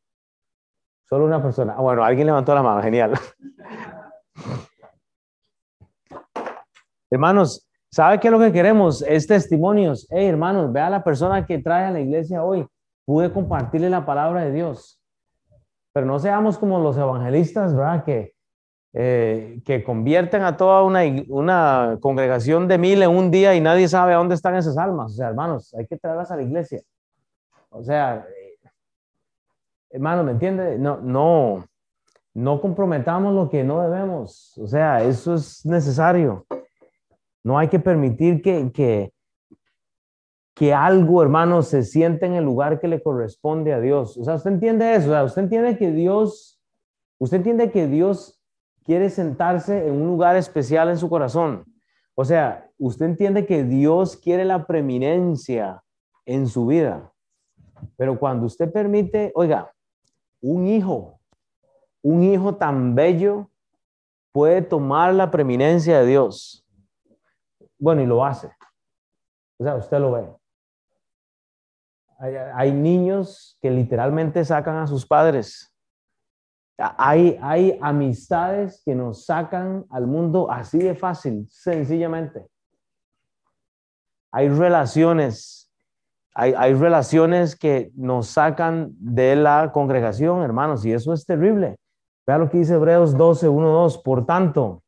Solo 1.04 1.26
una 1.26 1.42
persona. 1.42 1.74
Ah, 1.76 1.82
bueno, 1.82 2.04
alguien 2.04 2.28
levantó 2.28 2.54
la 2.54 2.62
mano, 2.62 2.82
genial. 2.84 3.14
hermanos, 7.10 7.68
¿sabe 7.92 8.20
qué 8.20 8.28
es 8.28 8.32
lo 8.32 8.40
que 8.40 8.52
queremos? 8.52 9.02
Es 9.02 9.28
testimonios. 9.28 10.08
Hey, 10.10 10.28
hermanos, 10.28 10.72
vea 10.72 10.88
a 10.88 10.92
la 10.92 11.04
persona 11.04 11.46
que 11.46 11.60
trae 11.60 11.86
a 11.86 11.92
la 11.92 12.00
iglesia 12.00 12.44
hoy. 12.44 12.66
Pude 13.06 13.32
compartirle 13.32 13.90
la 13.90 14.06
palabra 14.06 14.46
de 14.46 14.52
Dios. 14.52 15.02
Pero 15.94 16.06
no 16.06 16.20
seamos 16.20 16.58
como 16.58 16.80
los 16.80 16.98
evangelistas, 16.98 17.76
¿verdad? 17.76 18.04
Que 18.04 18.34
eh, 18.92 19.62
que 19.66 19.84
convierten 19.84 20.42
a 20.42 20.58
toda 20.58 20.82
una, 20.82 21.02
una 21.28 22.00
congregación 22.02 22.68
de 22.68 22.80
mil 22.80 23.04
en 23.04 23.12
un 23.12 23.30
día 23.30 23.54
y 23.54 23.62
nadie 23.62 23.88
sabe 23.88 24.16
dónde 24.16 24.34
están 24.34 24.56
esas 24.56 24.78
almas. 24.80 25.12
O 25.12 25.16
sea, 25.16 25.28
hermanos, 25.28 25.74
hay 25.76 25.86
que 25.86 25.98
traerlas 25.98 26.32
a 26.32 26.36
la 26.36 26.42
iglesia. 26.42 26.82
O 27.70 27.84
sea, 27.84 28.26
eh, 28.28 28.58
hermano, 29.92 30.24
¿me 30.24 30.32
entiende? 30.32 30.80
No, 30.80 30.98
no, 30.98 31.66
no 32.34 32.60
comprometamos 32.60 33.36
lo 33.36 33.48
que 33.48 33.64
no 33.64 33.80
debemos. 33.80 34.58
O 34.58 34.66
sea, 34.66 35.04
eso 35.04 35.36
es 35.36 35.64
necesario. 35.68 36.48
No 37.44 37.58
hay 37.58 37.68
que 37.68 37.80
permitir 37.80 38.42
que, 38.42 38.72
que, 38.72 39.14
que 40.56 40.74
algo, 40.74 41.22
hermano, 41.22 41.62
se 41.62 41.84
siente 41.84 42.26
en 42.26 42.34
el 42.34 42.44
lugar 42.44 42.80
que 42.80 42.88
le 42.88 43.02
corresponde 43.02 43.74
a 43.74 43.80
Dios. 43.80 44.18
O 44.18 44.24
sea, 44.24 44.36
usted 44.36 44.52
entiende 44.52 44.96
eso. 44.96 45.08
O 45.08 45.12
sea, 45.12 45.24
usted 45.24 45.44
entiende 45.44 45.78
que 45.78 45.92
Dios, 45.92 46.62
usted 47.18 47.38
entiende 47.38 47.72
que 47.72 47.88
Dios 47.88 48.42
quiere 48.84 49.10
sentarse 49.10 49.88
en 49.88 49.94
un 49.94 50.08
lugar 50.08 50.36
especial 50.36 50.90
en 50.90 50.98
su 50.98 51.10
corazón. 51.10 51.66
O 52.16 52.26
sea, 52.26 52.70
usted 52.78 53.06
entiende 53.06 53.46
que 53.46 53.64
Dios 53.64 54.18
quiere 54.18 54.44
la 54.44 54.66
preeminencia 54.66 55.84
en 56.26 56.48
su 56.48 56.66
vida. 56.66 57.14
Pero 57.96 58.20
cuando 58.20 58.46
usted 58.46 58.72
permite, 58.72 59.32
oiga, 59.36 59.74
un 60.42 60.68
hijo, 60.68 61.20
un 62.02 62.24
hijo 62.24 62.56
tan 62.56 62.96
bello 62.96 63.50
puede 64.32 64.62
tomar 64.62 65.14
la 65.14 65.32
preeminencia 65.32 66.00
de 66.00 66.08
Dios. 66.08 66.66
Bueno, 67.80 68.02
y 68.02 68.06
lo 68.06 68.24
hace. 68.24 68.52
O 69.58 69.64
sea, 69.64 69.76
usted 69.76 70.00
lo 70.00 70.12
ve. 70.12 70.36
Hay, 72.54 72.74
niños 72.74 73.58
que 73.62 73.72
literalmente 73.72 74.44
sacan 74.44 74.76
a 74.76 74.88
sus 74.88 75.06
padres 75.06 75.70
hay, 76.80 77.38
hay 77.42 77.78
amistades 77.82 78.82
que 78.86 78.96
nos 78.96 79.26
sacan 79.26 79.86
al 79.90 80.08
mundo 80.08 80.50
así 80.50 80.80
de 80.80 80.96
fácil, 80.96 81.46
sencillamente. 81.50 82.48
Hay 84.32 84.48
relaciones, 84.48 85.74
hay, 86.34 86.54
hay 86.56 86.74
relaciones 86.74 87.58
que 87.58 87.92
nos 87.96 88.28
sacan 88.28 88.94
de 88.98 89.36
la 89.36 89.72
congregación, 89.74 90.42
hermanos, 90.42 90.86
y 90.86 90.94
eso 90.94 91.14
es 91.14 91.26
terrible. 91.26 91.76
Vea 92.26 92.38
lo 92.38 92.50
que 92.50 92.60
dice 92.60 92.76
Hebreos 92.76 93.18
12, 93.18 93.50
1, 93.50 93.70
2. 93.70 93.98
Por 93.98 94.26
tanto, 94.26 94.84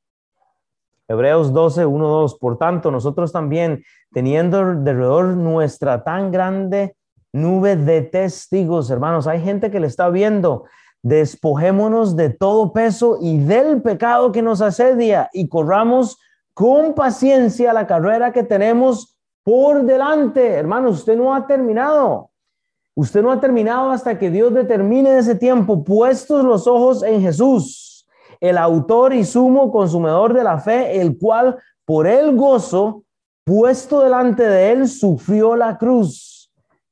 Hebreos 1.11 1.53
12, 1.53 1.85
1, 1.85 2.07
2. 2.07 2.37
Por 2.39 2.57
tanto, 2.57 2.91
nosotros 2.91 3.31
también, 3.31 3.83
teniendo 4.11 4.59
alrededor 4.59 5.25
nuestra 5.37 6.03
tan 6.03 6.31
grande 6.31 6.95
nube 7.33 7.75
de 7.75 8.01
testigos, 8.01 8.89
hermanos, 8.89 9.27
hay 9.27 9.41
gente 9.41 9.71
que 9.71 9.79
le 9.79 9.87
está 9.87 10.09
viendo 10.09 10.65
despojémonos 11.03 12.15
de 12.15 12.29
todo 12.29 12.73
peso 12.73 13.17
y 13.19 13.39
del 13.39 13.81
pecado 13.81 14.31
que 14.31 14.41
nos 14.41 14.61
asedia 14.61 15.29
y 15.33 15.47
corramos 15.47 16.19
con 16.53 16.93
paciencia 16.93 17.73
la 17.73 17.87
carrera 17.87 18.31
que 18.31 18.43
tenemos 18.43 19.17
por 19.43 19.83
delante. 19.83 20.53
Hermanos, 20.53 20.99
usted 20.99 21.17
no 21.17 21.33
ha 21.33 21.47
terminado. 21.47 22.29
Usted 22.93 23.21
no 23.21 23.31
ha 23.31 23.39
terminado 23.39 23.89
hasta 23.89 24.19
que 24.19 24.29
Dios 24.29 24.53
determine 24.53 25.17
ese 25.17 25.35
tiempo, 25.35 25.83
puestos 25.83 26.43
los 26.43 26.67
ojos 26.67 27.03
en 27.03 27.21
Jesús, 27.21 27.90
el 28.41 28.57
autor 28.57 29.13
y 29.13 29.23
sumo 29.23 29.71
consumidor 29.71 30.33
de 30.33 30.43
la 30.43 30.59
fe, 30.59 30.99
el 30.99 31.17
cual 31.17 31.57
por 31.85 32.07
el 32.07 32.35
gozo 32.35 33.03
puesto 33.45 34.01
delante 34.01 34.43
de 34.43 34.71
él 34.71 34.87
sufrió 34.89 35.55
la 35.55 35.77
cruz 35.77 36.31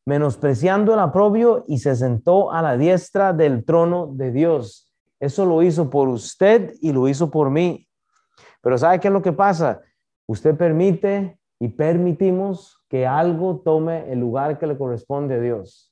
menospreciando 0.09 0.95
el 0.95 0.99
aprobio 0.99 1.63
y 1.67 1.77
se 1.77 1.95
sentó 1.95 2.51
a 2.51 2.63
la 2.63 2.75
diestra 2.77 3.31
del 3.31 3.63
trono 3.63 4.07
de 4.07 4.31
Dios. 4.31 4.91
Eso 5.19 5.45
lo 5.45 5.61
hizo 5.61 5.91
por 5.91 6.07
usted 6.07 6.73
y 6.81 6.91
lo 6.91 7.07
hizo 7.07 7.29
por 7.29 7.51
mí. 7.51 7.87
Pero 8.59 8.75
¿sabe 8.79 8.99
qué 8.99 9.09
es 9.09 9.13
lo 9.13 9.21
que 9.21 9.33
pasa? 9.33 9.81
Usted 10.25 10.57
permite 10.57 11.37
y 11.59 11.67
permitimos 11.67 12.83
que 12.89 13.05
algo 13.05 13.59
tome 13.59 14.11
el 14.11 14.19
lugar 14.19 14.57
que 14.57 14.65
le 14.65 14.79
corresponde 14.79 15.35
a 15.35 15.41
Dios. 15.41 15.88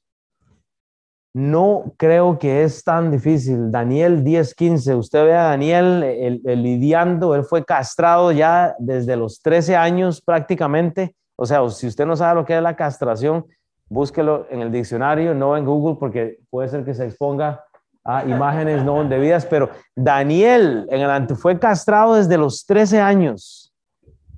No 1.38 1.94
creo 1.98 2.40
que 2.40 2.64
es 2.64 2.84
tan 2.84 3.12
difícil. 3.12 3.72
Daniel 3.72 4.24
10:15, 4.24 4.96
usted 4.96 5.24
ve 5.24 5.36
a 5.36 5.44
Daniel 5.44 6.02
el, 6.02 6.42
lidiando, 6.64 7.36
él 7.36 7.44
fue 7.44 7.64
castrado 7.64 8.32
ya 8.32 8.76
desde 8.80 9.16
los 9.16 9.40
13 9.44 9.76
años 9.76 10.20
prácticamente. 10.20 11.16
O 11.36 11.46
sea, 11.46 11.70
si 11.70 11.86
usted 11.86 12.08
no 12.08 12.16
sabe 12.16 12.40
lo 12.40 12.44
que 12.44 12.58
es 12.58 12.64
la 12.64 12.76
castración, 12.76 13.46
búsquelo 13.88 14.48
en 14.50 14.62
el 14.62 14.72
diccionario, 14.72 15.36
no 15.36 15.56
en 15.56 15.64
Google, 15.64 15.98
porque 16.00 16.40
puede 16.50 16.70
ser 16.70 16.84
que 16.84 16.96
se 16.96 17.06
exponga 17.06 17.64
a 18.04 18.26
imágenes 18.26 18.84
no 18.84 19.04
debidas, 19.04 19.46
pero 19.46 19.70
Daniel 19.96 20.88
en 20.90 21.02
el 21.02 21.36
fue 21.36 21.60
castrado 21.60 22.16
desde 22.16 22.36
los 22.36 22.66
13 22.66 23.00
años 23.00 23.72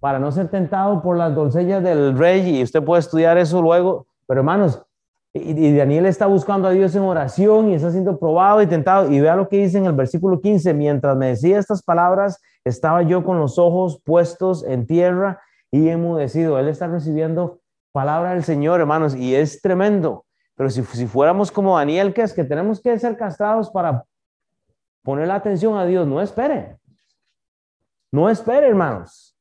para 0.01 0.19
no 0.19 0.33
ser 0.33 0.49
tentado 0.49 1.01
por 1.01 1.15
las 1.15 1.33
doncellas 1.33 1.81
del 1.81 2.17
rey 2.17 2.57
y 2.57 2.61
usted 2.61 2.83
puede 2.83 2.99
estudiar 2.99 3.37
eso 3.37 3.61
luego, 3.61 4.05
pero 4.27 4.41
hermanos, 4.41 4.83
y, 5.33 5.77
Daniel 5.77 6.07
está 6.07 6.25
buscando 6.25 6.67
a 6.67 6.71
Dios 6.71 6.95
en 6.95 7.03
oración 7.03 7.69
y 7.69 7.75
está 7.75 7.91
siendo 7.91 8.17
probado 8.17 8.61
y 8.63 8.67
tentado 8.67 9.11
y 9.11 9.19
vea 9.19 9.35
lo 9.35 9.47
que 9.47 9.57
dice 9.57 9.77
en 9.77 9.85
el 9.85 9.93
versículo 9.93 10.41
15, 10.41 10.73
mientras 10.73 11.15
me 11.15 11.27
decía 11.27 11.59
estas 11.59 11.83
palabras, 11.83 12.41
estaba 12.63 13.03
yo 13.03 13.23
con 13.23 13.39
los 13.39 13.59
ojos 13.59 14.01
puestos 14.03 14.63
en 14.63 14.87
tierra 14.87 15.39
y 15.71 15.89
enmudecido. 15.89 16.57
Él 16.57 16.67
está 16.67 16.87
recibiendo 16.87 17.59
palabra 17.91 18.31
del 18.31 18.43
Señor, 18.43 18.79
hermanos, 18.79 19.15
y 19.15 19.35
es 19.35 19.61
tremendo. 19.61 20.25
Pero 20.55 20.69
si, 20.71 20.83
si 20.83 21.05
fuéramos 21.05 21.51
como 21.51 21.77
Daniel, 21.77 22.13
que 22.13 22.23
es 22.23 22.33
que 22.33 22.43
tenemos 22.43 22.81
que 22.81 22.97
ser 22.97 23.15
castrados 23.15 23.69
para 23.69 24.03
poner 25.03 25.27
la 25.27 25.35
atención 25.35 25.77
a 25.77 25.85
Dios, 25.85 26.07
no 26.07 26.21
espere. 26.21 26.77
No 28.11 28.29
espere, 28.29 28.67
hermanos. 28.67 29.37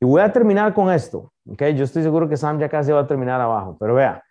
Y 0.00 0.06
voy 0.06 0.22
a 0.22 0.32
terminar 0.32 0.72
con 0.72 0.90
esto, 0.90 1.32
¿ok? 1.48 1.62
Yo 1.74 1.84
estoy 1.84 2.02
seguro 2.02 2.28
que 2.28 2.36
Sam 2.36 2.58
ya 2.58 2.68
casi 2.68 2.92
va 2.92 3.00
a 3.00 3.06
terminar 3.06 3.40
abajo, 3.40 3.76
pero 3.78 3.94
vea. 3.94 4.22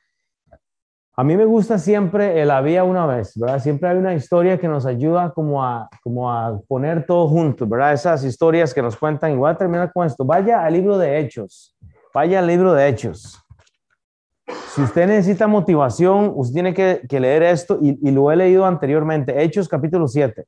A 1.19 1.23
mí 1.23 1.35
me 1.35 1.45
gusta 1.45 1.79
siempre 1.79 2.39
el 2.39 2.51
había 2.51 2.83
una 2.83 3.07
vez, 3.07 3.33
¿verdad? 3.35 3.59
Siempre 3.59 3.89
hay 3.89 3.97
una 3.97 4.13
historia 4.13 4.59
que 4.59 4.67
nos 4.67 4.85
ayuda 4.85 5.31
como 5.33 5.65
a, 5.65 5.89
como 6.03 6.31
a 6.31 6.59
poner 6.67 7.07
todo 7.07 7.27
junto, 7.27 7.65
¿verdad? 7.65 7.93
Esas 7.93 8.23
historias 8.23 8.71
que 8.71 8.83
nos 8.83 8.95
cuentan. 8.95 9.31
Y 9.31 9.35
voy 9.35 9.49
a 9.49 9.57
terminar 9.57 9.91
con 9.91 10.05
esto. 10.05 10.23
Vaya 10.23 10.63
al 10.63 10.73
libro 10.73 10.95
de 10.99 11.17
Hechos. 11.17 11.75
Vaya 12.13 12.37
al 12.37 12.45
libro 12.45 12.71
de 12.73 12.87
Hechos. 12.87 13.43
Si 14.75 14.83
usted 14.83 15.07
necesita 15.07 15.47
motivación, 15.47 16.33
usted 16.35 16.53
tiene 16.53 16.73
que, 16.75 17.19
leer 17.19 17.41
esto 17.41 17.79
y, 17.81 17.97
y, 18.07 18.11
lo 18.11 18.31
he 18.31 18.35
leído 18.35 18.63
anteriormente. 18.63 19.41
Hechos 19.41 19.67
capítulo 19.67 20.07
7. 20.07 20.45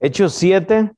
Hechos 0.00 0.34
7. 0.34 0.92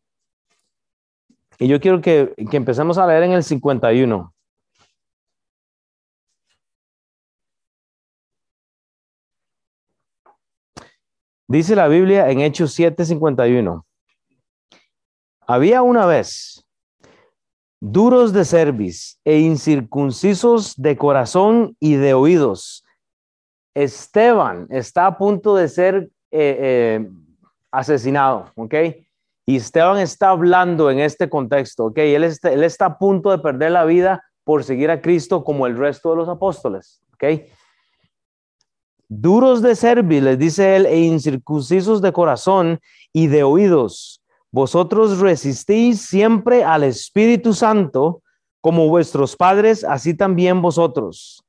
Y 1.59 1.69
yo 1.69 1.81
quiero 1.81 2.01
que, 2.01 2.35
que 2.51 2.57
empecemos 2.57 2.99
a 2.99 3.07
leer 3.07 3.25
en 3.25 3.33
el 3.33 3.43
51. 3.43 4.33
Dice 11.51 11.75
la 11.75 11.89
Biblia 11.89 12.29
en 12.31 12.41
Hechos 12.41 12.79
7:51. 12.79 13.83
Había 15.47 15.81
una 15.81 16.05
vez 16.05 16.67
duros 17.81 18.35
de 18.35 18.45
cerviz 18.45 19.19
e 19.25 19.39
incircuncisos 19.39 20.77
de 20.77 20.99
corazón 20.99 21.75
y 21.81 21.95
de 21.95 22.13
oídos. 22.13 22.85
Esteban 23.75 24.67
está 24.69 25.07
a 25.07 25.17
punto 25.17 25.57
de 25.57 25.69
ser 25.69 26.11
eh, 26.31 26.59
eh, 26.61 27.11
asesinado, 27.71 28.51
¿ok? 28.57 28.75
Y 29.47 29.57
Esteban 29.57 29.99
está 29.99 30.31
hablando 30.31 30.91
en 30.91 31.01
este 31.01 31.29
contexto, 31.29 31.87
¿ok? 31.87 31.99
Él 31.99 32.25
está, 32.25 32.87
a 32.87 32.99
punto 32.99 33.31
de 33.31 33.39
perder 33.39 33.73
la 33.73 33.85
vida 33.85 34.23
por 34.45 34.63
seguir 34.63 34.91
a 34.91 35.01
Cristo 35.01 35.43
como 35.43 35.67
el 35.67 35.77
resto 35.77 36.11
de 36.11 36.17
los 36.17 36.29
apóstoles, 36.29 37.03
¿ok? 37.15 37.43
Duros 39.09 39.63
de 39.63 39.75
cerviz, 39.75 40.23
les 40.23 40.39
dice 40.39 40.77
él, 40.77 40.85
e 40.85 41.01
incircuncisos 41.01 42.03
de 42.03 42.13
corazón 42.13 42.79
y 43.13 43.29
de 43.29 43.43
oídos. 43.43 44.23
Vosotros 44.51 45.19
resistís 45.19 46.03
siempre 46.03 46.63
al 46.63 46.85
Espíritu 46.85 47.55
Santo, 47.55 48.23
como 48.61 48.89
vuestros 48.89 49.35
padres, 49.35 49.83
así 49.83 50.15
también 50.15 50.61
vosotros. 50.61 51.43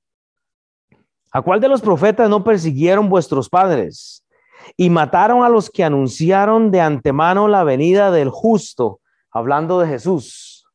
¿A 1.31 1.41
cuál 1.41 1.59
de 1.59 1.67
los 1.67 1.81
profetas 1.81 2.29
no 2.29 2.43
persiguieron 2.43 3.09
vuestros 3.09 3.49
padres? 3.49 4.18
Y 4.77 4.89
mataron 4.89 5.43
a 5.43 5.49
los 5.49 5.69
que 5.69 5.83
anunciaron 5.83 6.71
de 6.71 6.81
antemano 6.81 7.47
la 7.47 7.63
venida 7.63 8.11
del 8.11 8.29
justo, 8.29 8.99
hablando 9.31 9.79
de 9.79 9.87
Jesús. 9.87 10.65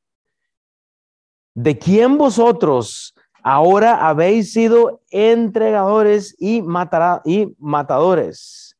¿De 1.55 1.79
quién 1.79 2.19
vosotros 2.19 3.15
ahora 3.43 4.09
habéis 4.09 4.53
sido 4.53 5.01
entregadores 5.11 6.35
y, 6.39 6.63
matará, 6.63 7.23
y 7.25 7.55
matadores? 7.59 8.77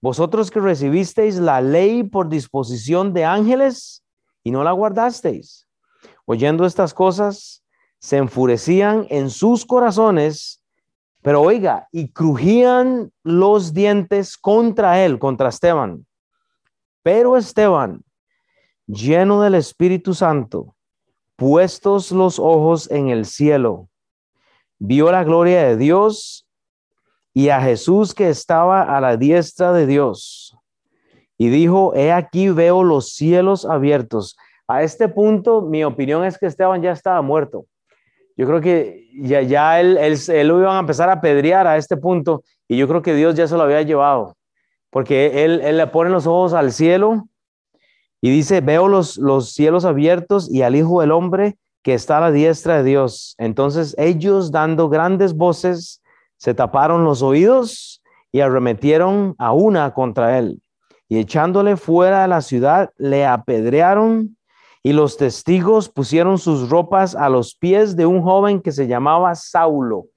Vosotros 0.00 0.50
que 0.50 0.60
recibisteis 0.60 1.36
la 1.36 1.60
ley 1.60 2.02
por 2.02 2.28
disposición 2.28 3.12
de 3.12 3.24
ángeles 3.24 4.02
y 4.42 4.50
no 4.50 4.62
la 4.64 4.72
guardasteis. 4.72 5.66
Oyendo 6.26 6.66
estas 6.66 6.94
cosas, 6.94 7.62
se 7.98 8.18
enfurecían 8.18 9.06
en 9.08 9.30
sus 9.30 9.64
corazones 9.64 10.60
pero 11.24 11.40
oiga, 11.40 11.88
y 11.90 12.08
crujían 12.12 13.10
los 13.22 13.72
dientes 13.72 14.36
contra 14.36 15.02
él, 15.06 15.18
contra 15.18 15.48
Esteban. 15.48 16.04
Pero 17.02 17.38
Esteban, 17.38 18.04
lleno 18.86 19.40
del 19.40 19.54
Espíritu 19.54 20.12
Santo, 20.12 20.76
puestos 21.36 22.12
los 22.12 22.38
ojos 22.38 22.90
en 22.90 23.08
el 23.08 23.24
cielo, 23.24 23.88
vio 24.78 25.10
la 25.10 25.24
gloria 25.24 25.62
de 25.62 25.78
Dios 25.78 26.46
y 27.32 27.48
a 27.48 27.62
Jesús 27.62 28.12
que 28.12 28.28
estaba 28.28 28.82
a 28.82 29.00
la 29.00 29.16
diestra 29.16 29.72
de 29.72 29.86
Dios. 29.86 30.54
Y 31.38 31.48
dijo, 31.48 31.94
he 31.94 32.12
aquí 32.12 32.50
veo 32.50 32.82
los 32.82 33.14
cielos 33.14 33.64
abiertos. 33.64 34.36
A 34.68 34.82
este 34.82 35.08
punto, 35.08 35.62
mi 35.62 35.84
opinión 35.84 36.22
es 36.22 36.36
que 36.36 36.44
Esteban 36.44 36.82
ya 36.82 36.92
estaba 36.92 37.22
muerto 37.22 37.64
yo 38.36 38.46
creo 38.46 38.60
que 38.60 39.08
ya, 39.20 39.42
ya 39.42 39.80
él, 39.80 39.96
él, 39.98 40.48
lo 40.48 40.58
iban 40.60 40.76
a 40.76 40.80
empezar 40.80 41.08
a 41.10 41.20
pedrear 41.20 41.66
a 41.66 41.76
este 41.76 41.96
punto 41.96 42.42
y 42.68 42.76
yo 42.76 42.88
creo 42.88 43.02
que 43.02 43.14
Dios 43.14 43.34
ya 43.34 43.46
se 43.46 43.56
lo 43.56 43.62
había 43.62 43.82
llevado, 43.82 44.36
porque 44.90 45.44
él, 45.44 45.60
él 45.62 45.76
le 45.76 45.86
pone 45.86 46.10
los 46.10 46.26
ojos 46.26 46.52
al 46.52 46.72
cielo 46.72 47.28
y 48.20 48.30
dice, 48.30 48.60
veo 48.60 48.88
los, 48.88 49.16
los 49.18 49.52
cielos 49.52 49.84
abiertos 49.84 50.50
y 50.50 50.62
al 50.62 50.76
Hijo 50.76 51.00
del 51.00 51.12
Hombre 51.12 51.56
que 51.82 51.94
está 51.94 52.16
a 52.16 52.22
la 52.22 52.30
diestra 52.30 52.78
de 52.78 52.84
Dios. 52.84 53.34
Entonces 53.38 53.94
ellos 53.98 54.50
dando 54.50 54.88
grandes 54.88 55.34
voces 55.34 56.02
se 56.38 56.54
taparon 56.54 57.04
los 57.04 57.22
oídos 57.22 58.02
y 58.32 58.40
arremetieron 58.40 59.34
a 59.38 59.52
una 59.52 59.92
contra 59.92 60.38
él 60.38 60.60
y 61.08 61.18
echándole 61.18 61.76
fuera 61.76 62.22
de 62.22 62.28
la 62.28 62.40
ciudad 62.40 62.90
le 62.96 63.26
apedrearon 63.26 64.36
y 64.86 64.92
los 64.92 65.16
testigos 65.16 65.88
pusieron 65.88 66.36
sus 66.36 66.68
ropas 66.68 67.16
a 67.16 67.30
los 67.30 67.56
pies 67.56 67.96
de 67.96 68.04
un 68.04 68.20
joven 68.20 68.60
que 68.60 68.70
se 68.70 68.86
llamaba 68.86 69.34
Saulo. 69.34 70.08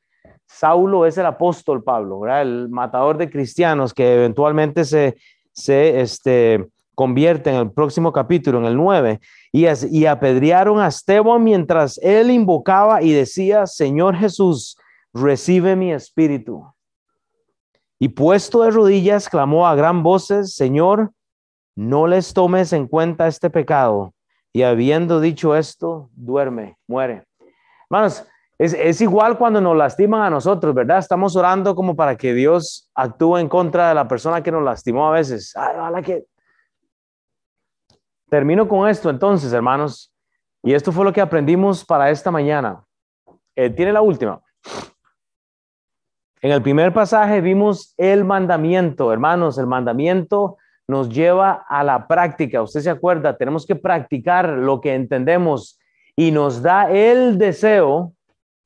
Saulo 0.45 1.05
es 1.05 1.17
el 1.17 1.25
apóstol 1.25 1.81
Pablo, 1.85 2.27
el 2.27 2.67
matador 2.67 3.17
de 3.17 3.29
cristianos 3.29 3.93
que 3.93 4.15
eventualmente 4.15 4.83
se, 4.83 5.15
se 5.53 6.01
este, 6.01 6.67
convierte 6.95 7.49
en 7.49 7.55
el 7.55 7.71
próximo 7.71 8.11
capítulo, 8.11 8.59
en 8.59 8.65
el 8.65 8.75
9. 8.75 9.21
Y, 9.53 9.67
y 9.89 10.05
apedrearon 10.05 10.81
a 10.81 10.87
Esteban 10.87 11.45
mientras 11.45 11.97
él 11.99 12.29
invocaba 12.29 13.01
y 13.01 13.13
decía, 13.13 13.65
Señor 13.67 14.17
Jesús, 14.17 14.77
recibe 15.13 15.77
mi 15.77 15.93
espíritu. 15.93 16.65
Y 17.99 18.09
puesto 18.09 18.63
de 18.63 18.71
rodillas, 18.71 19.29
clamó 19.29 19.65
a 19.65 19.75
gran 19.75 20.03
voces, 20.03 20.55
Señor, 20.55 21.13
no 21.73 22.05
les 22.05 22.33
tomes 22.33 22.73
en 22.73 22.85
cuenta 22.85 23.27
este 23.27 23.49
pecado. 23.49 24.13
Y 24.53 24.63
habiendo 24.63 25.19
dicho 25.19 25.55
esto, 25.55 26.09
duerme, 26.13 26.77
muere. 26.87 27.25
Hermanos, 27.89 28.25
es, 28.59 29.01
igual 29.01 29.37
cuando 29.37 29.61
nos 29.61 29.77
lastiman 29.77 30.23
a 30.23 30.29
nosotros, 30.31 30.73
¿verdad? 30.73 30.97
Estamos 30.97 31.35
orando 31.35 31.75
como 31.75 31.95
para 31.95 32.15
que 32.15 32.33
Dios 32.33 32.89
actúe 32.95 33.37
en 33.37 33.49
contra 33.49 33.89
de 33.89 33.95
la 33.95 34.07
persona 34.07 34.41
que 34.41 34.51
nos 34.51 34.63
lastimó 34.63 35.07
a 35.07 35.11
veces. 35.11 35.53
Ay, 35.55 36.03
que... 36.03 36.25
Termino 38.29 38.67
con 38.67 38.89
esto 38.89 39.09
entonces, 39.11 39.53
hermanos. 39.53 40.11
Y 40.63 40.73
esto 40.73 40.91
fue 40.91 41.05
lo 41.05 41.13
que 41.13 41.21
aprendimos 41.21 41.85
para 41.85 42.09
esta 42.09 42.31
mañana. 42.31 42.83
Eh, 43.55 43.69
tiene 43.69 43.93
la 43.93 44.01
última. 44.01 44.41
En 46.41 46.51
el 46.51 46.61
primer 46.61 46.93
pasaje 46.93 47.41
vimos 47.41 47.93
el 47.97 48.25
mandamiento, 48.25 49.13
hermanos, 49.13 49.57
el 49.57 49.67
mandamiento 49.67 50.57
nos 50.87 51.09
lleva 51.09 51.65
a 51.67 51.83
la 51.83 52.07
práctica. 52.07 52.61
Usted 52.61 52.79
se 52.79 52.89
acuerda, 52.89 53.37
tenemos 53.37 53.65
que 53.65 53.75
practicar 53.75 54.47
lo 54.47 54.79
que 54.79 54.93
entendemos 54.93 55.79
y 56.15 56.31
nos 56.31 56.61
da 56.61 56.89
el 56.89 57.37
deseo 57.37 58.13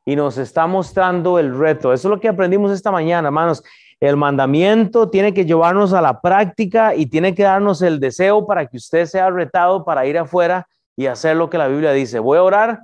y 0.05 0.15
nos 0.15 0.37
está 0.37 0.67
mostrando 0.67 1.39
el 1.39 1.57
reto. 1.57 1.93
Eso 1.93 2.07
es 2.07 2.09
lo 2.09 2.19
que 2.19 2.27
aprendimos 2.27 2.71
esta 2.71 2.91
mañana, 2.91 3.27
hermanos. 3.27 3.63
El 3.99 4.17
mandamiento 4.17 5.09
tiene 5.09 5.33
que 5.33 5.45
llevarnos 5.45 5.93
a 5.93 6.01
la 6.01 6.21
práctica 6.21 6.95
y 6.95 7.05
tiene 7.05 7.35
que 7.35 7.43
darnos 7.43 7.81
el 7.81 7.99
deseo 7.99 8.47
para 8.47 8.65
que 8.65 8.77
usted 8.77 9.05
sea 9.05 9.29
retado 9.29 9.85
para 9.85 10.05
ir 10.05 10.17
afuera 10.17 10.67
y 10.95 11.05
hacer 11.05 11.35
lo 11.35 11.49
que 11.49 11.57
la 11.57 11.67
Biblia 11.67 11.91
dice. 11.91 12.19
Voy 12.19 12.37
a 12.37 12.43
orar 12.43 12.79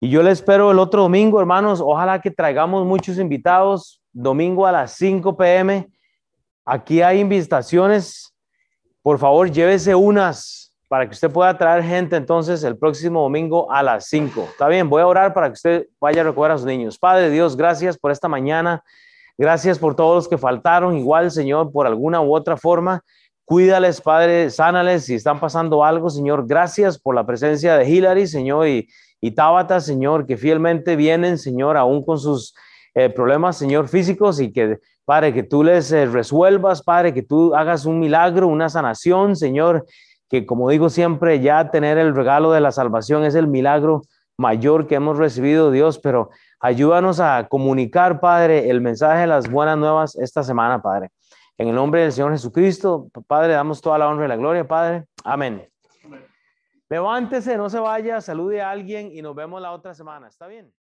y 0.00 0.10
yo 0.10 0.22
le 0.22 0.30
espero 0.30 0.70
el 0.70 0.78
otro 0.78 1.02
domingo, 1.02 1.40
hermanos. 1.40 1.82
Ojalá 1.84 2.20
que 2.20 2.30
traigamos 2.30 2.86
muchos 2.86 3.18
invitados. 3.18 4.02
Domingo 4.12 4.66
a 4.66 4.72
las 4.72 4.92
5 4.92 5.36
pm. 5.36 5.88
Aquí 6.64 7.02
hay 7.02 7.20
invitaciones 7.20 8.27
por 9.08 9.18
favor, 9.18 9.50
llévese 9.50 9.94
unas 9.94 10.70
para 10.86 11.06
que 11.06 11.14
usted 11.14 11.30
pueda 11.30 11.56
traer 11.56 11.82
gente 11.82 12.14
entonces 12.14 12.62
el 12.62 12.76
próximo 12.76 13.22
domingo 13.22 13.72
a 13.72 13.82
las 13.82 14.04
5. 14.08 14.48
Está 14.50 14.68
bien, 14.68 14.90
voy 14.90 15.00
a 15.00 15.06
orar 15.06 15.32
para 15.32 15.46
que 15.46 15.54
usted 15.54 15.86
vaya 15.98 16.20
a 16.20 16.24
recoger 16.24 16.50
a 16.50 16.58
sus 16.58 16.66
niños. 16.66 16.98
Padre 16.98 17.30
Dios, 17.30 17.56
gracias 17.56 17.96
por 17.96 18.10
esta 18.10 18.28
mañana. 18.28 18.84
Gracias 19.38 19.78
por 19.78 19.96
todos 19.96 20.14
los 20.14 20.28
que 20.28 20.36
faltaron, 20.36 20.94
igual 20.94 21.30
Señor, 21.30 21.72
por 21.72 21.86
alguna 21.86 22.20
u 22.20 22.36
otra 22.36 22.58
forma. 22.58 23.02
Cuídales, 23.46 24.02
Padre, 24.02 24.50
sánales 24.50 25.06
si 25.06 25.14
están 25.14 25.40
pasando 25.40 25.82
algo, 25.82 26.10
Señor. 26.10 26.46
Gracias 26.46 26.98
por 26.98 27.14
la 27.14 27.24
presencia 27.24 27.78
de 27.78 27.88
Hillary, 27.88 28.26
Señor, 28.26 28.68
y, 28.68 28.90
y 29.22 29.30
Tabata, 29.30 29.80
Señor, 29.80 30.26
que 30.26 30.36
fielmente 30.36 30.96
vienen, 30.96 31.38
Señor, 31.38 31.78
aún 31.78 32.04
con 32.04 32.18
sus 32.18 32.54
eh, 32.92 33.08
problemas, 33.08 33.56
Señor, 33.56 33.88
físicos 33.88 34.38
y 34.38 34.52
que 34.52 34.80
Padre, 35.08 35.32
que 35.32 35.42
tú 35.42 35.64
les 35.64 35.90
eh, 35.90 36.04
resuelvas, 36.04 36.82
Padre, 36.82 37.14
que 37.14 37.22
tú 37.22 37.54
hagas 37.54 37.86
un 37.86 37.98
milagro, 37.98 38.46
una 38.46 38.68
sanación, 38.68 39.36
Señor, 39.36 39.86
que 40.28 40.44
como 40.44 40.68
digo 40.68 40.90
siempre, 40.90 41.40
ya 41.40 41.70
tener 41.70 41.96
el 41.96 42.14
regalo 42.14 42.52
de 42.52 42.60
la 42.60 42.72
salvación 42.72 43.24
es 43.24 43.34
el 43.34 43.46
milagro 43.46 44.02
mayor 44.36 44.86
que 44.86 44.96
hemos 44.96 45.16
recibido, 45.16 45.70
Dios, 45.70 45.98
pero 45.98 46.28
ayúdanos 46.60 47.20
a 47.20 47.48
comunicar, 47.48 48.20
Padre, 48.20 48.68
el 48.68 48.82
mensaje 48.82 49.20
de 49.20 49.28
las 49.28 49.50
buenas 49.50 49.78
nuevas 49.78 50.14
esta 50.14 50.42
semana, 50.42 50.82
Padre. 50.82 51.08
En 51.56 51.68
el 51.68 51.74
nombre 51.74 52.02
del 52.02 52.12
Señor 52.12 52.32
Jesucristo, 52.32 53.08
Padre, 53.26 53.54
damos 53.54 53.80
toda 53.80 53.96
la 53.96 54.08
honra 54.08 54.26
y 54.26 54.28
la 54.28 54.36
gloria, 54.36 54.68
Padre. 54.68 55.06
Amén. 55.24 55.66
Levántese, 56.90 57.56
no 57.56 57.70
se 57.70 57.78
vaya, 57.78 58.20
salude 58.20 58.60
a 58.60 58.68
alguien 58.70 59.10
y 59.10 59.22
nos 59.22 59.34
vemos 59.34 59.62
la 59.62 59.72
otra 59.72 59.94
semana. 59.94 60.28
¿Está 60.28 60.46
bien? 60.48 60.70